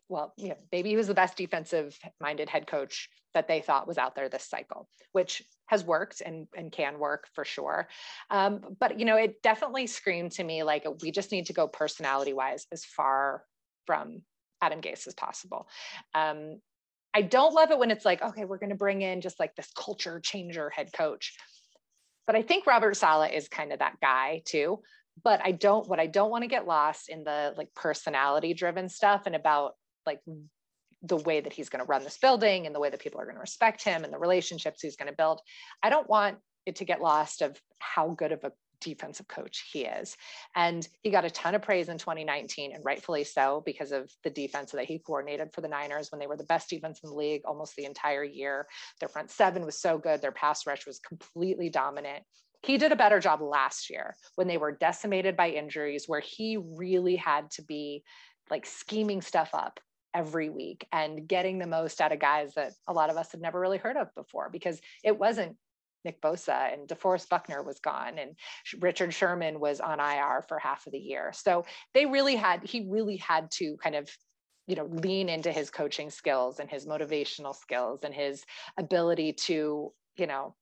well, 0.08 0.32
you 0.36 0.48
know, 0.48 0.56
maybe 0.72 0.88
he 0.88 0.96
was 0.96 1.06
the 1.06 1.14
best 1.14 1.36
defensive 1.36 1.98
minded 2.20 2.48
head 2.48 2.66
coach 2.66 3.08
that 3.34 3.46
they 3.46 3.60
thought 3.60 3.86
was 3.86 3.98
out 3.98 4.14
there 4.14 4.28
this 4.28 4.44
cycle, 4.44 4.88
which 5.12 5.42
has 5.66 5.84
worked 5.84 6.22
and, 6.24 6.46
and 6.56 6.72
can 6.72 6.98
work 6.98 7.28
for 7.34 7.44
sure. 7.44 7.88
Um, 8.30 8.60
but, 8.80 8.98
you 8.98 9.04
know, 9.04 9.16
it 9.16 9.42
definitely 9.42 9.86
screamed 9.86 10.32
to 10.32 10.44
me 10.44 10.62
like 10.62 10.86
we 11.02 11.10
just 11.10 11.30
need 11.30 11.46
to 11.46 11.52
go 11.52 11.68
personality 11.68 12.32
wise 12.32 12.66
as 12.72 12.84
far 12.84 13.44
from 13.86 14.22
Adam 14.62 14.80
Gase 14.80 15.06
as 15.06 15.14
possible. 15.14 15.68
Um, 16.14 16.60
I 17.12 17.22
don't 17.22 17.54
love 17.54 17.70
it 17.70 17.78
when 17.78 17.90
it's 17.90 18.04
like, 18.04 18.22
okay, 18.22 18.44
we're 18.44 18.58
going 18.58 18.70
to 18.70 18.76
bring 18.76 19.02
in 19.02 19.20
just 19.20 19.38
like 19.38 19.54
this 19.56 19.70
culture 19.76 20.20
changer 20.20 20.70
head 20.70 20.92
coach. 20.92 21.34
But 22.26 22.36
I 22.36 22.42
think 22.42 22.66
Robert 22.66 22.96
Saleh 22.96 23.32
is 23.32 23.48
kind 23.48 23.72
of 23.72 23.78
that 23.80 24.00
guy 24.00 24.42
too. 24.46 24.80
But 25.22 25.40
I 25.44 25.52
don't, 25.52 25.88
what 25.88 25.98
I 25.98 26.06
don't 26.06 26.30
want 26.30 26.44
to 26.44 26.48
get 26.48 26.66
lost 26.66 27.08
in 27.08 27.24
the 27.24 27.52
like 27.56 27.74
personality 27.74 28.54
driven 28.54 28.88
stuff 28.88 29.22
and 29.26 29.34
about 29.34 29.72
like 30.08 30.20
the 31.02 31.16
way 31.16 31.40
that 31.40 31.52
he's 31.52 31.68
going 31.68 31.84
to 31.84 31.88
run 31.88 32.02
this 32.02 32.18
building 32.18 32.66
and 32.66 32.74
the 32.74 32.80
way 32.80 32.90
that 32.90 33.00
people 33.00 33.20
are 33.20 33.24
going 33.24 33.36
to 33.36 33.40
respect 33.40 33.84
him 33.84 34.02
and 34.04 34.12
the 34.12 34.18
relationships 34.18 34.82
he's 34.82 34.96
going 34.96 35.10
to 35.10 35.16
build. 35.16 35.40
I 35.82 35.90
don't 35.90 36.08
want 36.08 36.38
it 36.66 36.76
to 36.76 36.84
get 36.84 37.00
lost 37.00 37.42
of 37.42 37.60
how 37.78 38.08
good 38.08 38.32
of 38.32 38.42
a 38.44 38.52
defensive 38.80 39.28
coach 39.28 39.68
he 39.72 39.84
is. 39.84 40.16
And 40.54 40.86
he 41.02 41.10
got 41.10 41.24
a 41.24 41.30
ton 41.30 41.54
of 41.54 41.62
praise 41.62 41.88
in 41.88 41.98
2019 41.98 42.74
and 42.74 42.84
rightfully 42.84 43.24
so 43.24 43.62
because 43.64 43.92
of 43.92 44.10
the 44.24 44.30
defense 44.30 44.72
that 44.72 44.84
he 44.84 44.98
coordinated 44.98 45.52
for 45.52 45.60
the 45.60 45.68
Niners 45.68 46.10
when 46.10 46.18
they 46.18 46.26
were 46.26 46.36
the 46.36 46.44
best 46.44 46.68
defense 46.68 47.00
in 47.02 47.10
the 47.10 47.16
league 47.16 47.42
almost 47.44 47.76
the 47.76 47.84
entire 47.84 48.24
year. 48.24 48.66
Their 49.00 49.08
front 49.08 49.30
seven 49.30 49.64
was 49.64 49.80
so 49.80 49.98
good, 49.98 50.20
their 50.20 50.32
pass 50.32 50.66
rush 50.66 50.86
was 50.86 51.00
completely 51.00 51.70
dominant. 51.70 52.24
He 52.62 52.76
did 52.76 52.92
a 52.92 52.96
better 52.96 53.20
job 53.20 53.40
last 53.40 53.88
year 53.88 54.16
when 54.34 54.48
they 54.48 54.58
were 54.58 54.72
decimated 54.72 55.36
by 55.36 55.50
injuries 55.50 56.04
where 56.06 56.20
he 56.20 56.56
really 56.56 57.16
had 57.16 57.50
to 57.52 57.62
be 57.62 58.02
like 58.50 58.66
scheming 58.66 59.22
stuff 59.22 59.50
up 59.52 59.78
every 60.14 60.48
week 60.48 60.86
and 60.92 61.28
getting 61.28 61.58
the 61.58 61.66
most 61.66 62.00
out 62.00 62.12
of 62.12 62.18
guys 62.18 62.54
that 62.54 62.72
a 62.86 62.92
lot 62.92 63.10
of 63.10 63.16
us 63.16 63.32
had 63.32 63.40
never 63.40 63.60
really 63.60 63.78
heard 63.78 63.96
of 63.96 64.14
before 64.14 64.48
because 64.50 64.80
it 65.04 65.18
wasn't 65.18 65.56
Nick 66.04 66.20
Bosa 66.20 66.72
and 66.72 66.88
DeForest 66.88 67.28
Buckner 67.28 67.62
was 67.62 67.80
gone 67.80 68.18
and 68.18 68.36
Richard 68.80 69.12
Sherman 69.12 69.60
was 69.60 69.80
on 69.80 70.00
IR 70.00 70.44
for 70.48 70.58
half 70.58 70.86
of 70.86 70.92
the 70.92 70.98
year. 70.98 71.32
So 71.34 71.64
they 71.94 72.06
really 72.06 72.36
had, 72.36 72.64
he 72.64 72.86
really 72.88 73.16
had 73.16 73.50
to 73.52 73.76
kind 73.82 73.94
of, 73.94 74.08
you 74.66 74.76
know, 74.76 74.86
lean 74.86 75.28
into 75.28 75.50
his 75.50 75.70
coaching 75.70 76.10
skills 76.10 76.60
and 76.60 76.70
his 76.70 76.86
motivational 76.86 77.54
skills 77.54 78.00
and 78.04 78.14
his 78.14 78.44
ability 78.78 79.32
to, 79.32 79.92
you 80.16 80.26
know, 80.26 80.54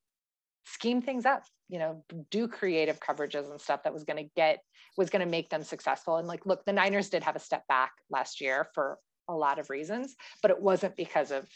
scheme 0.64 1.00
things 1.00 1.26
up, 1.26 1.44
you 1.68 1.78
know, 1.78 2.04
do 2.30 2.48
creative 2.48 2.98
coverages 3.00 3.50
and 3.50 3.61
stuff 3.61 3.82
that 3.85 3.94
was 3.94 4.04
going 4.04 4.22
to 4.22 4.30
get, 4.35 4.61
was 4.96 5.11
going 5.11 5.24
to 5.24 5.30
make 5.30 5.48
them 5.48 5.62
successful. 5.62 6.16
And 6.16 6.26
like, 6.26 6.46
look, 6.46 6.64
the 6.64 6.72
Niners 6.72 7.09
did 7.09 7.22
have 7.22 7.37
a 7.37 7.40
step 7.40 7.66
back 7.68 7.92
last 8.11 8.40
year 8.40 8.68
for 8.74 8.98
a 9.28 9.34
lot 9.34 9.58
of 9.58 9.70
reasons, 9.70 10.16
but 10.42 10.50
it 10.50 10.60
wasn't 10.60 10.96
because 10.96 11.30
of 11.30 11.48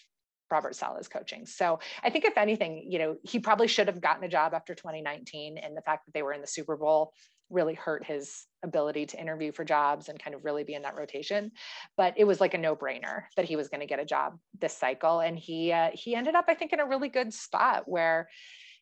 Robert 0.51 0.75
Saleh's 0.75 1.09
coaching. 1.09 1.47
So 1.47 1.79
I 2.03 2.11
think 2.11 2.25
if 2.25 2.37
anything, 2.37 2.87
you 2.89 2.99
know, 2.99 3.17
he 3.23 3.39
probably 3.39 3.69
should 3.69 3.87
have 3.87 4.01
gotten 4.01 4.25
a 4.25 4.29
job 4.29 4.53
after 4.53 4.75
2019 4.75 5.59
and 5.59 5.77
the 5.77 5.83
fact 5.83 6.07
that 6.07 6.13
they 6.13 6.23
were 6.23 6.33
in 6.33 6.41
the 6.41 6.47
Super 6.47 6.77
Bowl 6.77 7.13
really 7.51 7.75
hurt 7.75 8.05
his 8.05 8.47
ability 8.65 9.07
to 9.07 9.21
interview 9.21 9.53
for 9.53 9.65
jobs 9.65 10.09
and 10.09 10.23
kind 10.23 10.35
of 10.35 10.45
really 10.45 10.65
be 10.65 10.75
in 10.75 10.83
that 10.83 10.97
rotation. 10.97 11.51
But 11.97 12.15
it 12.17 12.25
was 12.25 12.41
like 12.41 12.55
a 12.55 12.59
no-brainer 12.59 13.25
that 13.37 13.45
he 13.45 13.57
was 13.57 13.69
going 13.69 13.81
to 13.81 13.87
get 13.87 13.99
a 14.01 14.05
job 14.05 14.39
this 14.61 14.77
cycle 14.77 15.21
and 15.21 15.39
he 15.39 15.73
uh, 15.73 15.91
he 15.93 16.15
ended 16.15 16.35
up 16.35 16.45
I 16.49 16.55
think 16.55 16.73
in 16.73 16.81
a 16.81 16.87
really 16.87 17.09
good 17.09 17.33
spot 17.33 17.85
where 17.87 18.29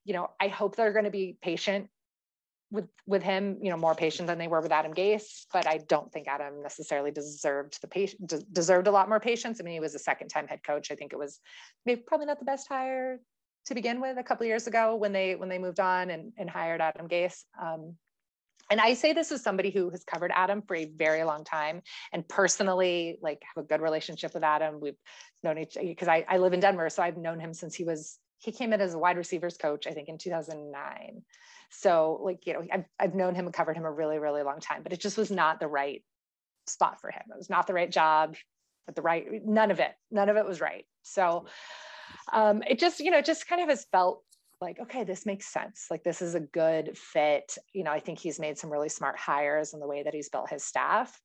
you 0.05 0.14
know, 0.14 0.31
I 0.40 0.48
hope 0.48 0.74
they're 0.74 0.94
going 0.94 1.05
to 1.05 1.11
be 1.11 1.37
patient 1.42 1.90
with 2.70 2.88
with 3.07 3.22
him, 3.22 3.59
you 3.62 3.70
know, 3.70 3.76
more 3.76 3.94
patient 3.94 4.26
than 4.26 4.38
they 4.38 4.48
were 4.48 4.61
with 4.61 4.72
Adam 4.72 4.92
Gase. 4.92 5.46
But 5.52 5.66
I 5.66 5.78
don't 5.88 6.12
think 6.12 6.28
Adam 6.28 6.62
necessarily 6.62 7.11
deserved 7.11 7.81
the 7.81 7.88
patient 7.88 8.26
de- 8.26 8.42
deserved 8.52 8.87
a 8.87 8.90
lot 8.90 9.09
more 9.09 9.20
patience. 9.20 9.61
I 9.61 9.64
mean, 9.64 9.74
he 9.74 9.81
was 9.81 9.94
a 9.94 9.98
second 9.98 10.28
time 10.28 10.46
head 10.46 10.61
coach. 10.64 10.90
I 10.90 10.94
think 10.94 11.12
it 11.12 11.18
was 11.18 11.40
maybe 11.87 12.02
probably 12.07 12.26
not 12.26 12.38
the 12.38 12.44
best 12.44 12.68
hire 12.68 13.20
to 13.66 13.74
begin 13.74 14.00
with 14.00 14.18
a 14.18 14.22
couple 14.22 14.46
years 14.46 14.66
ago 14.66 14.96
when 14.96 15.12
they 15.12 15.35
when 15.35 15.48
they 15.48 15.59
moved 15.59 15.81
on 15.81 16.11
and, 16.11 16.33
and 16.37 16.50
hired 16.50 16.81
Adam 16.81 17.09
Gase. 17.09 17.44
Um, 17.61 17.94
and 18.70 18.81
I 18.81 18.94
say 18.94 19.14
this 19.14 19.33
as 19.33 19.42
somebody 19.42 19.70
who 19.70 19.88
has 19.90 20.04
covered 20.04 20.31
Adam 20.35 20.61
for 20.61 20.76
a 20.76 20.85
very 20.85 21.24
long 21.24 21.42
time 21.44 21.81
and 22.12 22.28
personally 22.28 23.18
like 23.22 23.42
have 23.54 23.64
a 23.64 23.66
good 23.66 23.81
relationship 23.81 24.35
with 24.35 24.44
Adam. 24.44 24.78
We've 24.81 24.98
known 25.42 25.59
each 25.59 25.76
other 25.76 25.87
because 25.87 26.09
I, 26.09 26.26
I 26.28 26.37
live 26.37 26.52
in 26.52 26.61
Denver, 26.61 26.90
so 26.90 27.02
I've 27.02 27.16
known 27.16 27.40
him 27.40 27.54
since 27.54 27.74
he 27.74 27.85
was 27.85 28.18
he 28.38 28.52
came 28.52 28.72
in 28.72 28.81
as 28.81 28.94
a 28.94 28.98
wide 28.98 29.16
receivers 29.16 29.57
coach, 29.57 29.87
I 29.87 29.92
think 29.92 30.09
in 30.09 30.18
2009. 30.18 31.22
So 31.70 32.20
like, 32.22 32.46
you 32.46 32.54
know, 32.54 32.62
I've, 32.72 32.85
I've 32.98 33.14
known 33.14 33.35
him 33.35 33.46
and 33.46 33.54
covered 33.54 33.76
him 33.76 33.85
a 33.85 33.92
really, 33.92 34.18
really 34.18 34.42
long 34.42 34.61
time, 34.61 34.83
but 34.83 34.92
it 34.92 35.00
just 35.00 35.18
was 35.18 35.31
not 35.31 35.61
the 35.61 35.68
right 35.68 36.02
spot 36.66 37.00
for 37.00 37.11
him. 37.11 37.22
It 37.31 37.37
was 37.37 37.50
not 37.50 37.66
the 37.66 37.74
right 37.74 37.90
job 37.90 38.37
at 38.88 38.94
the 38.94 39.02
right, 39.02 39.26
none 39.44 39.70
of 39.70 39.81
it, 39.81 39.92
none 40.11 40.28
of 40.28 40.37
it 40.37 40.46
was 40.46 40.61
right. 40.61 40.85
So 41.02 41.46
um, 42.33 42.62
it 42.68 42.78
just, 42.78 43.00
you 43.00 43.11
know, 43.11 43.20
just 43.20 43.46
kind 43.46 43.61
of 43.61 43.68
has 43.68 43.87
felt 43.92 44.22
like, 44.61 44.81
okay, 44.81 45.04
this 45.04 45.26
makes 45.26 45.46
sense. 45.46 45.87
Like 45.90 46.02
this 46.02 46.22
is 46.22 46.35
a 46.35 46.40
good 46.40 46.96
fit. 46.96 47.57
You 47.74 47.85
know, 47.85 47.92
I 47.92 48.00
think 48.00 48.18
he's 48.18 48.40
made 48.40 48.59
some 48.59 48.70
really 48.70 48.88
smart 48.88 49.18
hires 49.18 49.74
in 49.74 49.81
the 49.81 49.87
way 49.87 50.02
that 50.02 50.14
he's 50.14 50.31
built 50.31 50.50
his 50.50 50.64
staff. 50.64 51.20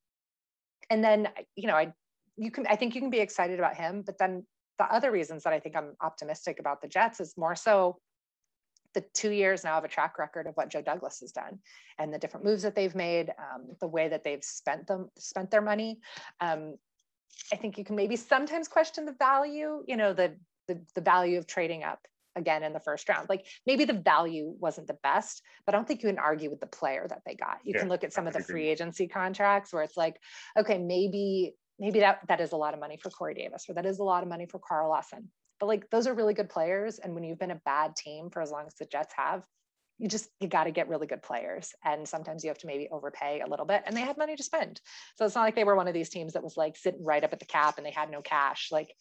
And 0.89 1.03
then, 1.03 1.29
you 1.55 1.67
know, 1.67 1.75
I, 1.75 1.93
you 2.35 2.51
can, 2.51 2.67
I 2.67 2.75
think 2.75 2.95
you 2.95 3.01
can 3.01 3.09
be 3.09 3.19
excited 3.19 3.59
about 3.59 3.75
him, 3.75 4.03
but 4.05 4.17
then 4.17 4.45
the 4.77 4.85
other 4.85 5.11
reasons 5.11 5.43
that 5.43 5.53
I 5.53 5.59
think 5.59 5.75
I'm 5.75 5.93
optimistic 6.01 6.59
about 6.59 6.81
the 6.81 6.87
Jets 6.87 7.19
is 7.19 7.33
more 7.37 7.55
so 7.55 7.97
the 8.93 9.01
two 9.13 9.31
years 9.31 9.63
now 9.63 9.77
of 9.77 9.83
a 9.83 9.87
track 9.87 10.17
record 10.19 10.47
of 10.47 10.55
what 10.55 10.69
Joe 10.69 10.81
Douglas 10.81 11.19
has 11.21 11.31
done 11.31 11.59
and 11.97 12.13
the 12.13 12.17
different 12.17 12.45
moves 12.45 12.63
that 12.63 12.75
they've 12.75 12.95
made, 12.95 13.29
um, 13.37 13.67
the 13.79 13.87
way 13.87 14.07
that 14.07 14.23
they've 14.23 14.43
spent 14.43 14.87
them 14.87 15.09
spent 15.17 15.51
their 15.51 15.61
money. 15.61 15.99
Um, 16.39 16.75
I 17.51 17.55
think 17.55 17.77
you 17.77 17.83
can 17.83 17.95
maybe 17.95 18.15
sometimes 18.15 18.67
question 18.67 19.05
the 19.05 19.15
value, 19.17 19.83
you 19.87 19.97
know, 19.97 20.13
the 20.13 20.35
the, 20.67 20.81
the 20.95 21.01
value 21.01 21.37
of 21.37 21.45
trading 21.45 21.83
up 21.83 21.99
again 22.35 22.63
in 22.63 22.73
the 22.73 22.79
first 22.79 23.07
round. 23.09 23.29
Like 23.29 23.45
maybe 23.67 23.85
the 23.85 23.93
value 23.93 24.53
wasn't 24.59 24.87
the 24.87 24.97
best, 25.03 25.41
but 25.65 25.75
I 25.75 25.77
don't 25.77 25.87
think 25.87 26.01
you 26.03 26.09
can 26.09 26.19
argue 26.19 26.49
with 26.49 26.59
the 26.59 26.67
player 26.67 27.05
that 27.09 27.21
they 27.25 27.35
got. 27.35 27.59
You 27.63 27.73
yeah, 27.73 27.81
can 27.81 27.89
look 27.89 28.03
at 28.03 28.13
some 28.13 28.27
of 28.27 28.33
the 28.33 28.39
free 28.39 28.67
agency 28.69 29.07
contracts 29.07 29.73
where 29.73 29.83
it's 29.83 29.97
like, 29.97 30.17
okay, 30.57 30.77
maybe 30.77 31.53
maybe 31.79 31.99
that 31.99 32.19
that 32.27 32.39
is 32.39 32.51
a 32.51 32.57
lot 32.57 32.73
of 32.73 32.79
money 32.79 32.97
for 32.97 33.09
Corey 33.09 33.33
Davis 33.33 33.65
or 33.67 33.73
that 33.73 33.85
is 33.85 33.99
a 33.99 34.03
lot 34.03 34.23
of 34.23 34.29
money 34.29 34.45
for 34.45 34.59
Carl 34.59 34.89
Lawson. 34.89 35.29
But 35.63 35.67
like 35.67 35.89
those 35.91 36.07
are 36.07 36.13
really 36.13 36.33
good 36.33 36.49
players. 36.49 36.99
And 36.99 37.15
when 37.15 37.23
you've 37.23 37.39
been 37.39 37.49
a 37.49 37.61
bad 37.63 37.95
team 37.95 38.29
for 38.29 38.41
as 38.41 38.51
long 38.51 38.65
as 38.67 38.75
the 38.75 38.83
Jets 38.83 39.13
have, 39.15 39.43
you 39.97 40.09
just 40.09 40.29
you 40.41 40.49
got 40.49 40.65
to 40.65 40.71
get 40.71 40.89
really 40.89 41.07
good 41.07 41.21
players 41.21 41.71
and 41.85 42.05
sometimes 42.05 42.43
you 42.43 42.49
have 42.49 42.57
to 42.57 42.67
maybe 42.67 42.89
overpay 42.91 43.39
a 43.39 43.47
little 43.47 43.65
bit 43.65 43.81
and 43.85 43.95
they 43.95 44.01
had 44.01 44.17
money 44.17 44.35
to 44.35 44.43
spend 44.43 44.81
so 45.15 45.23
it's 45.23 45.35
not 45.35 45.43
like 45.43 45.55
they 45.55 45.63
were 45.63 45.75
one 45.75 45.87
of 45.87 45.93
these 45.93 46.09
teams 46.09 46.33
that 46.33 46.43
was 46.43 46.57
like 46.57 46.75
sitting 46.75 47.05
right 47.05 47.23
up 47.23 47.31
at 47.31 47.39
the 47.39 47.45
cap 47.45 47.77
and 47.77 47.85
they 47.85 47.91
had 47.91 48.09
no 48.09 48.19
cash 48.19 48.69
like 48.71 48.91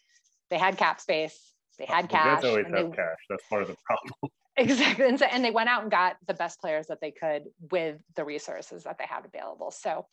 they 0.51 0.59
had 0.59 0.77
cap 0.77 1.01
space 1.01 1.55
they 1.79 1.87
had 1.87 2.09
cash. 2.09 2.45
always 2.45 2.67
have 2.67 2.91
they, 2.91 2.97
cash. 2.97 3.19
That's 3.29 3.43
part 3.49 3.63
of 3.63 3.69
the 3.69 3.77
problem. 3.85 4.33
Exactly. 4.57 5.07
And, 5.07 5.19
so, 5.19 5.25
and 5.27 5.43
they 5.43 5.51
went 5.51 5.71
out 5.71 5.83
and 5.83 5.91
got 5.91 6.17
the 6.27 6.35
best 6.35 6.61
players 6.61 6.87
that 6.89 7.01
they 7.01 7.11
could 7.11 7.45
with 7.71 7.97
the 8.17 8.25
resources 8.25 8.85
that 8.85 8.99
they 8.99 9.07
had 9.09 9.25
available. 9.25 9.71
So, 9.71 10.07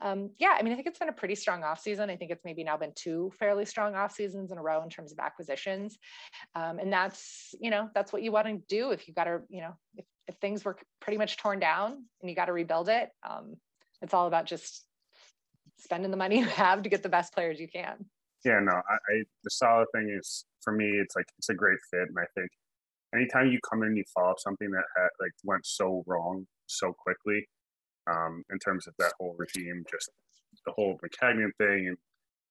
um, 0.00 0.30
yeah, 0.38 0.56
I 0.58 0.62
mean, 0.62 0.72
I 0.72 0.76
think 0.76 0.88
it's 0.88 0.98
been 0.98 1.10
a 1.10 1.12
pretty 1.12 1.34
strong 1.34 1.60
offseason. 1.60 2.08
I 2.08 2.16
think 2.16 2.30
it's 2.30 2.44
maybe 2.44 2.64
now 2.64 2.78
been 2.78 2.92
two 2.94 3.30
fairly 3.38 3.66
strong 3.66 3.94
off 3.94 4.14
seasons 4.14 4.50
in 4.50 4.56
a 4.56 4.62
row 4.62 4.82
in 4.82 4.88
terms 4.88 5.12
of 5.12 5.18
acquisitions. 5.18 5.98
Um, 6.54 6.78
and 6.78 6.90
that's, 6.90 7.54
you 7.60 7.70
know, 7.70 7.90
that's 7.94 8.12
what 8.14 8.22
you 8.22 8.32
want 8.32 8.46
to 8.46 8.62
do 8.66 8.92
if 8.92 9.06
you 9.06 9.12
got 9.12 9.24
to, 9.24 9.40
you 9.50 9.60
know, 9.60 9.74
if, 9.96 10.06
if 10.26 10.36
things 10.36 10.64
were 10.64 10.78
pretty 11.00 11.18
much 11.18 11.36
torn 11.36 11.58
down 11.58 12.04
and 12.22 12.30
you 12.30 12.34
got 12.34 12.46
to 12.46 12.52
rebuild 12.52 12.88
it, 12.88 13.10
um, 13.28 13.56
it's 14.00 14.14
all 14.14 14.26
about 14.26 14.46
just 14.46 14.86
spending 15.78 16.10
the 16.10 16.16
money 16.16 16.38
you 16.40 16.46
have 16.46 16.82
to 16.82 16.88
get 16.88 17.02
the 17.02 17.08
best 17.10 17.34
players 17.34 17.60
you 17.60 17.68
can. 17.68 18.06
Yeah, 18.44 18.58
no, 18.60 18.72
I, 18.72 18.94
I 18.94 19.22
the 19.44 19.50
solid 19.50 19.86
thing 19.94 20.16
is 20.18 20.46
for 20.62 20.72
me, 20.72 20.86
it's 20.86 21.14
like 21.14 21.26
it's 21.38 21.48
a 21.50 21.54
great 21.54 21.78
fit, 21.90 22.08
and 22.08 22.18
I 22.18 22.26
think 22.34 22.50
anytime 23.14 23.48
you 23.48 23.58
come 23.68 23.82
in 23.82 23.88
and 23.88 23.96
you 23.96 24.04
follow 24.14 24.30
up 24.30 24.40
something 24.40 24.70
that 24.70 24.84
had, 24.96 25.08
like 25.20 25.32
went 25.44 25.66
so 25.66 26.02
wrong 26.06 26.46
so 26.66 26.92
quickly, 26.92 27.46
um, 28.10 28.42
in 28.50 28.58
terms 28.58 28.86
of 28.86 28.94
that 28.98 29.12
whole 29.18 29.34
regime, 29.38 29.84
just 29.90 30.10
the 30.66 30.72
whole 30.72 30.98
Maccagnan 31.04 31.50
thing 31.58 31.88
and 31.88 31.96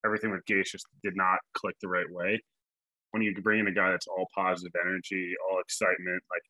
everything 0.05 0.31
with 0.31 0.45
Gase 0.49 0.71
just 0.71 0.85
did 1.03 1.15
not 1.15 1.39
click 1.53 1.75
the 1.81 1.87
right 1.87 2.09
way. 2.09 2.41
When 3.11 3.21
you 3.21 3.33
bring 3.41 3.59
in 3.59 3.67
a 3.67 3.73
guy 3.73 3.91
that's 3.91 4.07
all 4.07 4.27
positive 4.33 4.71
energy, 4.81 5.33
all 5.49 5.59
excitement, 5.59 6.23
like 6.31 6.43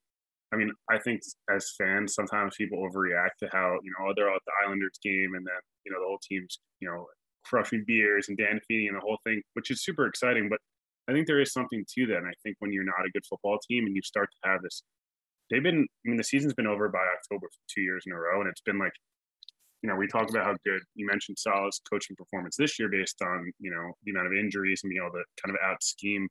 I 0.54 0.58
mean, 0.58 0.72
I 0.90 1.00
think 1.00 1.22
as 1.50 1.74
fans, 1.78 2.14
sometimes 2.14 2.56
people 2.58 2.80
overreact 2.80 3.40
to 3.40 3.50
how, 3.52 3.80
you 3.84 3.92
know, 3.92 4.10
oh, 4.10 4.14
they're 4.16 4.30
at 4.30 4.42
the 4.46 4.52
Islanders 4.66 5.00
game 5.02 5.34
and 5.36 5.48
then, 5.48 5.62
you 5.86 5.92
know, 5.92 6.00
the 6.00 6.06
whole 6.06 6.20
team's, 6.28 6.60
you 6.82 6.90
know, 6.90 7.08
crushing 7.46 7.86
beers 7.88 8.28
and 8.28 8.38
Dan 8.38 8.60
Feeney 8.68 8.88
and 8.88 8.98
the 8.98 9.02
whole 9.02 9.18
thing, 9.24 9.42
which 9.54 9.72
is 9.72 9.84
super 9.84 10.06
exciting. 10.06 10.50
But 10.50 10.60
I 11.10 11.14
think 11.14 11.28
there 11.28 11.42
is 11.42 11.52
something 11.52 11.84
to 11.96 12.06
that. 12.08 12.18
And 12.18 12.28
I 12.28 12.34
think 12.44 12.58
when 12.60 12.72
you're 12.72 12.84
not 12.84 13.06
a 13.06 13.12
good 13.12 13.26
football 13.26 13.60
team 13.68 13.86
and 13.86 13.96
you 13.96 14.02
start 14.02 14.30
to 14.32 14.50
have 14.50 14.62
this, 14.62 14.84
they've 15.50 15.64
been, 15.64 15.88
I 16.06 16.06
mean, 16.06 16.18
the 16.18 16.24
season's 16.24 16.54
been 16.54 16.68
over 16.68 16.90
by 16.90 17.06
October 17.18 17.48
for 17.48 17.62
two 17.74 17.82
years 17.82 18.04
in 18.06 18.14
a 18.14 18.20
row. 18.20 18.42
And 18.42 18.50
it's 18.50 18.62
been 18.62 18.80
like, 18.80 18.94
you 19.82 19.90
know, 19.90 19.96
we 19.96 20.08
talk 20.08 20.30
about 20.30 20.46
how 20.46 20.56
good 20.64 20.82
you 20.96 21.08
mentioned 21.08 21.40
Saleh's 21.40 21.82
coaching 21.92 22.16
performance 22.16 22.56
this 22.56 22.78
year 22.78 22.88
based 22.88 23.22
on, 23.22 23.52
you 23.60 23.72
know, 23.72 23.94
the 24.04 24.12
amount 24.12 24.28
of 24.28 24.34
injuries 24.34 24.82
and 24.84 24.92
being 24.92 25.02
able 25.02 25.18
to 25.18 25.26
kind 25.44 25.56
of 25.56 25.62
out 25.66 25.82
scheme 25.82 26.28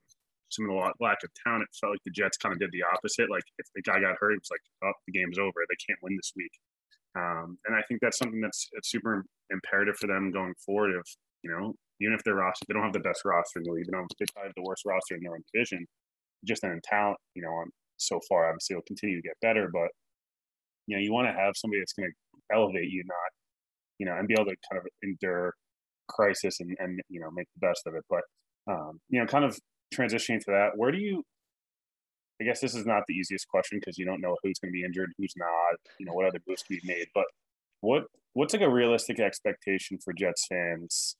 some 0.50 0.68
of 0.68 0.70
the 0.70 1.04
lack 1.04 1.18
of 1.22 1.30
talent. 1.46 1.62
It 1.62 1.76
felt 1.78 1.92
like 1.92 2.04
the 2.04 2.10
Jets 2.10 2.36
kind 2.36 2.52
of 2.52 2.58
did 2.58 2.70
the 2.72 2.82
opposite. 2.82 3.30
Like 3.30 3.44
if 3.58 3.66
the 3.74 3.82
guy 3.82 4.00
got 4.00 4.16
hurt, 4.18 4.32
it 4.32 4.42
was 4.42 4.50
like, 4.50 4.62
oh, 4.84 4.92
the 5.06 5.12
game's 5.12 5.38
over. 5.38 5.54
They 5.68 5.78
can't 5.86 5.98
win 6.02 6.16
this 6.16 6.32
week. 6.36 6.52
Um, 7.16 7.58
and 7.66 7.74
I 7.74 7.82
think 7.88 8.00
that's 8.00 8.18
something 8.18 8.40
that's 8.40 8.70
super 8.82 9.24
imperative 9.50 9.96
for 9.96 10.06
them 10.06 10.30
going 10.30 10.54
forward. 10.64 10.94
If 10.94 11.06
you 11.42 11.50
know, 11.50 11.74
even 12.00 12.14
if 12.14 12.24
their 12.24 12.34
roster, 12.34 12.64
they 12.66 12.74
don't 12.74 12.82
have 12.82 12.92
the 12.92 13.00
best 13.00 13.24
roster 13.24 13.58
in 13.58 13.64
the 13.64 13.72
league, 13.72 13.86
they 13.86 13.96
don't 13.96 14.12
they 14.18 14.26
have 14.42 14.52
the 14.56 14.62
worst 14.62 14.84
roster 14.86 15.14
in 15.14 15.22
their 15.22 15.34
own 15.34 15.42
division. 15.52 15.86
Just 16.44 16.64
in 16.64 16.80
talent, 16.82 17.18
you 17.34 17.42
know, 17.42 17.64
so 17.98 18.18
far, 18.28 18.48
obviously, 18.48 18.74
it'll 18.74 18.86
continue 18.86 19.16
to 19.16 19.22
get 19.22 19.36
better. 19.42 19.68
But 19.72 19.90
you 20.86 20.96
know, 20.96 21.02
you 21.02 21.12
want 21.12 21.28
to 21.28 21.34
have 21.34 21.52
somebody 21.56 21.80
that's 21.80 21.92
going 21.92 22.10
to 22.10 22.56
elevate 22.56 22.90
you, 22.90 23.02
not 23.06 23.30
you 24.00 24.06
know, 24.06 24.16
and 24.16 24.26
be 24.26 24.34
able 24.34 24.46
to 24.46 24.56
kind 24.72 24.80
of 24.80 24.86
endure 25.04 25.54
crisis 26.08 26.58
and 26.58 26.74
and 26.80 27.00
you 27.08 27.20
know 27.20 27.30
make 27.30 27.46
the 27.54 27.66
best 27.66 27.82
of 27.86 27.94
it. 27.94 28.04
But 28.08 28.22
um, 28.66 28.98
you 29.10 29.20
know, 29.20 29.26
kind 29.26 29.44
of 29.44 29.58
transitioning 29.94 30.40
to 30.40 30.50
that, 30.50 30.70
where 30.76 30.90
do 30.90 30.98
you? 30.98 31.22
I 32.40 32.44
guess 32.44 32.60
this 32.60 32.74
is 32.74 32.86
not 32.86 33.02
the 33.06 33.14
easiest 33.14 33.46
question 33.48 33.78
because 33.78 33.98
you 33.98 34.06
don't 34.06 34.22
know 34.22 34.34
who's 34.42 34.58
going 34.58 34.72
to 34.72 34.76
be 34.76 34.82
injured, 34.82 35.12
who's 35.18 35.34
not, 35.36 35.78
you 35.98 36.06
know, 36.06 36.14
what 36.14 36.24
other 36.24 36.40
moves 36.48 36.62
can 36.62 36.78
be 36.82 36.88
made. 36.90 37.08
But 37.14 37.26
what 37.82 38.04
what's 38.32 38.54
like 38.54 38.62
a 38.62 38.70
realistic 38.70 39.20
expectation 39.20 39.98
for 40.02 40.14
Jets 40.14 40.46
fans 40.48 41.16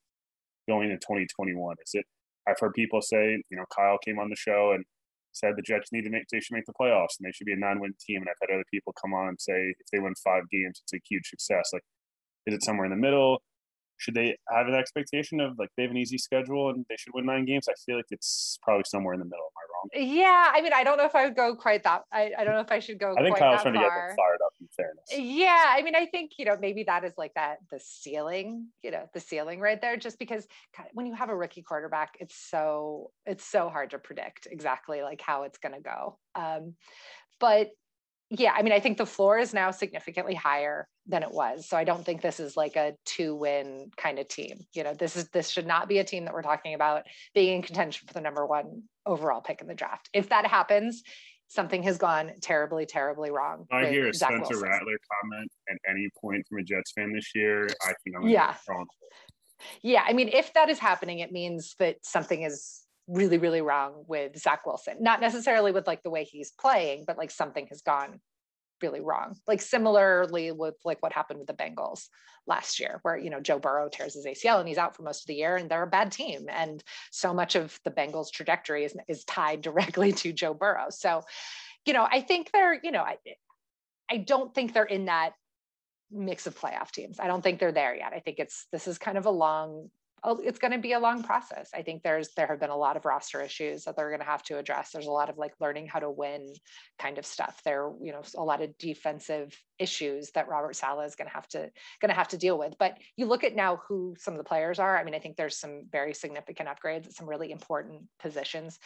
going 0.67 0.89
to 0.89 0.95
2021? 0.95 1.75
Is 1.85 1.91
it? 1.93 2.05
I've 2.47 2.59
heard 2.59 2.73
people 2.73 3.01
say, 3.01 3.41
you 3.49 3.57
know, 3.57 3.65
Kyle 3.75 3.97
came 4.03 4.19
on 4.19 4.29
the 4.29 4.35
show 4.35 4.71
and 4.73 4.83
said 5.31 5.53
the 5.55 5.61
Jets 5.61 5.91
need 5.91 6.03
to 6.03 6.09
make 6.09 6.23
they 6.31 6.39
should 6.39 6.55
make 6.55 6.65
the 6.65 6.73
playoffs 6.73 7.15
and 7.19 7.25
they 7.25 7.31
should 7.31 7.45
be 7.45 7.53
a 7.53 7.57
nine-win 7.57 7.93
team. 8.05 8.21
And 8.21 8.29
I've 8.29 8.41
had 8.41 8.53
other 8.53 8.65
people 8.71 8.93
come 9.01 9.13
on 9.13 9.29
and 9.29 9.39
say 9.39 9.75
if 9.79 9.87
they 9.91 9.99
win 9.99 10.13
five 10.23 10.43
games, 10.51 10.81
it's 10.83 10.93
a 10.93 10.99
huge 11.07 11.27
success. 11.29 11.69
Like, 11.71 11.83
is 12.47 12.55
it 12.55 12.63
somewhere 12.63 12.85
in 12.85 12.91
the 12.91 12.97
middle? 12.97 13.41
should 14.01 14.15
they 14.15 14.35
have 14.49 14.67
an 14.67 14.73
expectation 14.73 15.39
of 15.39 15.57
like 15.59 15.69
they 15.77 15.83
have 15.83 15.91
an 15.91 15.97
easy 15.97 16.17
schedule 16.17 16.71
and 16.71 16.83
they 16.89 16.95
should 16.97 17.13
win 17.13 17.25
nine 17.25 17.45
games? 17.45 17.67
I 17.69 17.73
feel 17.85 17.97
like 17.97 18.09
it's 18.09 18.57
probably 18.63 18.83
somewhere 18.87 19.13
in 19.13 19.19
the 19.19 19.25
middle. 19.25 19.45
Am 19.45 19.61
I 19.61 19.99
wrong? 20.01 20.17
Yeah, 20.17 20.51
I 20.53 20.61
mean, 20.61 20.73
I 20.73 20.83
don't 20.83 20.97
know 20.97 21.05
if 21.05 21.13
I 21.13 21.25
would 21.25 21.35
go 21.35 21.55
quite 21.55 21.83
that. 21.83 22.01
I, 22.11 22.31
I 22.37 22.43
don't 22.43 22.55
know 22.55 22.61
if 22.61 22.71
I 22.71 22.79
should 22.79 22.99
go. 22.99 23.15
I 23.15 23.21
think 23.21 23.37
Kyle's 23.37 23.61
trying 23.61 23.75
to 23.75 23.79
get 23.79 23.89
them 23.89 24.15
fired 24.17 24.39
up. 24.43 24.60
Fairness. 24.81 25.35
Yeah, 25.37 25.65
I 25.67 25.81
mean, 25.81 25.95
I 25.95 26.05
think 26.05 26.31
you 26.37 26.45
know 26.45 26.57
maybe 26.59 26.83
that 26.83 27.03
is 27.03 27.13
like 27.17 27.33
that 27.35 27.57
the 27.69 27.79
ceiling, 27.79 28.67
you 28.83 28.91
know, 28.91 29.09
the 29.13 29.19
ceiling 29.19 29.59
right 29.59 29.81
there. 29.81 29.97
Just 29.97 30.19
because 30.19 30.47
when 30.93 31.05
you 31.05 31.13
have 31.13 31.29
a 31.29 31.35
rookie 31.35 31.61
quarterback, 31.61 32.17
it's 32.19 32.35
so 32.35 33.11
it's 33.25 33.45
so 33.45 33.69
hard 33.69 33.91
to 33.91 33.99
predict 33.99 34.47
exactly 34.49 35.01
like 35.01 35.21
how 35.21 35.43
it's 35.43 35.57
going 35.57 35.75
to 35.75 35.81
go. 35.81 36.17
Um, 36.35 36.75
but 37.39 37.71
yeah, 38.33 38.53
I 38.55 38.61
mean, 38.61 38.71
I 38.71 38.79
think 38.79 38.97
the 38.97 39.05
floor 39.05 39.37
is 39.39 39.53
now 39.53 39.71
significantly 39.71 40.33
higher 40.33 40.87
than 41.05 41.21
it 41.21 41.31
was. 41.31 41.67
So 41.67 41.75
I 41.75 41.83
don't 41.83 42.05
think 42.05 42.21
this 42.21 42.39
is 42.39 42.55
like 42.55 42.77
a 42.77 42.93
two-win 43.05 43.91
kind 43.97 44.19
of 44.19 44.27
team. 44.29 44.59
You 44.73 44.85
know, 44.85 44.93
this 44.93 45.17
is 45.17 45.27
this 45.29 45.49
should 45.49 45.67
not 45.67 45.89
be 45.89 45.97
a 45.97 46.03
team 46.05 46.23
that 46.25 46.33
we're 46.33 46.41
talking 46.41 46.73
about 46.73 47.03
being 47.35 47.57
in 47.57 47.61
contention 47.61 48.07
for 48.07 48.13
the 48.13 48.21
number 48.21 48.45
one 48.45 48.83
overall 49.05 49.41
pick 49.41 49.59
in 49.59 49.67
the 49.67 49.75
draft. 49.75 50.09
If 50.13 50.29
that 50.29 50.47
happens, 50.47 51.03
something 51.51 51.83
has 51.83 51.97
gone 51.97 52.31
terribly, 52.41 52.85
terribly 52.85 53.29
wrong. 53.29 53.65
I 53.71 53.85
hear 53.87 54.07
a 54.07 54.13
Zach 54.13 54.29
Spencer 54.29 54.53
Wilson. 54.53 54.69
Rattler 54.69 54.97
comment 55.21 55.51
at 55.69 55.77
any 55.89 56.07
point 56.19 56.47
from 56.47 56.59
a 56.59 56.63
Jets 56.63 56.93
fan 56.93 57.11
this 57.11 57.35
year. 57.35 57.67
I 57.83 57.93
think 58.03 58.15
I'm 58.15 58.27
yeah. 58.27 58.55
Yeah, 59.83 60.03
I 60.07 60.13
mean, 60.13 60.29
if 60.29 60.53
that 60.53 60.69
is 60.69 60.79
happening, 60.79 61.19
it 61.19 61.31
means 61.31 61.75
that 61.77 61.97
something 62.03 62.41
is 62.41 62.81
really, 63.07 63.37
really 63.37 63.61
wrong 63.61 64.05
with 64.07 64.37
Zach 64.37 64.65
Wilson. 64.65 64.95
Not 65.01 65.19
necessarily 65.19 65.71
with 65.71 65.85
like 65.85 66.01
the 66.03 66.09
way 66.09 66.23
he's 66.23 66.51
playing, 66.59 67.03
but 67.05 67.17
like 67.17 67.29
something 67.29 67.67
has 67.67 67.81
gone 67.81 68.21
really 68.81 69.01
wrong. 69.01 69.35
Like 69.47 69.61
similarly 69.61 70.51
with 70.51 70.75
like 70.83 71.01
what 71.01 71.13
happened 71.13 71.39
with 71.39 71.47
the 71.47 71.53
Bengals 71.53 72.07
last 72.47 72.79
year, 72.79 72.99
where 73.03 73.17
you 73.17 73.29
know 73.29 73.39
Joe 73.39 73.59
Burrow 73.59 73.89
tears 73.89 74.15
his 74.15 74.25
ACL 74.25 74.59
and 74.59 74.67
he's 74.67 74.77
out 74.77 74.95
for 74.95 75.03
most 75.03 75.23
of 75.23 75.27
the 75.27 75.35
year, 75.35 75.55
and 75.55 75.69
they're 75.69 75.83
a 75.83 75.87
bad 75.87 76.11
team. 76.11 76.47
And 76.49 76.83
so 77.11 77.33
much 77.33 77.55
of 77.55 77.79
the 77.83 77.91
Bengals' 77.91 78.31
trajectory 78.31 78.85
is 78.85 78.95
is 79.07 79.23
tied 79.25 79.61
directly 79.61 80.11
to 80.13 80.33
Joe 80.33 80.53
Burrow. 80.53 80.89
So, 80.89 81.23
you 81.85 81.93
know, 81.93 82.07
I 82.09 82.21
think 82.21 82.51
they're, 82.51 82.79
you 82.81 82.91
know, 82.91 83.03
I 83.03 83.17
I 84.09 84.17
don't 84.17 84.53
think 84.53 84.73
they're 84.73 84.83
in 84.83 85.05
that 85.05 85.33
mix 86.11 86.45
of 86.45 86.59
playoff 86.59 86.91
teams. 86.91 87.19
I 87.19 87.27
don't 87.27 87.41
think 87.41 87.59
they're 87.59 87.71
there 87.71 87.95
yet. 87.95 88.13
I 88.13 88.19
think 88.19 88.39
it's 88.39 88.67
this 88.71 88.87
is 88.87 88.97
kind 88.97 89.17
of 89.17 89.25
a 89.25 89.31
long 89.31 89.89
Oh, 90.23 90.39
it's 90.43 90.59
going 90.59 90.71
to 90.71 90.77
be 90.77 90.93
a 90.93 90.99
long 90.99 91.23
process. 91.23 91.71
I 91.73 91.81
think 91.81 92.03
there's 92.03 92.29
there 92.35 92.45
have 92.45 92.59
been 92.59 92.69
a 92.69 92.77
lot 92.77 92.95
of 92.95 93.05
roster 93.05 93.41
issues 93.41 93.85
that 93.85 93.95
they're 93.95 94.09
going 94.09 94.19
to 94.19 94.25
have 94.25 94.43
to 94.43 94.59
address. 94.59 94.91
There's 94.91 95.07
a 95.07 95.11
lot 95.11 95.29
of 95.29 95.39
like 95.39 95.53
learning 95.59 95.87
how 95.87 95.97
to 95.97 96.11
win 96.11 96.53
kind 96.99 97.17
of 97.17 97.25
stuff. 97.25 97.59
There, 97.65 97.91
you 97.99 98.11
know, 98.11 98.21
a 98.37 98.43
lot 98.43 98.61
of 98.61 98.77
defensive 98.77 99.57
issues 99.79 100.29
that 100.35 100.47
Robert 100.47 100.75
Saleh 100.75 101.07
is 101.07 101.15
going 101.15 101.27
to 101.27 101.33
have 101.33 101.47
to 101.49 101.71
going 102.01 102.09
to 102.09 102.13
have 102.13 102.27
to 102.29 102.37
deal 102.37 102.57
with. 102.57 102.75
But 102.77 102.97
you 103.15 103.25
look 103.25 103.43
at 103.43 103.55
now 103.55 103.81
who 103.87 104.15
some 104.19 104.35
of 104.35 104.37
the 104.37 104.43
players 104.43 104.77
are. 104.77 104.95
I 104.97 105.03
mean, 105.03 105.15
I 105.15 105.19
think 105.19 105.37
there's 105.37 105.57
some 105.57 105.87
very 105.91 106.13
significant 106.13 106.69
upgrades 106.69 107.07
at 107.07 107.13
some 107.13 107.27
really 107.27 107.51
important 107.51 108.03
positions. 108.19 108.77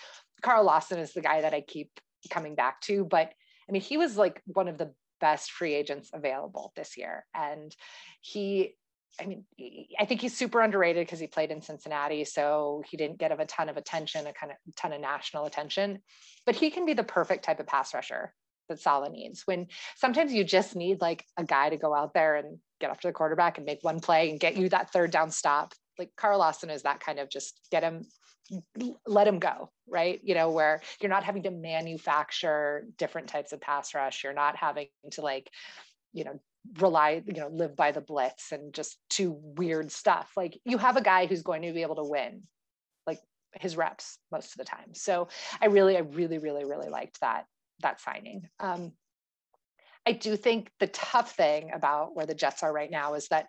Carl 0.42 0.64
Lawson 0.64 1.00
is 1.00 1.14
the 1.14 1.22
guy 1.22 1.42
that 1.42 1.54
I 1.54 1.62
keep 1.62 1.92
coming 2.30 2.56
back 2.56 2.80
to, 2.82 3.04
but 3.04 3.34
I 3.68 3.72
mean, 3.72 3.82
he 3.82 3.98
was 3.98 4.16
like 4.16 4.42
one 4.46 4.68
of 4.68 4.78
the 4.78 4.94
best 5.20 5.52
free 5.52 5.74
agents 5.74 6.12
available 6.14 6.72
this 6.76 6.98
year, 6.98 7.26
and 7.34 7.76
he 8.22 8.76
I 9.20 9.26
mean, 9.26 9.46
I 10.00 10.06
think 10.06 10.22
he's 10.22 10.36
super 10.36 10.62
underrated 10.62 11.06
because 11.06 11.20
he 11.20 11.28
played 11.28 11.52
in 11.52 11.62
Cincinnati, 11.62 12.26
so 12.26 12.84
he 12.90 12.98
didn't 12.98 13.18
get 13.18 13.32
a 13.32 13.46
ton 13.46 13.70
of 13.70 13.78
attention, 13.78 14.28
a 14.28 14.34
kind 14.34 14.52
of 14.52 14.76
ton 14.76 14.94
of 14.94 15.02
national 15.02 15.46
attention. 15.46 16.00
But 16.46 16.56
he 16.56 16.70
can 16.70 16.86
be 16.86 16.94
the 16.94 17.04
perfect 17.04 17.46
type 17.46 17.60
of 17.60 17.68
pass 17.68 17.94
rusher 17.94 18.34
that 18.70 18.80
Saleh 18.80 19.12
needs. 19.12 19.44
When 19.46 19.68
sometimes 19.96 20.34
you 20.34 20.44
just 20.44 20.76
need 20.76 21.02
like 21.02 21.24
a 21.38 21.44
guy 21.44 21.70
to 21.70 21.78
go 21.78 21.94
out 21.94 22.14
there 22.14 22.36
and 22.36 22.58
get 22.80 22.90
after 22.90 23.08
the 23.08 23.14
quarterback 23.14 23.58
and 23.58 23.66
make 23.66 23.80
one 23.84 24.00
play 24.00 24.30
and 24.30 24.40
get 24.40 24.58
you 24.58 24.70
that 24.70 24.92
third 24.92 25.12
down 25.12 25.32
stop. 25.32 25.74
like 25.98 26.12
Carl 26.18 26.40
Lawson 26.40 26.70
is 26.70 26.84
that 26.84 27.00
kind 27.00 27.20
of 27.20 27.30
just 27.30 27.60
get 27.72 27.84
him 27.84 28.06
let 29.08 29.28
him 29.28 29.40
go, 29.40 29.72
right? 29.88 30.20
You 30.24 30.36
know, 30.36 30.52
where 30.52 30.82
you're 31.02 31.10
not 31.10 31.24
having 31.24 31.44
to 31.44 31.52
manufacture 31.52 32.86
different 32.98 33.28
types 33.28 33.54
of 33.54 33.62
pass 33.62 33.96
rush. 33.96 34.24
You're 34.24 34.34
not 34.34 34.56
having 34.56 34.88
to 35.12 35.22
like, 35.22 35.50
you 36.14 36.26
know, 36.26 36.40
rely, 36.80 37.22
you 37.26 37.34
know, 37.34 37.48
live 37.48 37.76
by 37.76 37.92
the 37.92 38.02
blitz 38.02 38.52
and 38.52 38.74
just 38.74 38.98
do 39.10 39.38
weird 39.40 39.92
stuff. 39.92 40.32
Like 40.36 40.60
you 40.66 40.78
have 40.78 40.98
a 40.98 41.02
guy 41.02 41.26
who's 41.26 41.42
going 41.42 41.62
to 41.64 41.74
be 41.74 41.82
able 41.82 41.96
to 41.96 42.04
win 42.04 42.44
like 43.08 43.20
his 43.60 43.78
reps 43.78 44.18
most 44.32 44.54
of 44.54 44.58
the 44.58 44.66
time. 44.66 44.94
So 44.94 45.28
I 45.62 45.68
really, 45.68 45.98
I 45.98 46.02
really, 46.02 46.38
really, 46.38 46.66
really 46.66 46.90
liked 46.90 47.20
that 47.22 47.46
that 47.82 48.00
signing. 48.00 48.48
Um, 48.60 48.94
I 50.06 50.12
do 50.12 50.38
think 50.38 50.70
the 50.80 50.88
tough 50.88 51.36
thing 51.36 51.72
about 51.74 52.16
where 52.16 52.26
the 52.26 52.36
Jets 52.36 52.64
are 52.64 52.72
right 52.72 52.92
now 52.92 53.16
is 53.16 53.28
that 53.30 53.48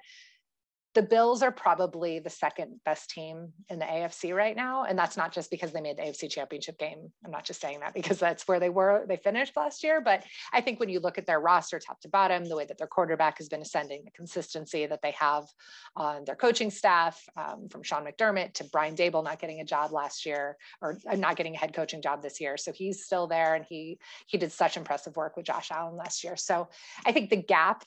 the 0.96 1.02
Bills 1.02 1.42
are 1.42 1.52
probably 1.52 2.20
the 2.20 2.30
second 2.30 2.80
best 2.86 3.10
team 3.10 3.52
in 3.68 3.78
the 3.78 3.84
AFC 3.84 4.34
right 4.34 4.56
now. 4.56 4.84
And 4.84 4.98
that's 4.98 5.14
not 5.14 5.30
just 5.30 5.50
because 5.50 5.70
they 5.70 5.82
made 5.82 5.98
the 5.98 6.04
AFC 6.04 6.30
championship 6.30 6.78
game. 6.78 7.12
I'm 7.22 7.30
not 7.30 7.44
just 7.44 7.60
saying 7.60 7.80
that 7.80 7.92
because 7.92 8.18
that's 8.18 8.48
where 8.48 8.58
they 8.58 8.70
were, 8.70 9.04
they 9.06 9.18
finished 9.18 9.58
last 9.58 9.84
year. 9.84 10.00
But 10.00 10.24
I 10.54 10.62
think 10.62 10.80
when 10.80 10.88
you 10.88 11.00
look 11.00 11.18
at 11.18 11.26
their 11.26 11.38
roster 11.38 11.78
top 11.78 12.00
to 12.00 12.08
bottom, 12.08 12.46
the 12.46 12.56
way 12.56 12.64
that 12.64 12.78
their 12.78 12.86
quarterback 12.86 13.36
has 13.36 13.50
been 13.50 13.60
ascending, 13.60 14.04
the 14.06 14.10
consistency 14.12 14.86
that 14.86 15.02
they 15.02 15.10
have 15.10 15.44
on 15.96 16.24
their 16.24 16.34
coaching 16.34 16.70
staff, 16.70 17.22
um, 17.36 17.68
from 17.68 17.82
Sean 17.82 18.06
McDermott 18.06 18.54
to 18.54 18.64
Brian 18.64 18.96
Daboll 18.96 19.22
not 19.22 19.38
getting 19.38 19.60
a 19.60 19.66
job 19.66 19.92
last 19.92 20.24
year 20.24 20.56
or 20.80 20.98
uh, 21.10 21.16
not 21.16 21.36
getting 21.36 21.54
a 21.54 21.58
head 21.58 21.74
coaching 21.74 22.00
job 22.00 22.22
this 22.22 22.40
year. 22.40 22.56
So 22.56 22.72
he's 22.72 23.04
still 23.04 23.26
there 23.26 23.54
and 23.54 23.66
he 23.68 23.98
he 24.26 24.38
did 24.38 24.50
such 24.50 24.78
impressive 24.78 25.14
work 25.14 25.36
with 25.36 25.44
Josh 25.44 25.70
Allen 25.70 25.98
last 25.98 26.24
year. 26.24 26.36
So 26.36 26.68
I 27.04 27.12
think 27.12 27.28
the 27.28 27.36
gap 27.36 27.84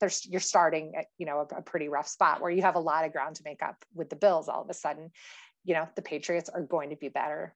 there's 0.00 0.26
you're 0.26 0.40
starting 0.40 0.94
at 0.96 1.06
you 1.18 1.26
know 1.26 1.46
a, 1.50 1.56
a, 1.56 1.62
pretty 1.62 1.88
rough 1.88 2.08
spot 2.08 2.40
where 2.40 2.50
you 2.50 2.62
have 2.62 2.74
a 2.74 2.80
lot 2.80 3.04
of 3.04 3.12
ground 3.12 3.36
to 3.36 3.42
make 3.44 3.62
up 3.62 3.84
with 3.94 4.10
the 4.10 4.16
bills 4.16 4.48
all 4.48 4.62
of 4.62 4.70
a 4.70 4.74
sudden. 4.74 5.10
You 5.64 5.74
know 5.74 5.88
the 5.96 6.02
patriots 6.02 6.48
are 6.48 6.62
going 6.62 6.90
to 6.90 6.96
be 6.96 7.08
better 7.08 7.54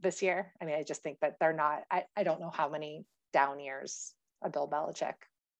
this 0.00 0.22
year. 0.22 0.52
I 0.60 0.64
mean 0.64 0.74
i 0.76 0.82
just 0.82 1.02
think 1.02 1.18
that 1.20 1.36
they're 1.40 1.52
not 1.52 1.82
i, 1.90 2.04
I 2.16 2.24
don't 2.24 2.40
know 2.40 2.50
how 2.52 2.68
many 2.68 3.04
down 3.32 3.60
years 3.60 4.12
a 4.42 4.50
bill 4.50 4.68
belichick 4.68 5.14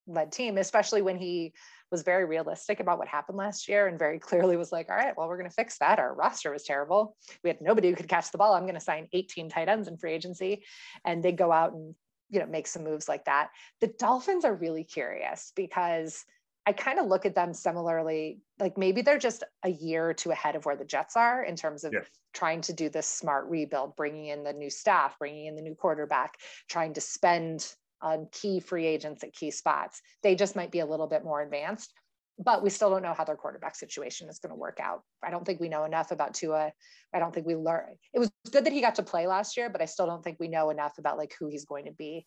led 0.05 0.31
team 0.31 0.57
especially 0.57 1.01
when 1.01 1.17
he 1.17 1.53
was 1.89 2.03
very 2.03 2.25
realistic 2.25 2.81
about 2.81 2.99
what 2.99 3.07
happened 3.07 3.37
last 3.37 3.69
year 3.69 3.87
and 3.87 3.97
very 3.97 4.19
clearly 4.19 4.57
was 4.57 4.71
like 4.71 4.89
all 4.89 4.97
right 4.97 5.13
well 5.15 5.27
we're 5.27 5.37
going 5.37 5.49
to 5.49 5.55
fix 5.55 5.77
that. 5.77 5.99
Our 5.99 6.13
roster 6.13 6.51
was 6.51 6.63
terrible. 6.63 7.15
We 7.43 7.49
had 7.49 7.61
nobody 7.61 7.89
who 7.89 7.95
could 7.95 8.09
catch 8.09 8.31
the 8.31 8.37
ball. 8.37 8.53
I'm 8.53 8.63
going 8.63 8.73
to 8.73 8.79
sign 8.79 9.07
18 9.13 9.49
tight 9.49 9.69
ends 9.69 9.87
in 9.87 9.97
free 9.97 10.13
agency. 10.13 10.63
And 11.05 11.23
they 11.23 11.31
go 11.31 11.51
out 11.51 11.73
and 11.73 11.95
you 12.33 12.39
know 12.39 12.45
make 12.47 12.67
some 12.67 12.83
moves 12.83 13.07
like 13.07 13.25
that 13.25 13.49
the 13.79 13.87
dolphins 13.99 14.43
are 14.43 14.55
really 14.55 14.83
curious 14.83 15.53
because 15.55 16.25
I 16.65 16.71
kind 16.71 16.97
of 16.97 17.07
look 17.07 17.25
at 17.25 17.35
them 17.35 17.53
similarly, 17.53 18.39
like 18.59 18.77
maybe 18.77 19.01
they're 19.01 19.17
just 19.17 19.43
a 19.63 19.69
year 19.69 20.09
or 20.09 20.13
two 20.13 20.31
ahead 20.31 20.55
of 20.55 20.65
where 20.65 20.77
the 20.77 20.85
Jets 20.85 21.17
are 21.17 21.43
in 21.43 21.57
terms 21.57 21.83
of 21.83 21.91
yes. 21.91 22.05
trying 22.33 22.61
to 22.61 22.73
do 22.73 22.87
this 22.87 23.07
smart 23.07 23.49
rebuild, 23.49 23.97
bringing 23.97 24.27
in 24.27 24.43
the 24.43 24.53
new 24.53 24.69
staff, 24.69 25.19
bringing 25.19 25.47
in 25.47 25.55
the 25.55 25.61
new 25.61 25.75
quarterback, 25.75 26.37
trying 26.69 26.93
to 26.93 27.01
spend 27.01 27.73
on 28.01 28.27
key 28.31 28.61
free 28.61 28.85
agents 28.85 29.23
at 29.23 29.33
key 29.33 29.51
spots. 29.51 30.01
They 30.21 30.35
just 30.35 30.55
might 30.55 30.71
be 30.71 30.79
a 30.79 30.85
little 30.85 31.07
bit 31.07 31.25
more 31.25 31.41
advanced 31.41 31.93
but 32.39 32.63
we 32.63 32.69
still 32.69 32.89
don't 32.89 33.03
know 33.03 33.13
how 33.13 33.23
their 33.23 33.35
quarterback 33.35 33.75
situation 33.75 34.27
is 34.29 34.39
going 34.39 34.49
to 34.49 34.55
work 34.55 34.79
out. 34.81 35.01
I 35.23 35.29
don't 35.29 35.45
think 35.45 35.59
we 35.59 35.69
know 35.69 35.83
enough 35.83 36.11
about 36.11 36.33
Tua. 36.33 36.71
I 37.13 37.19
don't 37.19 37.33
think 37.33 37.45
we 37.45 37.55
learn. 37.55 37.95
It 38.13 38.19
was 38.19 38.31
good 38.51 38.65
that 38.65 38.73
he 38.73 38.81
got 38.81 38.95
to 38.95 39.03
play 39.03 39.27
last 39.27 39.55
year, 39.55 39.69
but 39.69 39.81
I 39.81 39.85
still 39.85 40.07
don't 40.07 40.23
think 40.23 40.37
we 40.39 40.47
know 40.47 40.69
enough 40.69 40.97
about 40.97 41.17
like 41.17 41.33
who 41.39 41.47
he's 41.47 41.65
going 41.65 41.85
to 41.85 41.91
be 41.91 42.25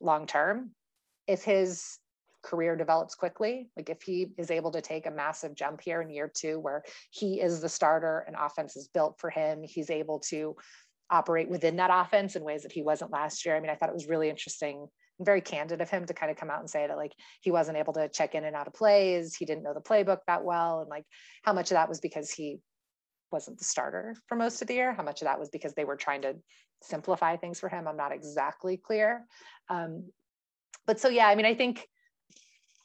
long 0.00 0.26
term. 0.26 0.70
If 1.26 1.44
his 1.44 1.98
career 2.42 2.76
develops 2.76 3.14
quickly, 3.14 3.70
like 3.76 3.88
if 3.88 4.02
he 4.02 4.32
is 4.36 4.50
able 4.50 4.72
to 4.72 4.80
take 4.80 5.06
a 5.06 5.10
massive 5.10 5.54
jump 5.54 5.80
here 5.80 6.02
in 6.02 6.10
year 6.10 6.30
two, 6.34 6.58
where 6.58 6.82
he 7.10 7.40
is 7.40 7.60
the 7.60 7.68
starter 7.68 8.24
and 8.26 8.36
offense 8.38 8.76
is 8.76 8.88
built 8.88 9.18
for 9.18 9.30
him, 9.30 9.62
he's 9.62 9.88
able 9.88 10.18
to 10.18 10.56
operate 11.10 11.48
within 11.48 11.76
that 11.76 11.90
offense 11.92 12.34
in 12.34 12.42
ways 12.42 12.62
that 12.62 12.72
he 12.72 12.82
wasn't 12.82 13.12
last 13.12 13.46
year. 13.46 13.56
I 13.56 13.60
mean, 13.60 13.70
I 13.70 13.76
thought 13.76 13.88
it 13.88 13.94
was 13.94 14.08
really 14.08 14.28
interesting 14.28 14.88
very 15.20 15.40
candid 15.40 15.80
of 15.80 15.90
him 15.90 16.04
to 16.06 16.14
kind 16.14 16.30
of 16.30 16.36
come 16.36 16.50
out 16.50 16.60
and 16.60 16.68
say 16.68 16.86
that 16.86 16.96
like 16.96 17.12
he 17.40 17.50
wasn't 17.50 17.78
able 17.78 17.92
to 17.92 18.08
check 18.08 18.34
in 18.34 18.44
and 18.44 18.56
out 18.56 18.66
of 18.66 18.74
plays 18.74 19.34
he 19.34 19.44
didn't 19.44 19.62
know 19.62 19.74
the 19.74 19.80
playbook 19.80 20.18
that 20.26 20.44
well 20.44 20.80
and 20.80 20.88
like 20.88 21.04
how 21.42 21.52
much 21.52 21.70
of 21.70 21.76
that 21.76 21.88
was 21.88 22.00
because 22.00 22.30
he 22.30 22.58
wasn't 23.30 23.58
the 23.58 23.64
starter 23.64 24.14
for 24.26 24.36
most 24.36 24.60
of 24.60 24.68
the 24.68 24.74
year 24.74 24.92
how 24.92 25.02
much 25.02 25.22
of 25.22 25.26
that 25.26 25.38
was 25.38 25.50
because 25.50 25.74
they 25.74 25.84
were 25.84 25.96
trying 25.96 26.22
to 26.22 26.34
simplify 26.82 27.36
things 27.36 27.60
for 27.60 27.68
him 27.68 27.86
i'm 27.86 27.96
not 27.96 28.12
exactly 28.12 28.76
clear. 28.76 29.24
Um, 29.68 30.10
but 30.86 31.00
so 31.00 31.08
yeah 31.08 31.28
i 31.28 31.34
mean 31.34 31.46
i 31.46 31.54
think 31.54 31.86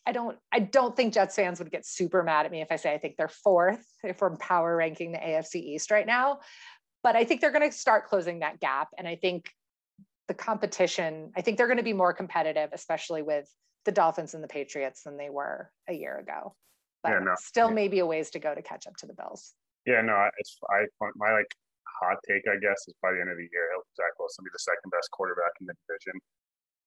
i 0.06 0.12
don't 0.12 0.38
i 0.52 0.60
don't 0.60 0.96
think 0.96 1.14
jets 1.14 1.36
fans 1.36 1.60
would 1.60 1.72
get 1.72 1.86
super 1.86 2.24
mad 2.24 2.46
at 2.46 2.52
me 2.52 2.62
if 2.62 2.72
i 2.72 2.76
say 2.76 2.94
i 2.94 2.98
think 2.98 3.16
they're 3.18 3.28
fourth 3.28 3.86
if 4.04 4.22
we're 4.22 4.36
power 4.38 4.76
ranking 4.76 5.12
the 5.12 5.18
afc 5.18 5.56
east 5.56 5.92
right 5.92 6.08
now 6.08 6.40
but 7.04 7.16
i 7.16 7.24
think 7.24 7.42
they're 7.42 7.52
going 7.52 7.70
to 7.70 7.76
start 7.76 8.08
closing 8.08 8.40
that 8.40 8.60
gap 8.60 8.90
and 8.98 9.08
i 9.08 9.16
think 9.16 9.52
the 10.30 10.38
competition, 10.38 11.34
I 11.36 11.42
think 11.42 11.58
they're 11.58 11.68
going 11.68 11.82
to 11.82 11.84
be 11.84 11.98
more 11.98 12.14
competitive, 12.14 12.70
especially 12.72 13.24
with 13.26 13.50
the 13.84 13.92
Dolphins 13.92 14.38
and 14.38 14.44
the 14.44 14.48
Patriots 14.48 15.04
than 15.04 15.18
they 15.18 15.30
were 15.30 15.74
a 15.90 15.94
year 15.94 16.22
ago. 16.22 16.54
But 17.02 17.18
yeah, 17.18 17.20
no, 17.26 17.34
still 17.42 17.70
yeah. 17.70 17.74
maybe 17.74 18.00
a 18.00 18.06
ways 18.06 18.30
to 18.32 18.40
go 18.40 18.54
to 18.54 18.62
catch 18.62 18.86
up 18.86 18.96
to 19.02 19.08
the 19.10 19.18
Bills. 19.18 19.58
Yeah, 19.90 20.06
no, 20.06 20.14
it's 20.38 20.56
I 20.70 20.86
my 21.02 21.34
like 21.34 21.50
hot 22.00 22.22
take, 22.30 22.46
I 22.46 22.62
guess, 22.62 22.78
is 22.88 22.94
by 23.02 23.12
the 23.12 23.20
end 23.20 23.34
of 23.34 23.42
the 23.42 23.50
year, 23.50 23.74
Zach 23.98 24.14
Wilson 24.22 24.46
be 24.46 24.54
the 24.54 24.62
second 24.62 24.94
best 24.94 25.10
quarterback 25.12 25.58
in 25.60 25.66
the 25.66 25.74
division. 25.88 26.22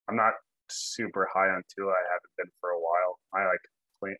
I'm 0.08 0.16
not 0.16 0.38
super 0.70 1.26
high 1.34 1.50
on 1.50 1.66
Tua. 1.74 1.90
I 1.90 2.04
haven't 2.06 2.34
been 2.38 2.52
for 2.62 2.70
a 2.70 2.80
while. 2.80 3.18
I 3.34 3.50
like 3.50 3.64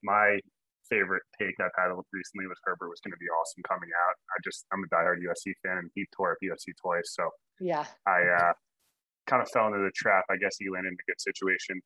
my 0.03 0.43
favorite 0.91 1.23
take 1.39 1.55
I've 1.63 1.71
had 1.79 1.95
recently 2.13 2.51
was 2.51 2.59
Herbert 2.67 2.91
was 2.91 3.01
going 3.07 3.15
to 3.15 3.23
be 3.23 3.31
awesome 3.31 3.63
coming 3.63 3.91
out. 3.95 4.15
I 4.35 4.37
just 4.43 4.67
I'm 4.75 4.83
a 4.83 4.91
diehard 4.91 5.23
USC 5.23 5.55
fan, 5.63 5.79
and 5.79 5.91
he 5.95 6.11
tore 6.11 6.35
up 6.35 6.43
USC 6.43 6.75
twice, 6.83 7.15
so 7.15 7.31
yeah, 7.61 7.87
I 8.09 8.27
uh, 8.27 8.53
kind 9.27 9.43
of 9.43 9.49
fell 9.51 9.67
into 9.67 9.79
the 9.79 9.93
trap. 9.95 10.25
I 10.31 10.37
guess 10.37 10.57
he 10.59 10.71
landed 10.71 10.95
in 10.95 10.99
a 10.99 11.09
good 11.11 11.21
situation. 11.21 11.81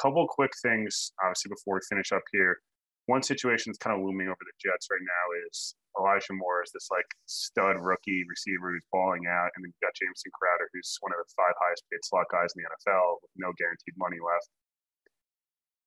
Couple 0.00 0.26
quick 0.28 0.52
things, 0.62 1.12
obviously, 1.22 1.50
before 1.50 1.76
we 1.76 1.80
finish 1.88 2.12
up 2.12 2.24
here. 2.32 2.60
One 3.06 3.22
situation 3.22 3.70
that's 3.70 3.82
kind 3.82 3.98
of 3.98 4.04
looming 4.06 4.28
over 4.30 4.40
the 4.40 4.56
Jets 4.62 4.88
right 4.88 5.02
now 5.02 5.24
is 5.48 5.74
Elijah 5.98 6.32
Moore 6.32 6.62
is 6.64 6.72
this 6.72 6.88
like 6.88 7.08
stud 7.26 7.76
rookie 7.76 8.24
receiver 8.24 8.72
who's 8.72 8.86
balling 8.92 9.26
out, 9.28 9.50
and 9.54 9.64
then 9.64 9.74
you 9.74 9.80
got 9.84 9.92
Jamison 9.98 10.32
Crowder, 10.32 10.70
who's 10.72 10.96
one 11.00 11.12
of 11.12 11.20
the 11.20 11.28
five 11.36 11.52
highest 11.60 11.84
paid 11.90 12.00
slot 12.04 12.30
guys 12.32 12.54
in 12.56 12.64
the 12.64 12.68
NFL 12.70 13.20
with 13.20 13.32
no 13.36 13.52
guaranteed 13.58 13.98
money 13.98 14.16
left. 14.22 14.48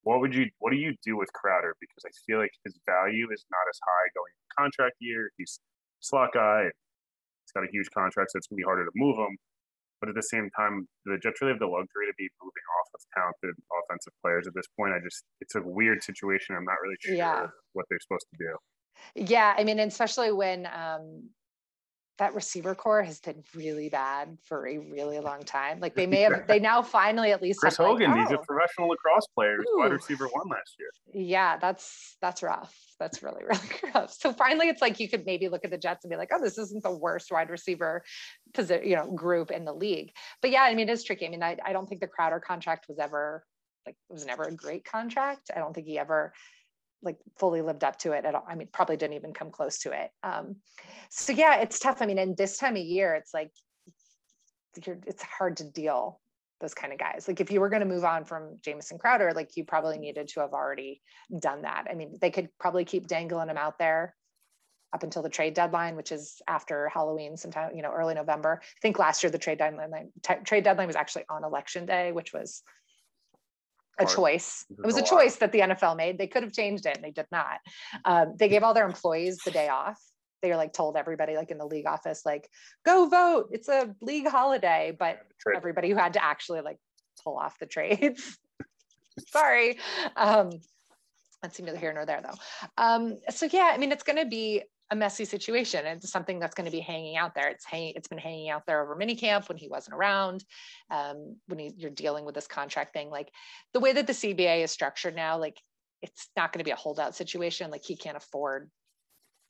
What 0.05 0.21
would 0.21 0.35
you 0.35 0.51
what 0.61 0.69
do 0.69 0.77
you 0.77 0.93
do 1.01 1.17
with 1.17 1.33
Crowder? 1.33 1.73
Because 1.81 2.05
I 2.05 2.13
feel 2.29 2.37
like 2.37 2.53
his 2.61 2.77
value 2.85 3.25
is 3.33 3.41
not 3.49 3.65
as 3.65 3.79
high 3.81 4.07
going 4.13 4.33
into 4.37 4.53
contract 4.53 4.95
year. 5.01 5.31
He's 5.37 5.57
slot 5.99 6.29
guy. 6.33 6.69
He's 6.69 7.53
got 7.57 7.65
a 7.65 7.71
huge 7.71 7.89
contract, 7.89 8.31
so 8.31 8.37
it's 8.37 8.45
gonna 8.45 8.61
be 8.61 8.69
harder 8.69 8.85
to 8.85 8.93
move 8.93 9.17
him. 9.17 9.33
But 10.05 10.09
at 10.09 10.15
the 10.15 10.21
same 10.21 10.51
time, 10.55 10.87
the 11.05 11.17
Jets 11.17 11.41
really 11.41 11.53
have 11.53 11.59
the 11.59 11.65
luxury 11.65 12.05
to 12.05 12.13
be 12.15 12.29
moving 12.39 12.65
off 12.77 12.89
of 12.93 13.01
talented 13.17 13.59
offensive 13.73 14.13
players 14.21 14.45
at 14.45 14.53
this 14.53 14.67
point. 14.77 14.93
I 14.93 14.99
just, 15.03 15.23
it's 15.41 15.55
a 15.55 15.61
weird 15.63 16.03
situation. 16.03 16.55
I'm 16.55 16.63
not 16.63 16.75
really 16.83 16.95
sure 16.99 17.15
yeah. 17.15 17.47
what 17.73 17.87
they're 17.89 17.99
supposed 17.99 18.27
to 18.29 18.37
do. 18.37 19.25
Yeah. 19.25 19.55
I 19.57 19.63
mean, 19.63 19.79
especially 19.79 20.31
when 20.31 20.67
um, 20.67 21.29
that 22.17 22.33
receiver 22.33 22.75
core 22.75 23.03
has 23.03 23.19
been 23.19 23.43
really 23.53 23.89
bad 23.89 24.37
for 24.43 24.67
a 24.67 24.77
really 24.77 25.19
long 25.19 25.43
time. 25.43 25.79
Like 25.79 25.95
they 25.95 26.07
may 26.07 26.21
have, 26.21 26.43
they 26.47 26.59
now 26.59 26.81
finally 26.81 27.31
at 27.31 27.41
least. 27.41 27.59
Chris 27.59 27.75
Hogan, 27.75 28.11
like, 28.11 28.19
oh. 28.19 28.21
he's 28.21 28.31
a 28.31 28.39
oh. 28.39 28.43
professional 28.47 28.89
lacrosse 28.89 29.27
player. 29.35 29.57
wide 29.73 29.91
receiver 29.91 30.27
one 30.27 30.47
last 30.49 30.75
year. 30.79 30.89
Yeah, 31.13 31.57
that's 31.57 32.15
that's 32.21 32.41
rough. 32.41 32.73
That's 32.99 33.21
really 33.21 33.43
really 33.49 33.93
rough. 33.93 34.13
So 34.13 34.31
finally, 34.31 34.69
it's 34.69 34.81
like 34.81 34.99
you 34.99 35.09
could 35.09 35.25
maybe 35.25 35.49
look 35.49 35.65
at 35.65 35.71
the 35.71 35.77
Jets 35.77 36.05
and 36.05 36.11
be 36.11 36.15
like, 36.15 36.29
oh, 36.33 36.41
this 36.41 36.57
isn't 36.57 36.83
the 36.83 36.95
worst 36.95 37.31
wide 37.31 37.49
receiver 37.49 38.03
you 38.57 38.95
know, 38.95 39.11
group 39.11 39.51
in 39.51 39.65
the 39.65 39.73
league. 39.73 40.11
But 40.41 40.51
yeah, 40.51 40.63
I 40.63 40.73
mean, 40.75 40.89
it's 40.89 41.03
tricky. 41.03 41.25
I 41.25 41.29
mean, 41.29 41.43
I, 41.43 41.57
I 41.65 41.73
don't 41.73 41.87
think 41.87 42.01
the 42.01 42.07
Crowder 42.07 42.39
contract 42.39 42.85
was 42.87 42.99
ever 42.99 43.43
like 43.85 43.95
it 44.09 44.13
was 44.13 44.25
never 44.25 44.43
a 44.43 44.51
great 44.51 44.83
contract. 44.85 45.51
I 45.55 45.59
don't 45.59 45.73
think 45.73 45.87
he 45.87 45.99
ever 45.99 46.33
like 47.01 47.17
fully 47.37 47.61
lived 47.61 47.83
up 47.83 47.99
to 47.99 48.13
it 48.13 48.25
at 48.25 48.35
all. 48.35 48.45
I 48.49 48.55
mean, 48.55 48.67
probably 48.71 48.97
didn't 48.97 49.15
even 49.15 49.33
come 49.33 49.51
close 49.51 49.79
to 49.79 49.91
it. 49.91 50.09
Um, 50.23 50.57
so 51.09 51.33
yeah, 51.33 51.59
it's 51.59 51.79
tough. 51.79 52.01
I 52.01 52.05
mean, 52.05 52.17
in 52.17 52.35
this 52.35 52.57
time 52.57 52.75
of 52.75 52.83
year, 52.83 53.13
it's 53.13 53.33
like 53.33 53.51
it's 54.75 55.23
hard 55.23 55.57
to 55.57 55.63
deal 55.63 56.19
those 56.59 56.73
kind 56.73 56.91
of 56.91 56.99
guys. 56.99 57.27
Like 57.27 57.39
if 57.39 57.51
you 57.51 57.59
were 57.59 57.69
going 57.69 57.81
to 57.81 57.87
move 57.87 58.03
on 58.03 58.25
from 58.25 58.57
Jamison 58.61 58.97
Crowder, 58.97 59.33
like 59.33 59.55
you 59.55 59.63
probably 59.65 59.97
needed 59.97 60.27
to 60.29 60.39
have 60.39 60.53
already 60.53 61.01
done 61.39 61.61
that. 61.61 61.85
I 61.89 61.93
mean, 61.95 62.17
they 62.19 62.31
could 62.31 62.49
probably 62.59 62.85
keep 62.85 63.07
dangling 63.07 63.49
him 63.49 63.57
out 63.57 63.77
there 63.77 64.15
up 64.95 65.03
until 65.03 65.21
the 65.21 65.29
trade 65.29 65.53
deadline, 65.53 65.95
which 65.95 66.12
is 66.12 66.41
after 66.47 66.89
Halloween, 66.89 67.36
sometime 67.38 67.75
you 67.75 67.84
know 67.84 67.91
early 67.91 68.15
November. 68.15 68.62
I 68.63 68.79
think 68.81 68.97
last 68.97 69.21
year 69.23 69.29
the 69.29 69.38
trade 69.38 69.60
deadline 69.60 70.12
t- 70.23 70.43
trade 70.45 70.63
deadline 70.63 70.88
was 70.88 70.95
actually 70.95 71.25
on 71.29 71.43
election 71.43 71.86
day, 71.86 72.13
which 72.13 72.34
was 72.34 72.63
a 73.99 74.05
choice. 74.05 74.65
It 74.69 74.86
was 74.86 74.97
a 74.97 75.03
choice 75.03 75.36
that 75.38 75.51
the 75.51 75.60
NFL 75.60 75.95
made. 75.97 76.17
They 76.17 76.27
could 76.27 76.43
have 76.43 76.53
changed 76.53 76.86
it 76.86 76.95
and 76.95 77.03
they 77.03 77.12
did 77.12 77.27
not. 77.31 77.60
Um, 78.03 78.36
they 78.38 78.49
gave 78.49 78.63
all 78.63 78.73
their 78.73 78.86
employees 78.86 79.39
the 79.45 79.51
day 79.51 79.69
off. 79.69 80.01
They 80.41 80.49
were 80.49 80.58
like 80.58 80.73
told 80.73 80.97
everybody 80.97 81.36
like 81.36 81.51
in 81.51 81.58
the 81.58 81.65
league 81.65 81.88
office, 81.88 82.23
like, 82.25 82.49
go 82.86 83.08
vote. 83.08 83.49
It's 83.51 83.69
a 83.69 83.95
league 84.01 84.27
holiday. 84.27 84.95
But 84.97 85.19
everybody 85.55 85.89
who 85.89 85.95
had 85.95 86.13
to 86.13 86.23
actually 86.23 86.62
like 86.62 86.77
pull 87.23 87.38
off 87.38 87.58
the 87.60 87.65
trades. 87.65 88.38
Sorry. 89.29 89.79
Um, 90.15 90.51
That's 91.41 91.60
neither 91.60 91.77
here 91.77 91.93
nor 91.93 92.05
there 92.05 92.21
though. 92.21 92.38
Um, 92.77 93.17
so 93.29 93.47
yeah, 93.51 93.71
I 93.73 93.77
mean, 93.77 93.91
it's 93.91 94.03
going 94.03 94.17
to 94.17 94.25
be 94.25 94.63
a 94.91 94.95
messy 94.95 95.26
situation. 95.26 95.86
It's 95.86 96.12
something 96.12 96.39
that's 96.39 96.54
going 96.54 96.65
to 96.65 96.71
be 96.71 96.80
hanging 96.80 97.17
out 97.17 97.34
there. 97.34 97.48
It's 97.50 97.65
hanging. 97.65 97.93
It's 97.95 98.08
been 98.08 98.17
hanging 98.17 98.50
out 98.50 98.65
there 98.65 98.82
over 98.82 98.95
minicamp 98.95 99.50
when 99.50 99.58
he 99.58 99.67
wasn't 99.67 99.95
around. 99.95 100.43
Um, 100.91 101.38
when 101.48 101.60
he, 101.60 101.74
you're 101.78 101.91
dealing 101.91 102.26
with 102.26 102.36
this 102.36 102.48
contract 102.48 102.93
thing, 102.93 103.10
like 103.10 103.32
the 103.74 103.80
way 103.80 103.93
that 103.93 104.08
the 104.08 104.13
CBA 104.13 104.63
is 104.63 104.71
structured 104.71 105.15
now, 105.15 105.38
like 105.38 105.60
it's 106.02 106.30
not 106.38 106.54
going 106.54 106.60
to 106.60 106.65
be 106.65 106.71
a 106.71 106.76
holdout 106.76 107.15
situation. 107.15 107.71
Like 107.71 107.84
he 107.84 107.95
can't 107.95 108.17
afford. 108.17 108.69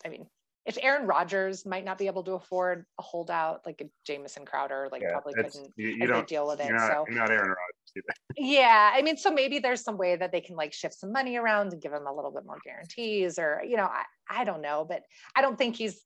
I 0.05 0.09
mean, 0.09 0.27
if 0.65 0.77
Aaron 0.81 1.05
Rodgers 1.05 1.65
might 1.65 1.85
not 1.85 1.97
be 1.97 2.07
able 2.07 2.23
to 2.23 2.33
afford 2.33 2.85
a 2.97 3.01
holdout, 3.03 3.61
like 3.65 3.81
a 3.81 3.85
Jamison 4.05 4.45
Crowder, 4.45 4.89
like 4.91 5.01
Yeah, 5.01 5.11
probably 5.11 5.33
couldn't 5.35 5.73
you, 5.75 5.89
you 5.89 6.07
don't 6.07 6.27
deal 6.27 6.47
with 6.47 6.59
it. 6.59 6.71
not, 6.71 6.91
so 6.91 7.05
you're 7.07 7.19
not 7.19 7.29
Aaron 7.29 7.49
Rodgers 7.49 7.91
either. 7.95 8.13
yeah, 8.37 8.91
I 8.93 9.01
mean, 9.01 9.17
so 9.17 9.31
maybe 9.31 9.59
there's 9.59 9.81
some 9.81 9.97
way 9.97 10.15
that 10.15 10.31
they 10.31 10.41
can 10.41 10.55
like 10.55 10.73
shift 10.73 10.95
some 10.95 11.11
money 11.11 11.35
around 11.35 11.73
and 11.73 11.81
give 11.81 11.93
him 11.93 12.07
a 12.07 12.13
little 12.13 12.31
bit 12.31 12.45
more 12.45 12.57
guarantees, 12.63 13.37
or 13.37 13.61
you 13.67 13.77
know, 13.77 13.83
I, 13.83 14.03
I 14.29 14.43
don't 14.43 14.61
know, 14.61 14.85
but 14.87 15.03
I 15.35 15.41
don't 15.41 15.57
think 15.57 15.75
he's 15.75 16.01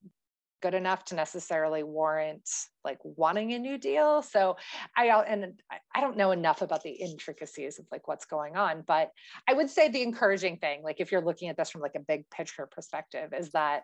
good 0.61 0.73
enough 0.73 1.05
to 1.05 1.15
necessarily 1.15 1.83
warrant 1.83 2.49
like 2.83 2.97
wanting 3.03 3.53
a 3.53 3.59
new 3.59 3.77
deal. 3.77 4.21
So 4.21 4.57
I 4.95 5.07
and 5.07 5.61
I- 5.71 6.01
don't 6.01 6.17
know 6.17 6.31
enough 6.31 6.61
about 6.61 6.83
the 6.83 6.91
intricacies 6.91 7.79
of 7.79 7.85
like 7.91 8.07
what's 8.07 8.25
going 8.25 8.57
on, 8.57 8.83
but 8.85 9.11
I 9.47 9.53
would 9.53 9.69
say 9.69 9.89
the 9.89 10.01
encouraging 10.01 10.57
thing, 10.57 10.83
like 10.83 10.99
if 10.99 11.11
you're 11.11 11.23
looking 11.23 11.49
at 11.49 11.57
this 11.57 11.69
from 11.69 11.81
like 11.81 11.95
a 11.95 11.99
big 11.99 12.29
picture 12.29 12.67
perspective, 12.67 13.33
is 13.33 13.51
that 13.51 13.83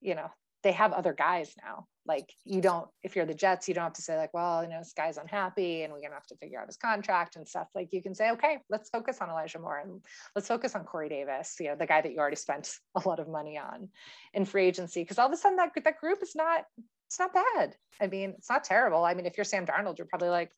you 0.00 0.14
know 0.14 0.30
they 0.62 0.72
have 0.72 0.92
other 0.92 1.12
guys 1.12 1.54
now. 1.62 1.86
Like 2.04 2.32
you 2.44 2.60
don't, 2.60 2.88
if 3.02 3.14
you're 3.14 3.26
the 3.26 3.34
Jets, 3.34 3.68
you 3.68 3.74
don't 3.74 3.84
have 3.84 3.92
to 3.94 4.02
say 4.02 4.16
like, 4.16 4.34
well, 4.34 4.62
you 4.64 4.70
know, 4.70 4.78
this 4.78 4.92
guy's 4.92 5.18
unhappy 5.18 5.82
and 5.82 5.92
we're 5.92 6.00
gonna 6.00 6.14
have 6.14 6.26
to 6.26 6.36
figure 6.36 6.60
out 6.60 6.66
his 6.66 6.76
contract 6.76 7.36
and 7.36 7.46
stuff. 7.46 7.68
Like 7.74 7.92
you 7.92 8.02
can 8.02 8.14
say, 8.14 8.30
okay, 8.32 8.58
let's 8.70 8.90
focus 8.90 9.18
on 9.20 9.30
Elijah 9.30 9.60
Moore 9.60 9.78
and 9.78 10.00
let's 10.34 10.48
focus 10.48 10.74
on 10.74 10.84
Corey 10.84 11.08
Davis, 11.08 11.56
you 11.60 11.68
know, 11.68 11.76
the 11.76 11.86
guy 11.86 12.00
that 12.00 12.12
you 12.12 12.18
already 12.18 12.36
spent 12.36 12.76
a 12.96 13.08
lot 13.08 13.20
of 13.20 13.28
money 13.28 13.58
on 13.58 13.88
in 14.34 14.44
free 14.44 14.66
agency. 14.66 15.04
Cause 15.04 15.18
all 15.18 15.26
of 15.26 15.32
a 15.32 15.36
sudden 15.36 15.56
that, 15.56 15.70
that 15.84 16.00
group 16.00 16.22
is 16.22 16.34
not, 16.34 16.64
it's 17.06 17.18
not 17.18 17.32
bad. 17.32 17.76
I 18.00 18.06
mean, 18.06 18.34
it's 18.38 18.50
not 18.50 18.64
terrible. 18.64 19.04
I 19.04 19.14
mean, 19.14 19.26
if 19.26 19.36
you're 19.36 19.44
Sam 19.44 19.66
Darnold, 19.66 19.98
you're 19.98 20.06
probably 20.06 20.30
like, 20.30 20.50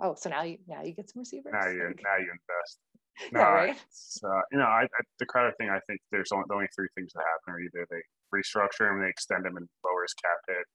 oh, 0.00 0.14
so 0.16 0.28
now 0.28 0.42
you 0.42 0.58
now 0.66 0.82
you 0.82 0.92
get 0.92 1.10
some 1.10 1.20
receivers. 1.20 1.52
Now 1.52 1.68
you 1.68 1.78
now 1.78 2.16
you 2.18 2.30
invest. 2.30 2.78
yeah, 3.32 3.38
right. 3.42 3.76
uh, 4.24 4.42
you 4.52 4.58
know, 4.58 4.66
I, 4.70 4.84
I, 4.84 5.00
the 5.18 5.26
Crowder 5.26 5.52
thing. 5.58 5.70
I 5.70 5.80
think 5.86 6.00
there's 6.12 6.30
only, 6.32 6.44
the 6.48 6.54
only 6.54 6.68
three 6.74 6.88
things 6.94 7.12
that 7.14 7.24
happen 7.26 7.54
are 7.54 7.60
either 7.60 7.86
they 7.90 8.02
restructure 8.34 8.90
him, 8.90 9.00
they 9.02 9.08
extend 9.08 9.46
him, 9.46 9.56
and 9.56 9.66
lower 9.84 10.02
his 10.02 10.14
cap 10.14 10.38
hit, 10.48 10.66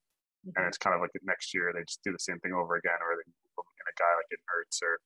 Mm-hmm. 0.44 0.60
and 0.60 0.68
it's 0.68 0.78
kind 0.78 0.92
of 0.94 1.00
like 1.00 1.12
next 1.24 1.54
year 1.56 1.72
they 1.72 1.80
just 1.88 2.04
do 2.04 2.12
the 2.12 2.20
same 2.20 2.36
thing 2.44 2.52
over 2.52 2.76
again, 2.76 3.00
or 3.00 3.16
they 3.16 3.24
move 3.32 3.64
in 3.64 3.88
a 3.88 3.96
guy 3.96 4.12
like 4.20 4.28
Hayden 4.28 4.44
Hurst 4.52 4.84
or 4.84 5.00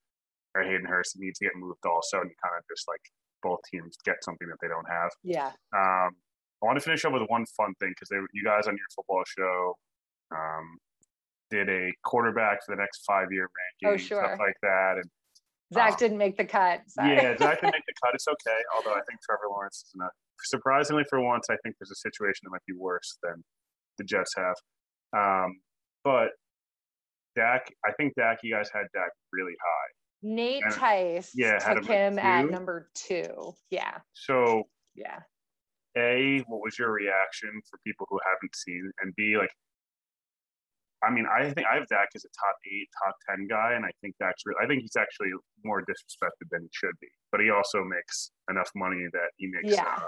or 0.57 0.63
Hayden 0.65 0.87
Hurst 0.89 1.13
needs 1.21 1.37
to 1.37 1.45
get 1.45 1.53
moved 1.55 1.85
also, 1.85 2.21
and 2.25 2.29
you 2.31 2.35
kind 2.41 2.57
of 2.57 2.65
just 2.65 2.87
like 2.89 3.05
both 3.45 3.59
teams 3.69 3.93
get 4.03 4.23
something 4.25 4.47
that 4.49 4.57
they 4.65 4.67
don't 4.67 4.89
have. 4.89 5.11
Yeah. 5.21 5.53
Um, 5.77 6.17
I 6.57 6.65
want 6.65 6.79
to 6.79 6.83
finish 6.83 7.05
up 7.05 7.13
with 7.13 7.21
one 7.29 7.45
fun 7.53 7.75
thing 7.77 7.93
because 7.93 8.09
they 8.09 8.17
you 8.33 8.41
guys 8.43 8.65
on 8.65 8.73
your 8.73 8.89
football 8.97 9.21
show 9.29 9.77
um, 10.33 10.81
did 11.51 11.69
a 11.69 11.93
quarterback 12.03 12.65
for 12.65 12.75
the 12.75 12.81
next 12.81 13.05
five 13.05 13.27
year 13.31 13.45
ranking, 13.45 13.93
Oh, 13.93 13.97
sure. 14.01 14.25
stuff 14.25 14.39
like 14.39 14.57
that, 14.63 14.97
and 14.97 15.05
Zach 15.73 15.91
Um, 15.93 15.97
didn't 15.99 16.17
make 16.17 16.37
the 16.37 16.45
cut. 16.45 16.81
Sorry. 16.87 17.15
yeah, 17.15 17.37
Zach 17.37 17.59
didn't 17.61 17.73
make 17.73 17.85
the 17.85 17.93
cut. 18.03 18.13
It's 18.13 18.27
okay. 18.27 18.59
Although 18.75 18.91
I 18.93 19.01
think 19.07 19.19
Trevor 19.21 19.49
Lawrence 19.49 19.83
is 19.85 19.91
not. 19.95 20.11
Surprisingly, 20.43 21.03
for 21.09 21.19
once, 21.21 21.47
I 21.49 21.57
think 21.63 21.75
there's 21.79 21.91
a 21.91 21.95
situation 21.95 22.41
that 22.43 22.51
might 22.51 22.65
be 22.67 22.73
worse 22.77 23.17
than 23.23 23.43
the 23.97 24.03
Jets 24.03 24.33
have. 24.37 24.55
Um, 25.17 25.59
but 26.03 26.29
Dak, 27.35 27.71
I 27.85 27.91
think 27.93 28.13
Dak, 28.15 28.39
you 28.43 28.53
guys 28.53 28.69
had 28.73 28.83
Dak 28.93 29.09
really 29.33 29.53
high. 29.61 29.89
Nate 30.23 30.63
And- 30.63 30.73
Tice 30.73 31.31
yeah, 31.35 31.61
had 31.63 31.75
took 31.77 31.85
him 31.85 32.13
him 32.13 32.19
at 32.19 32.45
at 32.45 32.51
number 32.51 32.89
two. 32.95 33.53
Yeah. 33.69 33.97
So, 34.13 34.63
Yeah. 34.95 35.19
A, 35.97 36.43
what 36.47 36.61
was 36.61 36.77
your 36.77 36.91
reaction 36.91 37.49
for 37.69 37.79
people 37.85 38.05
who 38.09 38.19
haven't 38.23 38.55
seen? 38.55 38.91
And 39.01 39.15
B, 39.15 39.35
like, 39.37 39.49
I 41.03 41.11
mean, 41.11 41.25
I 41.27 41.51
think 41.51 41.67
I 41.71 41.75
have 41.75 41.87
Dak 41.87 42.09
as 42.15 42.25
a 42.25 42.29
top 42.29 42.55
eight, 42.65 42.87
top 43.05 43.15
ten 43.29 43.47
guy, 43.47 43.73
and 43.73 43.85
I 43.85 43.91
think 44.01 44.15
that's 44.19 44.43
really, 44.45 44.57
I 44.63 44.67
think 44.67 44.81
he's 44.81 44.95
actually 44.97 45.29
more 45.63 45.81
disrespected 45.81 46.49
than 46.51 46.63
he 46.63 46.69
should 46.71 46.97
be. 46.99 47.07
But 47.31 47.41
he 47.41 47.49
also 47.51 47.83
makes 47.83 48.31
enough 48.49 48.71
money 48.75 49.05
that 49.13 49.29
he 49.37 49.47
makes, 49.47 49.75
Yeah. 49.75 49.95
uh, 49.95 50.07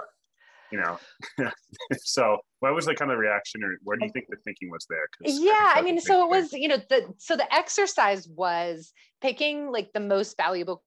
you 0.72 0.80
know. 0.80 0.98
so, 1.98 2.38
what 2.58 2.74
was 2.74 2.86
the 2.86 2.94
kind 2.94 3.10
of 3.10 3.18
reaction, 3.18 3.62
or 3.62 3.76
where 3.84 3.96
do 3.96 4.06
you 4.06 4.12
think 4.12 4.26
the 4.30 4.36
thinking 4.44 4.70
was 4.70 4.86
there? 4.88 5.06
yeah 5.22 5.72
i 5.74 5.82
mean 5.82 6.00
so 6.00 6.24
it 6.24 6.28
was 6.28 6.52
you 6.52 6.68
know 6.68 6.78
the 6.88 7.12
so 7.18 7.36
the 7.36 7.54
exercise 7.54 8.26
was 8.28 8.92
picking 9.20 9.70
like 9.70 9.92
the 9.92 10.00
most 10.00 10.36
valuable 10.36 10.82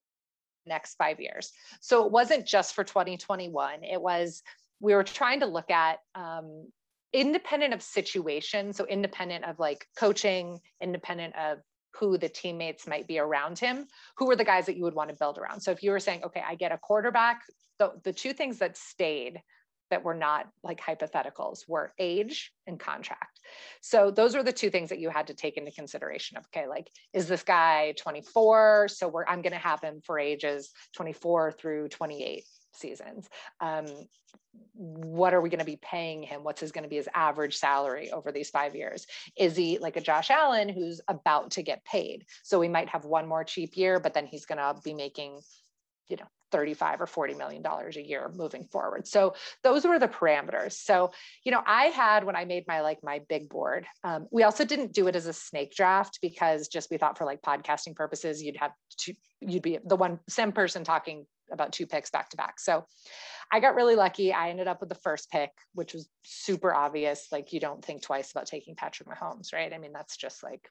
next 0.66 0.96
five 0.96 1.20
years 1.20 1.52
so 1.82 2.06
it 2.06 2.12
wasn't 2.12 2.46
just 2.46 2.74
for 2.74 2.84
2021 2.84 3.84
it 3.84 4.02
was 4.02 4.42
we 4.80 4.94
were 4.94 5.04
trying 5.04 5.40
to 5.40 5.46
look 5.46 5.70
at 5.70 6.00
um, 6.16 6.68
independent 7.14 7.74
of 7.74 7.82
situation 7.82 8.74
so 8.74 8.86
independent 8.86 9.46
of 9.46 9.60
like 9.60 9.88
coaching 9.98 10.60
independent 10.82 11.36
of 11.36 11.60
who 12.00 12.18
the 12.18 12.30
teammates 12.30 12.88
might 12.88 13.08
be 13.08 13.20
around 13.20 13.60
him 13.60 13.86
who 14.18 14.26
were 14.26 14.36
the 14.36 14.44
guys 14.44 14.66
that 14.66 14.76
you 14.76 14.84
would 14.84 14.96
want 14.96 15.10
to 15.10 15.16
build 15.16 15.38
around 15.38 15.62
so 15.62 15.72
if 15.72 15.84
you 15.84 15.92
were 15.92 16.00
saying 16.00 16.24
okay 16.24 16.44
i 16.48 16.56
get 16.56 16.72
a 16.72 16.78
quarterback 16.78 17.42
the, 17.80 17.92
the 18.04 18.14
two 18.14 18.34
things 18.34 18.60
that 18.60 18.78
stayed 18.78 19.42
that 19.94 20.04
were 20.04 20.16
not 20.16 20.48
like 20.64 20.82
hypotheticals 20.82 21.68
were 21.68 21.94
age 22.00 22.52
and 22.66 22.80
contract. 22.80 23.40
So 23.82 24.10
those 24.10 24.36
were 24.36 24.42
the 24.42 24.52
two 24.52 24.72
things 24.72 24.90
that 24.90 24.98
you 24.98 25.12
had 25.12 25.28
to 25.28 25.36
take 25.36 25.56
into 25.56 25.70
consideration 25.72 26.36
of 26.36 26.46
okay, 26.48 26.68
like 26.68 26.90
is 27.14 27.28
this 27.28 27.44
guy 27.44 27.94
24? 28.00 28.88
So 28.88 29.08
we're 29.08 29.26
I'm 29.28 29.44
gonna 29.44 29.58
have 29.58 29.82
him 29.82 30.02
for 30.04 30.18
ages 30.18 30.72
24 30.96 31.52
through 31.52 31.90
28 31.90 32.44
seasons. 32.76 33.30
Um, 33.60 33.86
what 34.74 35.34
are 35.34 35.42
we 35.42 35.50
going 35.50 35.60
to 35.60 35.66
be 35.66 35.80
paying 35.82 36.24
him? 36.24 36.44
What's 36.44 36.62
his 36.62 36.72
going 36.72 36.84
to 36.84 36.90
be 36.90 36.96
his 36.96 37.10
average 37.14 37.58
salary 37.58 38.12
over 38.12 38.32
these 38.32 38.50
five 38.50 38.76
years? 38.76 39.08
Is 39.38 39.56
he 39.56 39.78
like 39.80 39.98
a 39.98 40.02
Josh 40.02 40.30
Allen 40.30 40.70
who's 40.70 41.02
about 41.08 41.52
to 41.52 41.64
get 41.64 41.84
paid? 41.86 42.26
So 42.44 42.60
we 42.60 42.68
might 42.68 42.90
have 42.90 43.06
one 43.06 43.28
more 43.28 43.44
cheap 43.44 43.76
year, 43.76 44.00
but 44.00 44.14
then 44.14 44.26
he's 44.26 44.46
going 44.46 44.60
to 44.60 44.76
be 44.84 44.94
making, 44.94 45.40
you 46.08 46.18
know, 46.18 46.28
35 46.54 47.02
or 47.02 47.08
40 47.08 47.34
million 47.34 47.64
dollars 47.64 47.98
a 47.98 48.08
year 48.08 48.32
moving 48.36 48.66
forward. 48.66 49.08
So 49.08 49.34
those 49.64 49.86
were 49.86 49.98
the 49.98 50.08
parameters. 50.08 50.74
So, 50.74 51.12
you 51.44 51.52
know, 51.52 51.64
I 51.66 51.86
had 51.86 52.26
when 52.26 52.36
I 52.36 52.46
made 52.46 52.66
my 52.68 52.82
like 52.82 53.04
my 53.04 53.22
big 53.28 53.50
board, 53.50 53.88
um, 54.04 54.28
we 54.32 54.44
also 54.44 54.64
didn't 54.64 54.94
do 54.94 55.08
it 55.08 55.16
as 55.16 55.26
a 55.26 55.34
snake 55.34 55.76
draft 55.76 56.20
because 56.22 56.68
just 56.68 56.92
we 56.92 56.98
thought 56.98 57.18
for 57.18 57.26
like 57.26 57.42
podcasting 57.42 57.96
purposes, 57.96 58.42
you'd 58.44 58.58
have 58.58 58.72
to, 59.00 59.16
you'd 59.42 59.64
be 59.64 59.80
the 59.84 59.96
one 59.96 60.20
same 60.30 60.52
person 60.52 60.84
talking 60.84 61.26
about 61.54 61.72
two 61.72 61.86
picks 61.86 62.10
back 62.10 62.30
to 62.32 62.38
back. 62.38 62.60
So 62.60 62.86
I 63.52 63.60
got 63.60 63.76
really 63.76 63.96
lucky. 63.96 64.34
I 64.34 64.50
ended 64.50 64.68
up 64.68 64.80
with 64.80 64.90
the 64.90 64.96
first 64.96 65.30
pick, 65.30 65.52
which 65.74 65.94
was 65.94 66.10
super 66.24 66.74
obvious. 66.74 67.28
Like 67.32 67.54
you 67.54 67.60
don't 67.60 67.84
think 67.84 68.02
twice 68.02 68.32
about 68.32 68.48
taking 68.48 68.76
Patrick 68.76 69.08
Mahomes, 69.08 69.54
right? 69.54 69.72
I 69.72 69.78
mean, 69.78 69.94
that's 69.94 70.18
just 70.18 70.44
like, 70.44 70.68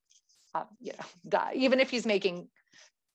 uh, 0.54 0.64
you 0.80 0.92
know, 0.92 1.06
duh. 1.28 1.48
even 1.54 1.80
if 1.80 1.90
he's 1.90 2.04
making 2.04 2.48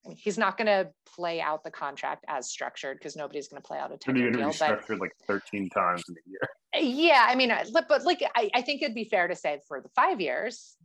I 0.06 0.10
mean, 0.10 0.18
he's 0.18 0.38
not 0.38 0.58
going 0.58 0.68
to 0.68 0.90
play 1.16 1.42
out 1.42 1.64
the 1.64 1.72
contract 1.72 2.24
as 2.28 2.50
structured 2.50 2.98
because 2.98 3.16
nobody's 3.16 3.48
going 3.48 3.62
to 3.62 3.68
play 3.68 3.78
out 3.78 3.90
a 3.90 3.94
And 3.94 4.02
10 4.02 4.16
you're 4.16 4.26
year 4.26 4.32
deal. 4.32 4.48
But 4.48 4.56
structured 4.56 5.00
like 5.00 5.12
13 5.28 5.70
times 5.70 6.04
in 6.08 6.16
a 6.16 6.30
year. 6.30 6.96
yeah, 6.96 7.26
I 7.28 7.36
mean, 7.36 7.52
uh, 7.52 7.66
but, 7.90 8.04
like, 8.04 8.24
I, 8.36 8.50
I 8.54 8.62
think 8.62 8.82
it'd 8.82 8.96
be 8.96 9.04
fair 9.04 9.28
to 9.28 9.36
say 9.36 9.60
for 9.68 9.82
the 9.82 9.90
five 9.90 10.22
years, 10.22 10.76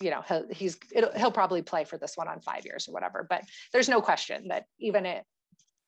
you 0.00 0.10
know, 0.10 0.22
he'll, 0.26 0.46
he's, 0.50 0.78
it'll, 0.92 1.12
he'll 1.12 1.30
probably 1.30 1.62
play 1.62 1.84
for 1.84 1.96
this 1.96 2.16
one 2.16 2.26
on 2.26 2.40
five 2.40 2.64
years 2.64 2.88
or 2.88 2.92
whatever. 2.92 3.24
But 3.28 3.44
there's 3.72 3.88
no 3.88 4.00
question 4.00 4.48
that 4.48 4.64
even 4.80 5.06
at 5.06 5.24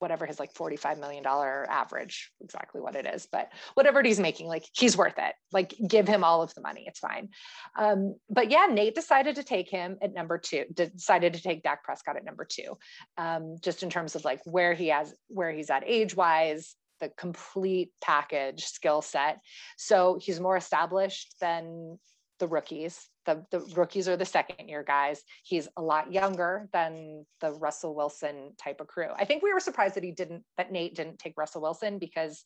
whatever 0.05 0.27
his 0.27 0.39
like 0.39 0.53
$45 0.53 1.01
million 1.01 1.25
average, 1.27 2.31
exactly 2.43 2.83
what 2.83 2.95
it 2.95 3.07
is, 3.07 3.27
but 3.33 3.51
whatever 3.73 4.03
he's 4.03 4.21
making, 4.21 4.47
like 4.49 4.67
he's 4.75 4.99
worth 4.99 5.17
it. 5.17 5.35
Like 5.51 5.73
give 5.89 6.07
him 6.07 6.23
all 6.23 6.43
of 6.43 6.53
the 6.53 6.61
money. 6.61 6.85
It's 6.87 6.99
fine. 6.99 7.31
Um, 7.75 8.17
but 8.29 8.51
yeah, 8.51 8.67
Nate 8.71 8.95
decided 8.95 9.37
to 9.37 9.43
take 9.43 9.71
him 9.71 9.97
at 10.03 10.13
number 10.13 10.37
two, 10.37 10.67
decided 10.75 11.33
to 11.33 11.41
take 11.41 11.63
Dak 11.63 11.83
Prescott 11.85 12.19
at 12.19 12.25
number 12.27 12.45
two, 12.45 12.77
um, 13.17 13.57
just 13.63 13.83
in 13.83 13.89
terms 13.89 14.15
of 14.15 14.27
like 14.27 14.41
where 14.45 14.75
he 14.75 14.89
has, 14.89 15.15
where 15.29 15.53
he's 15.53 15.71
at 15.71 15.85
age 15.87 16.15
wise, 16.15 16.77
the 17.01 17.09
complete 17.17 17.91
package 18.03 18.65
skill 18.65 19.01
set. 19.01 19.39
So 19.79 20.19
he's 20.21 20.39
more 20.39 20.59
established 20.59 21.35
than 21.41 21.99
the 22.39 22.49
rookies. 22.49 23.09
The, 23.27 23.45
the 23.51 23.61
rookies 23.77 24.09
are 24.09 24.17
the 24.17 24.25
second 24.25 24.69
year 24.69 24.83
guys. 24.83 25.23
He's 25.45 25.69
a 25.77 25.83
lot 25.83 26.13
younger 26.13 26.69
than 26.73 27.25
the 27.41 27.53
Russell 27.53 27.95
Wilson 27.95 28.53
type 28.59 28.81
of 28.81 28.87
crew. 28.87 29.09
I 29.17 29.25
think 29.25 29.43
we 29.43 29.53
were 29.53 29.61
surprised 29.61 29.95
that 29.95 30.05
he 30.05 30.13
didn't, 30.13 30.45
that 30.57 30.73
Nate 30.73 30.95
didn't 30.95 31.19
take 31.19 31.35
Russell 31.37 31.63
Wilson 31.63 31.99
because 31.99 32.45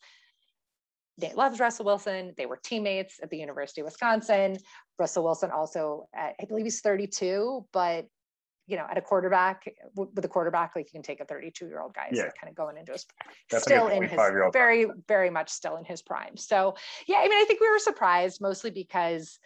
Nate 1.21 1.37
loves 1.37 1.59
Russell 1.59 1.85
Wilson. 1.85 2.33
They 2.37 2.47
were 2.47 2.61
teammates 2.63 3.19
at 3.23 3.31
the 3.31 3.39
University 3.39 3.81
of 3.81 3.87
Wisconsin. 3.87 4.57
Russell 4.99 5.25
Wilson 5.25 5.51
also, 5.51 6.09
at, 6.15 6.35
I 6.41 6.45
believe 6.45 6.65
he's 6.65 6.81
32, 6.81 7.67
but 7.73 8.07
you 8.69 8.77
know, 8.77 8.87
at 8.89 8.99
a 8.99 9.01
quarterback 9.01 9.65
with 9.97 10.23
a 10.23 10.29
quarterback, 10.29 10.77
like 10.77 10.85
you 10.85 10.93
can 10.93 11.03
take 11.03 11.21
a 11.21 11.25
32 11.25 11.67
year 11.67 11.81
old 11.81 11.95
guy, 11.95 12.11
Yeah. 12.13 12.25
so 12.25 12.31
kind 12.39 12.51
of 12.51 12.55
going 12.55 12.77
into 12.77 12.93
his 12.93 13.07
That's 13.51 13.65
still 13.65 13.89
in 13.89 14.03
his 14.03 14.21
very, 14.53 14.87
very 15.09 15.31
much 15.31 15.49
still 15.49 15.77
in 15.79 15.85
his 15.85 16.03
prime. 16.03 16.37
So 16.37 16.77
yeah, 17.07 17.17
I 17.17 17.29
mean, 17.29 17.41
I 17.41 17.47
think 17.47 17.63
we 17.63 17.71
were 17.71 17.79
surprised 17.79 18.43
mostly 18.43 18.71
because 18.71 19.39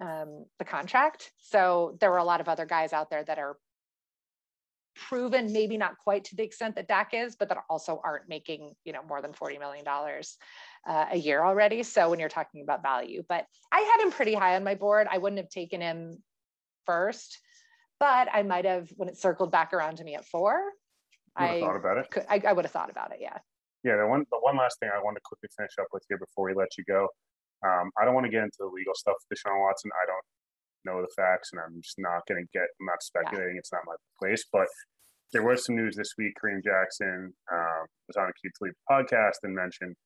um, 0.00 0.46
the 0.58 0.64
contract. 0.64 1.32
So 1.38 1.96
there 2.00 2.10
were 2.10 2.18
a 2.18 2.24
lot 2.24 2.40
of 2.40 2.48
other 2.48 2.66
guys 2.66 2.92
out 2.92 3.10
there 3.10 3.24
that 3.24 3.38
are 3.38 3.56
proven, 4.94 5.52
maybe 5.52 5.76
not 5.76 5.98
quite 5.98 6.24
to 6.24 6.36
the 6.36 6.42
extent 6.42 6.76
that 6.76 6.88
Dak 6.88 7.10
is, 7.12 7.36
but 7.36 7.48
that 7.48 7.58
also 7.68 8.00
aren't 8.04 8.28
making, 8.28 8.74
you 8.84 8.92
know, 8.92 9.02
more 9.08 9.20
than 9.20 9.32
$40 9.32 9.58
million 9.58 9.84
uh, 9.86 11.06
a 11.10 11.16
year 11.16 11.42
already. 11.42 11.82
So 11.82 12.10
when 12.10 12.20
you're 12.20 12.28
talking 12.28 12.62
about 12.62 12.82
value, 12.82 13.22
but 13.28 13.46
I 13.72 13.80
had 13.80 14.04
him 14.04 14.12
pretty 14.12 14.34
high 14.34 14.56
on 14.56 14.64
my 14.64 14.74
board. 14.74 15.06
I 15.10 15.18
wouldn't 15.18 15.40
have 15.40 15.50
taken 15.50 15.80
him 15.80 16.22
first, 16.86 17.38
but 17.98 18.28
I 18.32 18.42
might 18.42 18.64
have, 18.64 18.88
when 18.96 19.08
it 19.08 19.18
circled 19.18 19.50
back 19.50 19.72
around 19.72 19.96
to 19.96 20.04
me 20.04 20.14
at 20.14 20.24
four, 20.24 20.60
I 21.36 21.60
thought 21.60 21.76
about 21.76 21.98
it. 21.98 22.10
Could, 22.10 22.26
I, 22.28 22.40
I 22.46 22.52
would 22.52 22.64
have 22.64 22.72
thought 22.72 22.90
about 22.90 23.12
it. 23.12 23.18
Yeah. 23.20 23.38
Yeah. 23.82 23.96
The 23.96 24.06
one, 24.06 24.24
the 24.30 24.38
one 24.38 24.56
last 24.56 24.78
thing 24.78 24.88
I 24.94 25.02
want 25.02 25.16
to 25.16 25.20
quickly 25.24 25.48
finish 25.56 25.72
up 25.80 25.88
with 25.92 26.04
here 26.08 26.18
before 26.18 26.44
we 26.44 26.54
let 26.54 26.78
you 26.78 26.84
go. 26.84 27.08
Um, 27.64 27.90
I 27.98 28.04
don't 28.04 28.14
want 28.14 28.26
to 28.26 28.32
get 28.32 28.44
into 28.44 28.60
the 28.60 28.68
legal 28.68 28.94
stuff 28.94 29.16
with 29.16 29.38
Deshaun 29.38 29.60
Watson. 29.60 29.90
I 29.96 30.04
don't 30.06 30.26
know 30.84 31.00
the 31.00 31.12
facts, 31.16 31.50
and 31.52 31.60
I'm 31.60 31.80
just 31.80 31.96
not 31.98 32.26
going 32.28 32.44
to 32.44 32.48
get. 32.52 32.68
I'm 32.80 32.86
not 32.86 33.02
speculating. 33.02 33.56
Yeah. 33.56 33.64
It's 33.64 33.72
not 33.72 33.88
my 33.88 33.96
place. 34.20 34.44
But 34.52 34.68
there 35.32 35.42
was 35.42 35.64
some 35.64 35.76
news 35.76 35.96
this 35.96 36.14
week. 36.18 36.34
Kareem 36.36 36.62
Jackson 36.62 37.32
um, 37.50 37.84
was 38.06 38.16
on 38.16 38.28
a 38.28 38.36
Keep 38.40 38.52
Sleep 38.56 38.74
podcast 38.90 39.42
and 39.42 39.54
mentioned, 39.54 39.96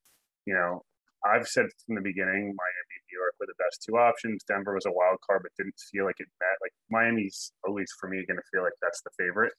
you 0.47 0.55
know, 0.55 0.83
I've 1.27 1.49
said 1.49 1.67
from 1.85 1.97
the 1.97 2.07
beginning, 2.07 2.55
Miami, 2.55 2.97
New 3.11 3.19
York 3.19 3.35
were 3.41 3.51
the 3.51 3.59
best 3.59 3.83
two 3.83 3.99
options. 3.99 4.47
Denver 4.47 4.75
was 4.75 4.87
a 4.87 4.95
wild 4.95 5.19
card, 5.27 5.43
but 5.43 5.53
didn't 5.59 5.75
feel 5.91 6.07
like 6.07 6.19
it 6.19 6.31
met. 6.39 6.63
Like 6.63 6.73
Miami's, 6.91 7.53
at 7.67 7.75
least 7.75 7.95
for 7.99 8.09
me, 8.09 8.25
going 8.27 8.39
to 8.39 8.51
feel 8.55 8.63
like 8.63 8.79
that's 8.81 9.03
the 9.03 9.11
favorite. 9.19 9.53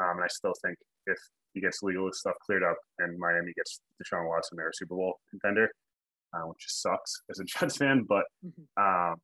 Um, 0.00 0.16
and 0.16 0.24
I 0.24 0.32
still 0.32 0.54
think 0.64 0.78
if 1.06 1.18
he 1.52 1.60
gets 1.60 1.82
legal 1.82 2.08
stuff 2.12 2.34
cleared 2.44 2.64
up 2.64 2.76
and 2.98 3.18
Miami 3.18 3.52
gets 3.54 3.80
Deshaun 4.00 4.26
Watson, 4.26 4.56
they're 4.56 4.72
a 4.72 4.74
Super 4.74 4.96
Bowl 4.96 5.20
contender, 5.30 5.70
uh, 6.34 6.46
which 6.46 6.60
just 6.60 6.82
sucks 6.82 7.22
as 7.30 7.38
a 7.38 7.44
Jets 7.58 7.76
fan. 7.76 8.04
But 8.08 8.24
mm-hmm. 8.44 8.82
um, 8.82 9.16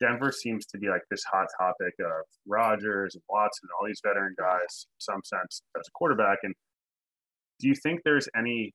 Denver 0.00 0.32
seems 0.32 0.66
to 0.66 0.78
be 0.78 0.88
like 0.88 1.02
this 1.10 1.24
hot 1.24 1.46
topic 1.58 1.94
of 2.00 2.24
Rodgers 2.46 3.14
and 3.14 3.22
Watson, 3.28 3.68
and 3.68 3.70
all 3.78 3.86
these 3.86 4.00
veteran 4.04 4.34
guys, 4.38 4.86
some 4.98 5.20
sense 5.24 5.62
as 5.78 5.86
a 5.86 5.90
quarterback. 5.92 6.38
And 6.42 6.54
do 7.60 7.68
you 7.68 7.74
think 7.74 8.00
there's 8.04 8.28
any 8.36 8.72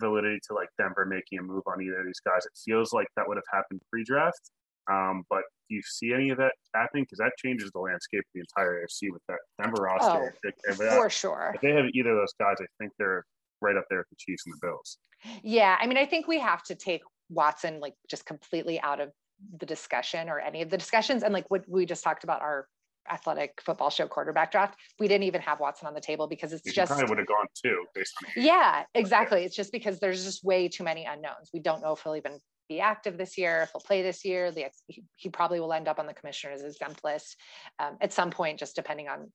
validity 0.00 0.40
to 0.48 0.54
like 0.54 0.68
Denver 0.78 1.06
making 1.06 1.38
a 1.38 1.42
move 1.42 1.62
on 1.66 1.80
either 1.80 2.00
of 2.00 2.06
these 2.06 2.20
guys? 2.24 2.44
It 2.44 2.52
feels 2.64 2.92
like 2.92 3.06
that 3.16 3.26
would 3.28 3.36
have 3.36 3.44
happened 3.52 3.80
pre-draft. 3.90 4.50
Um, 4.90 5.24
but 5.30 5.42
do 5.68 5.76
you 5.76 5.82
see 5.82 6.12
any 6.12 6.30
of 6.30 6.38
that 6.38 6.52
happening? 6.74 7.04
Because 7.04 7.18
that 7.18 7.32
changes 7.38 7.70
the 7.72 7.80
landscape 7.80 8.20
of 8.20 8.32
the 8.34 8.40
entire 8.40 8.84
AFC 8.84 9.10
with 9.12 9.22
that 9.28 9.38
Denver 9.60 9.82
roster. 9.82 10.10
Oh, 10.10 10.28
if, 10.42 10.54
if 10.64 10.76
for 10.76 11.08
sure. 11.08 11.52
If 11.54 11.62
they 11.62 11.70
have 11.70 11.86
either 11.94 12.10
of 12.10 12.16
those 12.16 12.34
guys, 12.38 12.56
I 12.60 12.66
think 12.78 12.92
they're 12.98 13.24
right 13.62 13.76
up 13.76 13.84
there 13.88 14.00
with 14.00 14.08
the 14.10 14.16
Chiefs 14.18 14.44
and 14.46 14.54
the 14.54 14.58
Bills. 14.60 14.98
Yeah, 15.42 15.76
I 15.80 15.86
mean, 15.86 15.96
I 15.96 16.04
think 16.04 16.28
we 16.28 16.38
have 16.38 16.62
to 16.64 16.74
take 16.74 17.02
Watson 17.28 17.80
like 17.80 17.94
just 18.08 18.26
completely 18.26 18.80
out 18.80 19.00
of 19.00 19.10
the 19.58 19.66
discussion 19.66 20.28
or 20.28 20.38
any 20.38 20.62
of 20.62 20.70
the 20.70 20.78
discussions. 20.78 21.22
And 21.22 21.32
like 21.32 21.50
what 21.50 21.64
we 21.68 21.86
just 21.86 22.04
talked 22.04 22.24
about 22.24 22.42
our 22.42 22.66
athletic 23.10 23.60
football 23.60 23.90
show 23.90 24.06
quarterback 24.06 24.50
draft, 24.50 24.78
we 24.98 25.08
didn't 25.08 25.24
even 25.24 25.40
have 25.42 25.60
Watson 25.60 25.86
on 25.86 25.94
the 25.94 26.00
table 26.00 26.26
because 26.26 26.52
it's 26.52 26.64
you 26.66 26.72
just 26.72 26.90
probably 26.90 27.08
would 27.08 27.18
have 27.18 27.26
gone 27.26 27.46
too 27.54 27.84
based 27.94 28.14
on 28.22 28.42
yeah, 28.42 28.84
exactly. 28.94 29.44
It's 29.44 29.56
just 29.56 29.72
because 29.72 29.98
there's 30.00 30.24
just 30.24 30.44
way 30.44 30.68
too 30.68 30.84
many 30.84 31.04
unknowns. 31.04 31.50
We 31.52 31.60
don't 31.60 31.82
know 31.82 31.92
if 31.92 32.02
he'll 32.02 32.16
even 32.16 32.38
be 32.68 32.80
active 32.80 33.18
this 33.18 33.36
year, 33.36 33.62
if 33.62 33.72
he'll 33.72 33.80
play 33.80 34.02
this 34.02 34.24
year. 34.24 34.50
The, 34.50 34.66
he, 34.86 35.04
he 35.16 35.28
probably 35.28 35.60
will 35.60 35.72
end 35.72 35.88
up 35.88 35.98
on 35.98 36.06
the 36.06 36.14
commissioner's 36.14 36.62
exempt 36.62 37.04
list 37.04 37.36
um, 37.78 37.98
at 38.00 38.12
some 38.12 38.30
point, 38.30 38.58
just 38.58 38.76
depending 38.76 39.08
on 39.08 39.30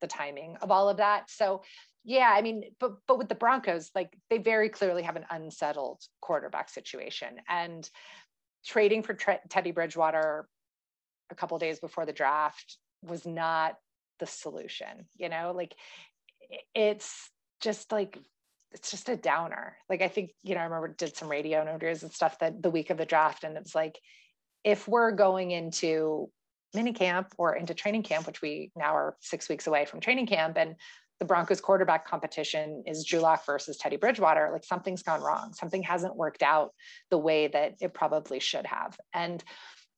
the 0.00 0.06
timing 0.06 0.56
of 0.60 0.70
all 0.70 0.88
of 0.88 0.98
that. 0.98 1.30
So 1.30 1.62
yeah, 2.04 2.30
I 2.34 2.42
mean, 2.42 2.64
but 2.78 2.98
but 3.08 3.18
with 3.18 3.28
the 3.28 3.34
Broncos, 3.34 3.90
like 3.94 4.16
they 4.28 4.38
very 4.38 4.68
clearly 4.68 5.02
have 5.02 5.16
an 5.16 5.24
unsettled 5.30 6.02
quarterback 6.20 6.68
situation, 6.68 7.36
and 7.48 7.88
trading 8.66 9.02
for 9.02 9.14
Teddy 9.48 9.70
Bridgewater 9.70 10.46
a 11.30 11.34
couple 11.34 11.58
days 11.58 11.80
before 11.80 12.04
the 12.04 12.12
draft 12.12 12.76
was 13.02 13.24
not 13.26 13.76
the 14.20 14.26
solution. 14.26 15.06
You 15.16 15.30
know, 15.30 15.52
like 15.56 15.74
it's 16.74 17.30
just 17.60 17.90
like 17.90 18.18
it's 18.72 18.90
just 18.90 19.08
a 19.08 19.16
downer. 19.16 19.76
Like 19.88 20.02
I 20.02 20.08
think 20.08 20.32
you 20.42 20.54
know, 20.54 20.60
I 20.60 20.64
remember 20.64 20.88
did 20.88 21.16
some 21.16 21.30
radio 21.30 21.62
interviews 21.62 22.02
and 22.02 22.12
stuff 22.12 22.38
that 22.40 22.62
the 22.62 22.70
week 22.70 22.90
of 22.90 22.98
the 22.98 23.06
draft, 23.06 23.44
and 23.44 23.56
it's 23.56 23.74
like 23.74 23.98
if 24.62 24.86
we're 24.86 25.12
going 25.12 25.52
into 25.52 26.28
mini 26.74 26.92
camp 26.92 27.28
or 27.38 27.54
into 27.54 27.72
training 27.72 28.02
camp, 28.02 28.26
which 28.26 28.42
we 28.42 28.72
now 28.76 28.94
are 28.94 29.16
six 29.20 29.48
weeks 29.48 29.66
away 29.66 29.86
from 29.86 30.00
training 30.00 30.26
camp, 30.26 30.58
and 30.58 30.76
the 31.20 31.24
Broncos 31.24 31.60
quarterback 31.60 32.06
competition 32.06 32.82
is 32.86 33.04
Drew 33.04 33.20
Lock 33.20 33.46
versus 33.46 33.76
Teddy 33.76 33.96
Bridgewater, 33.96 34.50
like 34.52 34.64
something's 34.64 35.02
gone 35.02 35.20
wrong. 35.20 35.52
Something 35.52 35.82
hasn't 35.82 36.16
worked 36.16 36.42
out 36.42 36.72
the 37.10 37.18
way 37.18 37.48
that 37.48 37.76
it 37.80 37.94
probably 37.94 38.40
should 38.40 38.66
have. 38.66 38.96
And 39.12 39.42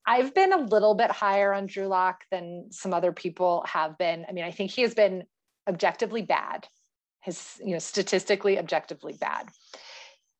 I've 0.05 0.33
been 0.33 0.53
a 0.53 0.57
little 0.57 0.95
bit 0.95 1.11
higher 1.11 1.53
on 1.53 1.65
Drew 1.65 1.87
Lock 1.87 2.23
than 2.31 2.67
some 2.71 2.93
other 2.93 3.11
people 3.11 3.65
have 3.67 3.97
been. 3.97 4.25
I 4.27 4.31
mean, 4.31 4.45
I 4.45 4.51
think 4.51 4.71
he 4.71 4.83
has 4.83 4.93
been 4.93 5.23
objectively 5.67 6.21
bad, 6.21 6.67
his, 7.21 7.59
you 7.63 7.73
know, 7.73 7.79
statistically 7.79 8.57
objectively 8.57 9.17
bad. 9.19 9.49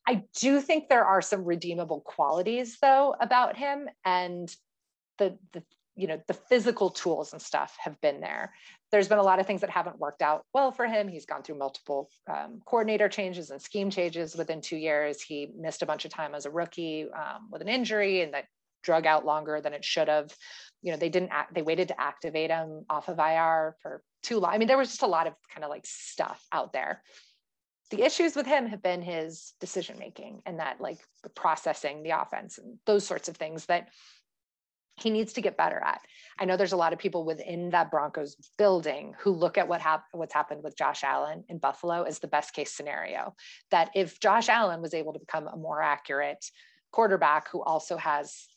I 0.07 0.23
do 0.39 0.61
think 0.61 0.87
there 0.87 1.03
are 1.03 1.21
some 1.21 1.43
redeemable 1.43 1.99
qualities 1.99 2.77
though 2.81 3.13
about 3.19 3.57
him. 3.57 3.89
And 4.05 4.49
the, 5.17 5.37
the 5.51 5.63
you 5.97 6.07
know 6.07 6.21
the 6.27 6.33
physical 6.33 6.89
tools 6.89 7.33
and 7.33 7.41
stuff 7.41 7.75
have 7.79 7.99
been 8.01 8.21
there. 8.21 8.53
There's 8.91 9.07
been 9.07 9.17
a 9.17 9.23
lot 9.23 9.39
of 9.39 9.47
things 9.47 9.61
that 9.61 9.69
haven't 9.69 9.99
worked 9.99 10.21
out 10.21 10.45
well 10.53 10.71
for 10.71 10.85
him. 10.85 11.07
He's 11.07 11.25
gone 11.25 11.43
through 11.43 11.57
multiple 11.57 12.09
um, 12.29 12.61
coordinator 12.65 13.09
changes 13.09 13.49
and 13.49 13.61
scheme 13.61 13.89
changes 13.89 14.35
within 14.35 14.61
two 14.61 14.77
years. 14.77 15.21
He 15.21 15.49
missed 15.57 15.81
a 15.81 15.85
bunch 15.85 16.05
of 16.05 16.11
time 16.11 16.35
as 16.35 16.45
a 16.45 16.51
rookie 16.51 17.07
um, 17.11 17.49
with 17.51 17.61
an 17.61 17.67
injury 17.67 18.21
and 18.21 18.33
that 18.33 18.45
drug 18.83 19.05
out 19.05 19.25
longer 19.25 19.59
than 19.59 19.73
it 19.73 19.83
should 19.83 20.07
have. 20.07 20.33
You 20.83 20.91
know 20.91 20.97
they 20.97 21.09
didn't 21.09 21.31
act, 21.31 21.55
they 21.55 21.63
waited 21.63 21.89
to 21.89 21.99
activate 21.99 22.51
him 22.51 22.85
off 22.89 23.09
of 23.09 23.19
ir 23.19 23.75
for 23.81 24.03
too 24.21 24.39
long. 24.39 24.53
I 24.53 24.59
mean 24.59 24.67
there 24.67 24.77
was 24.77 24.89
just 24.89 25.01
a 25.01 25.07
lot 25.07 25.27
of 25.27 25.33
kind 25.53 25.63
of 25.63 25.69
like 25.69 25.85
stuff 25.85 26.45
out 26.51 26.71
there. 26.73 27.01
The 27.89 28.03
issues 28.03 28.35
with 28.35 28.45
him 28.45 28.67
have 28.67 28.83
been 28.83 29.01
his 29.01 29.53
decision 29.59 29.97
making 29.97 30.41
and 30.45 30.59
that 30.59 30.81
like 30.81 30.99
processing 31.35 32.03
the 32.03 32.21
offense 32.21 32.57
and 32.57 32.77
those 32.85 33.07
sorts 33.07 33.29
of 33.29 33.37
things 33.37 33.65
that 33.67 33.89
he 34.97 35.11
needs 35.11 35.33
to 35.33 35.41
get 35.41 35.57
better 35.57 35.79
at. 35.83 36.01
I 36.39 36.45
know 36.45 36.57
there's 36.57 36.73
a 36.73 36.77
lot 36.77 36.91
of 36.91 36.99
people 36.99 37.23
within 37.23 37.69
that 37.69 37.91
Broncos 37.91 38.35
building 38.57 39.13
who 39.19 39.31
look 39.31 39.57
at 39.57 39.67
what 39.67 39.79
hap- 39.79 40.07
what's 40.11 40.33
happened 40.33 40.63
with 40.63 40.77
Josh 40.77 41.03
Allen 41.03 41.43
in 41.49 41.59
Buffalo 41.59 42.03
as 42.03 42.19
the 42.19 42.27
best 42.27 42.53
case 42.53 42.71
scenario. 42.71 43.35
That 43.71 43.91
if 43.95 44.19
Josh 44.19 44.49
Allen 44.49 44.81
was 44.81 44.93
able 44.93 45.13
to 45.13 45.19
become 45.19 45.47
a 45.47 45.55
more 45.55 45.81
accurate 45.81 46.43
quarterback 46.91 47.49
who 47.49 47.61
also 47.61 47.95
has 47.97 48.47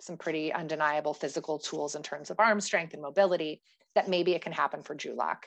some 0.00 0.18
pretty 0.18 0.52
undeniable 0.52 1.14
physical 1.14 1.58
tools 1.58 1.94
in 1.94 2.02
terms 2.02 2.30
of 2.30 2.38
arm 2.38 2.60
strength 2.60 2.92
and 2.92 3.02
mobility, 3.02 3.62
that 3.94 4.08
maybe 4.08 4.34
it 4.34 4.42
can 4.42 4.52
happen 4.52 4.82
for 4.82 4.96
Lock. 5.14 5.46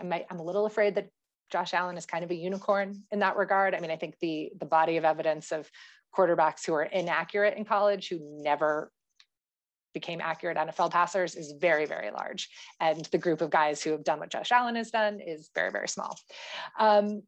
I 0.00 0.04
might, 0.04 0.26
I'm 0.30 0.38
a 0.38 0.44
little 0.44 0.66
afraid 0.66 0.94
that 0.94 1.08
Josh 1.50 1.74
Allen 1.74 1.96
is 1.96 2.06
kind 2.06 2.22
of 2.22 2.30
a 2.30 2.34
unicorn 2.34 3.02
in 3.10 3.18
that 3.18 3.36
regard. 3.36 3.74
I 3.74 3.80
mean, 3.80 3.90
I 3.90 3.96
think 3.96 4.14
the 4.20 4.52
the 4.58 4.66
body 4.66 4.96
of 4.98 5.04
evidence 5.04 5.50
of 5.50 5.68
quarterbacks 6.16 6.64
who 6.64 6.74
are 6.74 6.84
inaccurate 6.84 7.56
in 7.56 7.64
college 7.64 8.08
who 8.08 8.18
never 8.22 8.92
became 9.92 10.20
accurate 10.20 10.56
NFL 10.56 10.90
passers 10.90 11.34
is 11.34 11.52
very, 11.52 11.86
very 11.86 12.10
large. 12.10 12.48
And 12.80 13.04
the 13.06 13.18
group 13.18 13.40
of 13.40 13.50
guys 13.50 13.82
who 13.82 13.90
have 13.92 14.04
done 14.04 14.20
what 14.20 14.30
Josh 14.30 14.52
Allen 14.52 14.76
has 14.76 14.90
done 14.90 15.20
is 15.20 15.50
very, 15.54 15.70
very 15.70 15.88
small. 15.88 16.18
Um, 16.78 17.22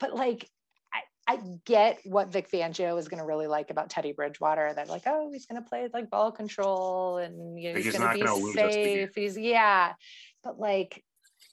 but 0.00 0.14
like, 0.14 0.48
I, 0.92 1.34
I 1.34 1.38
get 1.64 2.00
what 2.04 2.32
Vic 2.32 2.50
Fangio 2.50 2.98
is 2.98 3.08
going 3.08 3.20
to 3.20 3.26
really 3.26 3.46
like 3.46 3.70
about 3.70 3.90
Teddy 3.90 4.12
Bridgewater. 4.12 4.72
That 4.74 4.88
like, 4.88 5.02
oh, 5.06 5.30
he's 5.32 5.46
going 5.46 5.62
to 5.62 5.68
play 5.68 5.88
like 5.92 6.10
ball 6.10 6.32
control 6.32 7.18
and 7.18 7.58
you 7.58 7.70
know, 7.70 7.76
he's, 7.76 7.86
he's 7.86 7.98
going 7.98 8.18
to 8.18 8.24
be 8.24 8.52
safe. 8.52 9.10
He's 9.14 9.38
yeah, 9.38 9.92
but 10.42 10.58
like, 10.58 11.02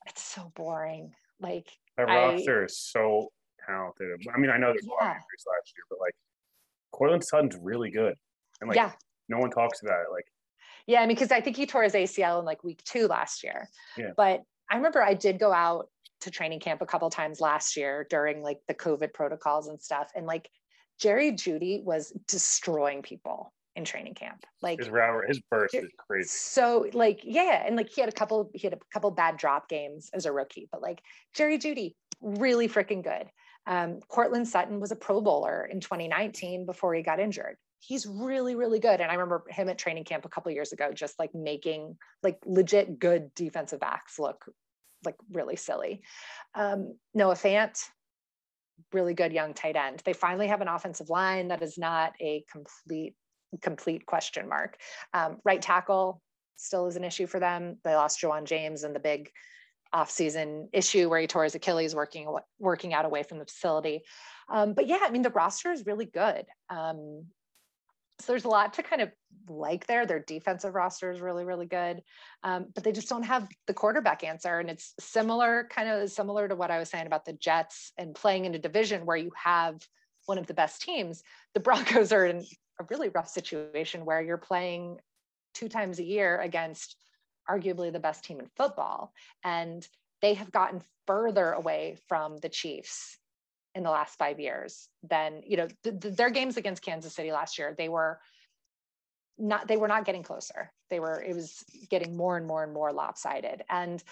it's 0.07 0.23
so 0.23 0.51
boring. 0.55 1.13
Like 1.39 1.67
that 1.97 2.03
roster 2.03 2.65
is 2.65 2.77
so 2.77 3.29
talented. 3.65 4.09
I 4.33 4.37
mean, 4.37 4.49
I 4.49 4.57
know 4.57 4.67
there's 4.67 4.85
yeah. 4.85 4.93
a 4.93 5.05
lot 5.05 5.11
of 5.11 5.17
injuries 5.17 5.45
last 5.47 5.73
year, 5.75 5.83
but 5.89 5.99
like, 5.99 6.15
Courtland 6.91 7.23
Sutton's 7.23 7.55
really 7.61 7.91
good, 7.91 8.15
and 8.61 8.67
like, 8.67 8.75
yeah. 8.75 8.91
no 9.29 9.37
one 9.37 9.51
talks 9.51 9.81
about 9.81 10.01
it. 10.01 10.11
Like, 10.11 10.25
yeah, 10.89 11.01
I 11.01 11.05
mean, 11.05 11.15
because 11.15 11.31
I 11.31 11.39
think 11.39 11.55
he 11.55 11.67
tore 11.67 11.83
his 11.83 11.93
ACL 11.93 12.39
in 12.39 12.45
like 12.45 12.63
week 12.63 12.83
two 12.83 13.05
last 13.05 13.43
year. 13.43 13.69
Yeah. 13.95 14.09
But 14.17 14.41
I 14.71 14.75
remember 14.75 15.03
I 15.03 15.13
did 15.13 15.37
go 15.37 15.53
out 15.53 15.87
to 16.21 16.31
training 16.31 16.61
camp 16.61 16.81
a 16.81 16.87
couple 16.87 17.07
times 17.11 17.39
last 17.39 17.77
year 17.77 18.07
during 18.09 18.41
like 18.41 18.57
the 18.67 18.73
COVID 18.73 19.13
protocols 19.13 19.67
and 19.67 19.79
stuff. 19.79 20.11
And 20.15 20.25
like 20.25 20.49
Jerry 20.99 21.31
Jeudy 21.31 21.83
was 21.83 22.11
destroying 22.27 23.03
people 23.03 23.53
in 23.75 23.85
training 23.85 24.15
camp. 24.15 24.47
Like 24.63 24.79
his 24.79 24.89
his 25.27 25.39
burst 25.51 25.75
is 25.75 25.91
crazy. 25.95 26.27
So 26.27 26.87
like, 26.93 27.19
yeah. 27.23 27.63
And 27.67 27.75
like 27.75 27.89
he 27.89 28.01
had 28.01 28.09
a 28.09 28.13
couple, 28.13 28.49
he 28.55 28.65
had 28.65 28.73
a 28.73 28.79
couple 28.91 29.11
bad 29.11 29.37
drop 29.37 29.69
games 29.69 30.09
as 30.11 30.25
a 30.25 30.31
rookie, 30.31 30.67
but 30.71 30.81
like 30.81 31.03
Jerry 31.35 31.59
Jeudy, 31.59 31.93
really 32.19 32.67
freaking 32.67 33.03
good. 33.03 33.29
Um, 33.67 33.99
Courtland 34.07 34.47
Sutton 34.47 34.79
was 34.79 34.91
a 34.91 34.95
pro 34.95 35.21
bowler 35.21 35.69
in 35.71 35.81
2019 35.81 36.65
before 36.65 36.95
he 36.95 37.03
got 37.03 37.19
injured 37.19 37.57
he's 37.79 38.05
really 38.05 38.55
really 38.55 38.79
good. 38.79 39.01
And 39.01 39.09
i 39.09 39.13
remember 39.13 39.43
him 39.49 39.69
at 39.69 39.77
training 39.77 40.03
camp 40.03 40.25
a 40.25 40.29
couple 40.29 40.51
years 40.51 40.71
ago 40.71 40.91
just 40.93 41.17
like 41.19 41.33
making 41.33 41.97
like 42.23 42.37
legit 42.45 42.99
good 42.99 43.33
defensive 43.35 43.79
backs 43.79 44.19
look 44.19 44.45
like 45.05 45.15
really 45.31 45.55
silly. 45.55 46.01
Um, 46.55 46.97
noah 47.13 47.35
fant 47.35 47.79
really 48.93 49.13
good 49.13 49.33
young 49.33 49.53
tight 49.53 49.75
end. 49.75 50.01
They 50.05 50.13
finally 50.13 50.47
have 50.47 50.61
an 50.61 50.67
offensive 50.67 51.09
line 51.09 51.49
that 51.49 51.61
is 51.61 51.77
not 51.77 52.13
a 52.21 52.43
complete 52.51 53.15
complete 53.61 54.05
question 54.05 54.47
mark. 54.47 54.77
Um, 55.13 55.37
right 55.43 55.61
tackle 55.61 56.21
still 56.55 56.87
is 56.87 56.95
an 56.95 57.03
issue 57.03 57.25
for 57.25 57.39
them. 57.39 57.77
They 57.83 57.95
lost 57.95 58.21
Ja'Wuan 58.21 58.45
James 58.45 58.83
and 58.83 58.95
the 58.95 58.99
big 58.99 59.31
off-season 59.91 60.69
issue 60.71 61.09
where 61.09 61.19
he 61.19 61.25
tore 61.25 61.45
his 61.45 61.55
Achilles 61.55 61.95
working 61.95 62.35
working 62.59 62.93
out 62.93 63.05
away 63.05 63.23
from 63.23 63.39
the 63.39 63.45
facility. 63.45 64.01
Um, 64.51 64.73
but 64.73 64.87
yeah, 64.87 64.99
I 65.01 65.09
mean 65.09 65.23
the 65.23 65.29
roster 65.29 65.71
is 65.71 65.85
really 65.85 66.05
good. 66.05 66.45
Um, 66.69 67.25
so 68.19 68.33
there's 68.33 68.45
a 68.45 68.49
lot 68.49 68.73
to 68.73 68.83
kind 68.83 69.01
of 69.01 69.11
like 69.47 69.87
there. 69.87 70.05
Their 70.05 70.19
defensive 70.19 70.75
roster 70.75 71.11
is 71.11 71.21
really, 71.21 71.45
really 71.45 71.65
good, 71.65 72.01
um, 72.43 72.67
but 72.73 72.83
they 72.83 72.91
just 72.91 73.09
don't 73.09 73.23
have 73.23 73.47
the 73.67 73.73
quarterback 73.73 74.23
answer. 74.23 74.59
And 74.59 74.69
it's 74.69 74.93
similar, 74.99 75.67
kind 75.71 75.89
of 75.89 76.09
similar 76.11 76.47
to 76.47 76.55
what 76.55 76.71
I 76.71 76.79
was 76.79 76.89
saying 76.89 77.07
about 77.07 77.25
the 77.25 77.33
Jets 77.33 77.91
and 77.97 78.13
playing 78.13 78.45
in 78.45 78.55
a 78.55 78.59
division 78.59 79.05
where 79.05 79.17
you 79.17 79.31
have 79.41 79.81
one 80.25 80.37
of 80.37 80.47
the 80.47 80.53
best 80.53 80.81
teams. 80.81 81.23
The 81.53 81.59
Broncos 81.61 82.11
are 82.11 82.25
in 82.25 82.45
a 82.79 82.85
really 82.89 83.09
rough 83.09 83.29
situation 83.29 84.05
where 84.05 84.21
you're 84.21 84.37
playing 84.37 84.97
two 85.53 85.69
times 85.69 85.99
a 85.99 86.03
year 86.03 86.39
against 86.39 86.95
arguably 87.49 87.91
the 87.91 87.99
best 87.99 88.23
team 88.23 88.39
in 88.39 88.47
football. 88.55 89.13
And 89.43 89.87
they 90.21 90.35
have 90.35 90.51
gotten 90.51 90.81
further 91.07 91.51
away 91.51 91.97
from 92.07 92.37
the 92.37 92.49
Chiefs 92.49 93.18
in 93.79 93.83
the 93.83 93.89
last 93.89 94.17
five 94.17 94.41
years 94.41 94.89
than, 95.09 95.41
you 95.47 95.55
know, 95.55 95.67
th- 95.83 95.99
th- 96.01 96.15
their 96.15 96.29
games 96.29 96.57
against 96.57 96.83
Kansas 96.83 97.15
City 97.15 97.31
last 97.31 97.57
year, 97.57 97.73
they 97.77 97.87
were 97.87 98.19
not, 99.37 99.69
they 99.69 99.77
were 99.77 99.87
not 99.87 100.03
getting 100.03 100.21
closer. 100.21 100.71
They 100.89 100.99
were, 100.99 101.21
it 101.21 101.33
was 101.33 101.63
getting 101.89 102.17
more 102.17 102.35
and 102.35 102.45
more 102.45 102.61
and 102.61 102.73
more 102.73 102.91
lopsided. 102.91 103.63
And 103.69 104.03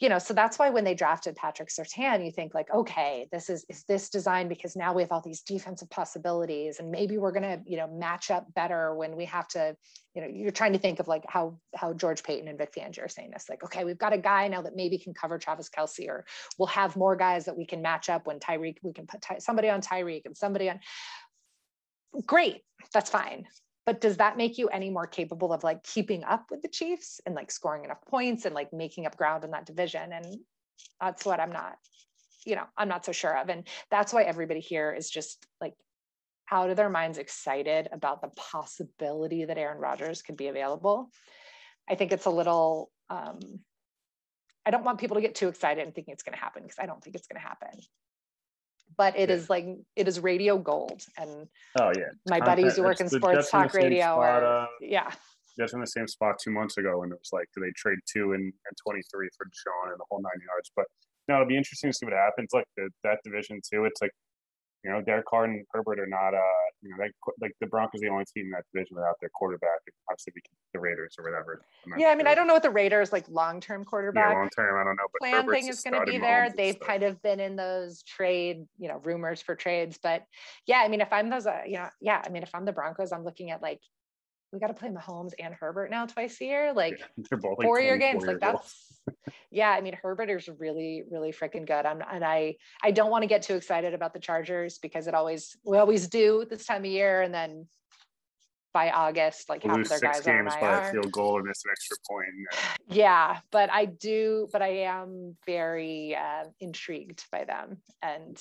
you 0.00 0.08
know, 0.08 0.18
so 0.18 0.34
that's 0.34 0.58
why 0.58 0.70
when 0.70 0.82
they 0.82 0.94
drafted 0.94 1.36
Patrick 1.36 1.68
Surtain, 1.68 2.24
you 2.24 2.32
think 2.32 2.52
like, 2.52 2.68
okay, 2.74 3.28
this 3.30 3.48
is 3.48 3.64
is 3.68 3.84
this 3.84 4.10
designed 4.10 4.48
because 4.48 4.74
now 4.74 4.92
we 4.92 5.02
have 5.02 5.12
all 5.12 5.20
these 5.20 5.42
defensive 5.42 5.88
possibilities, 5.88 6.80
and 6.80 6.90
maybe 6.90 7.16
we're 7.16 7.30
gonna, 7.30 7.60
you 7.64 7.76
know, 7.76 7.86
match 7.86 8.30
up 8.30 8.52
better 8.54 8.94
when 8.96 9.14
we 9.14 9.24
have 9.26 9.46
to, 9.48 9.76
you 10.14 10.22
know, 10.22 10.28
you're 10.28 10.50
trying 10.50 10.72
to 10.72 10.80
think 10.80 10.98
of 10.98 11.06
like 11.06 11.22
how 11.28 11.58
how 11.76 11.92
George 11.92 12.24
Paton 12.24 12.48
and 12.48 12.58
Vic 12.58 12.74
Fangio 12.74 13.04
are 13.04 13.08
saying 13.08 13.30
this, 13.32 13.46
like, 13.48 13.62
okay, 13.62 13.84
we've 13.84 13.98
got 13.98 14.12
a 14.12 14.18
guy 14.18 14.48
now 14.48 14.62
that 14.62 14.74
maybe 14.74 14.98
can 14.98 15.14
cover 15.14 15.38
Travis 15.38 15.70
Kelce, 15.70 16.08
or 16.08 16.24
we'll 16.58 16.66
have 16.66 16.96
more 16.96 17.14
guys 17.14 17.44
that 17.44 17.56
we 17.56 17.64
can 17.64 17.80
match 17.80 18.08
up 18.08 18.26
when 18.26 18.40
Tyreek, 18.40 18.78
we 18.82 18.92
can 18.92 19.06
put 19.06 19.22
ty- 19.22 19.38
somebody 19.38 19.70
on 19.70 19.80
Tyreek 19.80 20.22
and 20.24 20.36
somebody 20.36 20.70
on. 20.70 20.80
Great, 22.26 22.62
that's 22.92 23.10
fine 23.10 23.46
but 23.86 24.00
does 24.00 24.16
that 24.16 24.36
make 24.36 24.58
you 24.58 24.68
any 24.68 24.90
more 24.90 25.06
capable 25.06 25.52
of 25.52 25.62
like 25.62 25.82
keeping 25.82 26.24
up 26.24 26.46
with 26.50 26.62
the 26.62 26.68
chiefs 26.68 27.20
and 27.26 27.34
like 27.34 27.50
scoring 27.50 27.84
enough 27.84 28.02
points 28.08 28.44
and 28.44 28.54
like 28.54 28.72
making 28.72 29.06
up 29.06 29.16
ground 29.16 29.44
in 29.44 29.50
that 29.50 29.66
division? 29.66 30.12
And 30.12 30.38
that's 31.00 31.24
what 31.24 31.40
i'm 31.40 31.52
not 31.52 31.76
you 32.44 32.56
know 32.56 32.64
i'm 32.76 32.88
not 32.88 33.04
so 33.04 33.12
sure 33.12 33.36
of. 33.36 33.48
And 33.48 33.66
that's 33.90 34.12
why 34.12 34.22
everybody 34.22 34.60
here 34.60 34.92
is 34.92 35.10
just 35.10 35.46
like 35.60 35.74
out 36.50 36.70
of 36.70 36.76
their 36.76 36.90
minds 36.90 37.18
excited 37.18 37.88
about 37.92 38.20
the 38.20 38.28
possibility 38.28 39.44
that 39.44 39.58
aaron 39.58 39.78
rodgers 39.78 40.22
could 40.22 40.36
be 40.36 40.48
available. 40.48 41.10
I 41.88 41.94
think 41.94 42.12
it's 42.12 42.26
a 42.26 42.30
little 42.30 42.90
um 43.10 43.40
i 44.66 44.70
don't 44.70 44.84
want 44.84 44.98
people 44.98 45.16
to 45.16 45.20
get 45.20 45.34
too 45.34 45.48
excited 45.48 45.84
and 45.84 45.94
thinking 45.94 46.12
it's 46.12 46.22
going 46.22 46.36
to 46.36 46.42
happen 46.42 46.62
because 46.62 46.78
i 46.78 46.86
don't 46.86 47.02
think 47.02 47.14
it's 47.14 47.26
going 47.26 47.40
to 47.40 47.46
happen 47.46 47.78
but 48.96 49.18
it 49.18 49.28
yeah. 49.28 49.34
is 49.34 49.50
like 49.50 49.66
it 49.96 50.08
is 50.08 50.20
radio 50.20 50.58
gold 50.58 51.04
and 51.18 51.48
oh 51.80 51.92
yeah 51.96 52.10
my 52.28 52.38
Content, 52.38 52.44
buddies 52.44 52.76
who 52.76 52.82
work 52.82 53.00
in 53.00 53.08
sports 53.08 53.50
talk 53.50 53.74
radio 53.74 54.04
spot, 54.04 54.18
are 54.18 54.62
uh, 54.62 54.66
yeah 54.80 55.10
just 55.58 55.74
in 55.74 55.80
the 55.80 55.86
same 55.86 56.06
spot 56.06 56.36
two 56.42 56.50
months 56.50 56.76
ago 56.78 57.02
and 57.02 57.12
it 57.12 57.18
was 57.18 57.30
like 57.32 57.46
do 57.54 57.62
they 57.62 57.72
trade 57.76 57.98
two 58.10 58.32
and, 58.32 58.42
and 58.42 58.76
23 58.86 59.28
for 59.36 59.46
Sean 59.52 59.90
and 59.90 59.98
the 59.98 60.04
whole 60.10 60.20
nine 60.20 60.40
yards 60.46 60.70
but 60.76 60.86
no 61.28 61.34
it'll 61.36 61.46
be 61.46 61.56
interesting 61.56 61.90
to 61.90 61.96
see 61.96 62.06
what 62.06 62.14
happens 62.14 62.50
like 62.52 62.66
the, 62.76 62.88
that 63.02 63.18
division 63.24 63.60
too 63.72 63.84
it's 63.84 64.00
like 64.00 64.12
you 64.84 64.90
know, 64.90 65.00
Derek 65.00 65.24
Carr 65.24 65.44
and 65.44 65.64
Herbert 65.72 65.98
are 65.98 66.06
not, 66.06 66.34
uh, 66.34 66.40
you 66.82 66.90
know, 66.90 66.96
they, 66.98 67.10
like 67.40 67.52
the 67.60 67.66
Broncos 67.66 68.02
are 68.02 68.06
the 68.06 68.12
only 68.12 68.26
team 68.26 68.46
in 68.46 68.50
that 68.50 68.64
division 68.72 68.96
without 68.96 69.16
their 69.20 69.30
quarterback. 69.30 69.80
Obviously, 70.10 70.34
the 70.74 70.78
Raiders 70.78 71.14
or 71.18 71.24
whatever. 71.24 71.62
Yeah, 71.96 72.08
I 72.08 72.14
mean, 72.14 72.26
I 72.26 72.34
don't 72.34 72.46
know 72.46 72.52
what 72.52 72.62
the 72.62 72.70
Raiders 72.70 73.10
like 73.10 73.26
long 73.30 73.60
term 73.60 73.84
quarterback. 73.84 74.32
Yeah, 74.32 74.38
long 74.38 74.50
term, 74.50 74.78
I 74.78 74.84
don't 74.84 74.96
know. 74.96 75.04
But 75.10 75.20
plan 75.20 75.34
Herbert's 75.34 75.60
thing 75.60 75.68
is 75.70 75.80
going 75.80 76.04
to 76.04 76.12
be 76.12 76.18
there. 76.18 76.52
They've 76.54 76.78
kind 76.78 77.02
of 77.02 77.20
been 77.22 77.40
in 77.40 77.56
those 77.56 78.02
trade, 78.02 78.66
you 78.78 78.88
know, 78.88 79.00
rumors 79.04 79.40
for 79.40 79.54
trades. 79.54 79.98
But 80.02 80.24
yeah, 80.66 80.82
I 80.84 80.88
mean, 80.88 81.00
if 81.00 81.12
I'm 81.12 81.30
those, 81.30 81.46
uh, 81.46 81.62
you 81.66 81.78
know, 81.78 81.88
yeah, 82.02 82.22
I 82.24 82.28
mean, 82.28 82.42
if 82.42 82.54
I'm 82.54 82.66
the 82.66 82.72
Broncos, 82.72 83.10
I'm 83.10 83.24
looking 83.24 83.50
at 83.50 83.62
like 83.62 83.80
we 84.54 84.60
got 84.60 84.68
to 84.68 84.74
play 84.74 84.88
Mahomes 84.88 85.32
and 85.38 85.52
Herbert 85.52 85.90
now 85.90 86.06
twice 86.06 86.40
a 86.40 86.44
year, 86.44 86.72
like 86.72 86.98
yeah, 87.00 87.36
both, 87.38 87.58
like, 87.58 87.66
four 87.66 87.80
year 87.80 87.98
games. 87.98 88.24
Like 88.24 88.40
that's, 88.40 89.00
yeah. 89.50 89.70
I 89.70 89.80
mean, 89.80 89.98
Herbert 90.00 90.30
is 90.30 90.48
really, 90.58 91.02
really 91.10 91.32
freaking 91.32 91.66
good. 91.66 91.84
I'm, 91.84 92.02
and 92.10 92.24
I, 92.24 92.54
I 92.82 92.92
don't 92.92 93.10
want 93.10 93.22
to 93.22 93.26
get 93.26 93.42
too 93.42 93.56
excited 93.56 93.92
about 93.92 94.14
the 94.14 94.20
Chargers 94.20 94.78
because 94.78 95.08
it 95.08 95.14
always, 95.14 95.56
we 95.64 95.76
always 95.76 96.08
do 96.08 96.46
this 96.48 96.64
time 96.64 96.84
of 96.84 96.90
year, 96.90 97.22
and 97.22 97.34
then 97.34 97.66
by 98.72 98.90
August, 98.90 99.48
like 99.48 99.64
we'll 99.64 99.76
half 99.76 99.88
their 99.88 100.00
guys 100.00 100.20
games 100.20 100.52
are 100.54 100.60
by 100.60 100.88
a 100.88 100.92
field 100.92 101.12
goal 101.12 101.36
or 101.36 101.42
miss 101.42 101.62
an 101.64 101.70
extra 101.70 101.96
point. 102.08 102.28
Yeah, 102.88 103.38
but 103.50 103.70
I 103.72 103.86
do, 103.86 104.48
but 104.52 104.62
I 104.62 104.84
am 104.84 105.36
very 105.46 106.16
uh, 106.16 106.44
intrigued 106.60 107.24
by 107.32 107.44
them, 107.44 107.78
and 108.02 108.40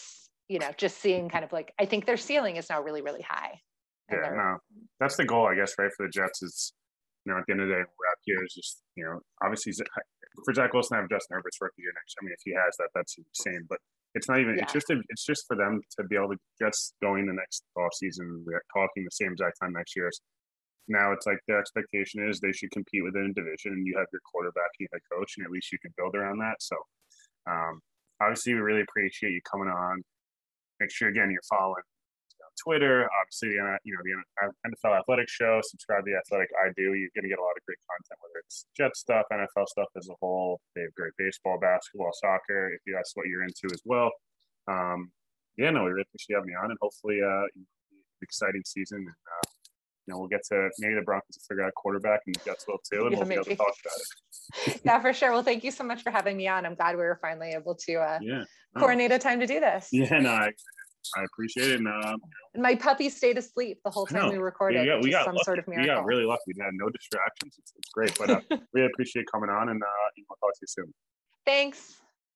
you 0.50 0.60
know, 0.60 0.70
just 0.78 0.98
seeing 0.98 1.30
kind 1.30 1.44
of 1.46 1.52
like 1.52 1.74
I 1.80 1.86
think 1.86 2.06
their 2.06 2.18
ceiling 2.18 2.58
is 2.58 2.70
now 2.70 2.82
really, 2.82 3.02
really 3.02 3.22
high. 3.22 3.62
Yeah, 4.12 4.30
no, 4.36 4.58
that's 5.00 5.16
the 5.16 5.26
goal, 5.26 5.48
I 5.48 5.56
guess, 5.56 5.74
right? 5.80 5.92
For 5.96 6.06
the 6.06 6.12
Jets 6.12 6.44
is, 6.44 6.74
you 7.26 7.32
know, 7.32 7.40
at 7.40 7.46
the 7.48 7.54
end 7.54 7.62
of 7.62 7.68
the 7.68 7.74
day, 7.74 7.80
we're 7.80 8.10
out 8.12 8.20
here 8.26 8.44
is 8.44 8.54
just, 8.54 8.84
you 8.96 9.06
know, 9.06 9.20
obviously 9.42 9.74
for 10.44 10.54
Zach 10.54 10.74
Wilson, 10.74 10.98
I 10.98 11.02
have 11.02 11.10
Justin 11.10 11.36
Herbert's 11.36 11.62
rookie 11.62 11.82
year 11.86 11.94
next. 11.94 12.16
I 12.20 12.26
mean, 12.26 12.34
if 12.34 12.42
he 12.44 12.52
has 12.58 12.74
that, 12.80 12.90
that's 12.96 13.16
insane. 13.18 13.66
But 13.70 13.78
it's 14.16 14.28
not 14.28 14.40
even. 14.40 14.58
Yeah. 14.58 14.64
It's 14.64 14.74
just. 14.74 14.90
A, 14.90 14.98
it's 15.10 15.26
just 15.26 15.46
for 15.48 15.56
them 15.56 15.82
to 15.98 16.04
be 16.06 16.16
able 16.16 16.30
to 16.30 16.38
Jets 16.60 16.94
going 17.02 17.26
the 17.26 17.34
next 17.34 17.64
off 17.78 17.94
season. 17.94 18.44
We're 18.46 18.62
talking 18.74 19.04
the 19.06 19.14
same 19.14 19.34
exact 19.34 19.60
time 19.62 19.74
next 19.74 19.96
year. 19.96 20.10
Now 20.88 21.14
it's 21.14 21.26
like 21.26 21.40
the 21.48 21.56
expectation 21.56 22.28
is 22.28 22.40
they 22.40 22.52
should 22.52 22.72
compete 22.72 23.04
within 23.04 23.32
a 23.32 23.34
division, 23.34 23.74
and 23.74 23.88
you 23.88 23.96
have 23.98 24.08
your 24.12 24.22
quarterback, 24.30 24.74
you 24.80 24.88
head 24.92 25.02
coach, 25.12 25.36
and 25.38 25.46
at 25.46 25.52
least 25.52 25.72
you 25.72 25.80
can 25.80 25.94
build 25.98 26.16
around 26.16 26.40
that. 26.40 26.58
So, 26.60 26.76
um, 27.50 27.80
obviously, 28.22 28.54
we 28.54 28.60
really 28.60 28.82
appreciate 28.82 29.32
you 29.32 29.42
coming 29.50 29.70
on. 29.70 30.04
Make 30.80 30.92
sure 30.92 31.10
again 31.10 31.32
you're 31.32 31.48
following 31.50 31.84
Twitter, 32.62 33.10
obviously, 33.22 33.60
uh, 33.60 33.78
you 33.84 33.94
know, 33.94 34.02
the 34.04 34.70
NFL 34.70 35.00
Athletic 35.00 35.30
Show. 35.30 35.62
Subscribe 35.64 36.06
to 36.06 36.12
the 36.12 36.18
Athletic. 36.18 36.50
I 36.60 36.70
do. 36.76 36.94
You're 36.94 37.14
going 37.16 37.24
to 37.24 37.30
get 37.30 37.40
a 37.40 37.46
lot 37.46 37.58
of 37.58 37.64
great 37.66 37.80
content, 37.90 38.20
whether 38.22 38.40
it's 38.46 38.66
Jet 38.76 38.96
stuff, 38.96 39.26
NFL 39.32 39.68
stuff 39.68 39.90
as 39.98 40.10
a 40.10 40.16
whole. 40.22 40.60
They 40.76 40.82
have 40.82 40.94
great 40.96 41.14
baseball, 41.18 41.60
basketball, 41.60 42.12
soccer. 42.14 42.74
If 42.74 42.82
that's 42.86 43.16
what 43.16 43.28
you're 43.28 43.44
into 43.44 43.68
as 43.72 43.82
well. 43.86 44.12
Um, 44.68 45.12
yeah, 45.58 45.70
no, 45.70 45.84
we 45.84 45.92
really 45.92 46.06
appreciate 46.10 46.34
you 46.34 46.36
having 46.38 46.50
me 46.50 46.56
on, 46.56 46.72
and 46.72 46.80
hopefully, 46.82 47.22
uh, 47.22 47.46
exciting 48.22 48.64
season. 48.66 49.00
And, 49.00 49.08
uh, 49.10 49.50
you 50.08 50.14
know, 50.14 50.20
we'll 50.20 50.28
get 50.28 50.44
to 50.50 50.70
maybe 50.80 50.96
the 50.96 51.02
Broncos 51.02 51.38
will 51.38 51.56
figure 51.56 51.64
out 51.64 51.74
quarterback 51.76 52.22
and 52.26 52.36
the 52.36 52.40
Jets 52.44 52.66
will 52.68 52.80
too, 52.92 53.04
and 53.04 53.12
yeah, 53.12 53.20
we'll 53.20 53.28
maybe. 53.28 53.44
be 53.44 53.52
able 53.52 53.52
to 53.52 53.56
talk 53.56 53.76
about 53.84 54.68
it. 54.68 54.82
yeah, 54.86 55.00
for 55.00 55.14
sure. 55.14 55.32
Well, 55.32 55.44
thank 55.44 55.64
you 55.64 55.72
so 55.72 55.84
much 55.84 56.02
for 56.04 56.12
having 56.12 56.36
me 56.36 56.48
on. 56.48 56.66
I'm 56.66 56.76
glad 56.76 56.96
we 56.96 57.04
were 57.04 57.20
finally 57.22 57.52
able 57.52 57.76
to 57.76 57.96
uh, 57.96 58.20
yeah. 58.22 58.44
coordinate 58.78 59.12
a 59.12 59.20
time 59.20 59.40
to 59.40 59.48
do 59.48 59.60
this. 59.60 59.90
Yeah, 59.92 60.20
no, 60.20 60.32
I, 60.32 60.52
I 61.18 61.24
appreciate 61.24 61.72
it. 61.72 61.80
And, 61.80 61.88
uh, 61.88 62.18
and 62.54 62.64
my 62.64 62.76
puppy 62.76 63.10
stayed 63.10 63.38
asleep 63.38 63.80
the 63.84 63.92
whole 63.92 64.06
time 64.06 64.32
we 64.32 64.38
recorded. 64.38 64.86
Yeah, 64.86 65.00
we 65.02 65.12
got 65.12 65.26
some 65.26 65.36
lucky. 65.36 65.44
sort 65.44 65.60
of 65.60 65.68
miracle. 65.68 65.90
We 65.90 65.96
got 65.96 66.06
really 66.06 66.26
lucky. 66.26 66.54
We 66.56 66.64
had 66.64 66.74
no 66.74 66.90
distractions. 66.90 67.56
It's, 67.60 67.74
it's 67.78 67.90
great. 67.94 68.18
But 68.18 68.30
uh, 68.30 68.42
really 68.74 68.88
appreciate 68.88 69.26
coming 69.32 69.50
on 69.50 69.70
and 69.70 69.82
uh, 69.82 69.88
we'll 70.30 70.38
talk 70.38 70.54
to 70.54 70.60
you 70.62 70.68
soon. 70.68 70.94
Thanks. 71.46 72.03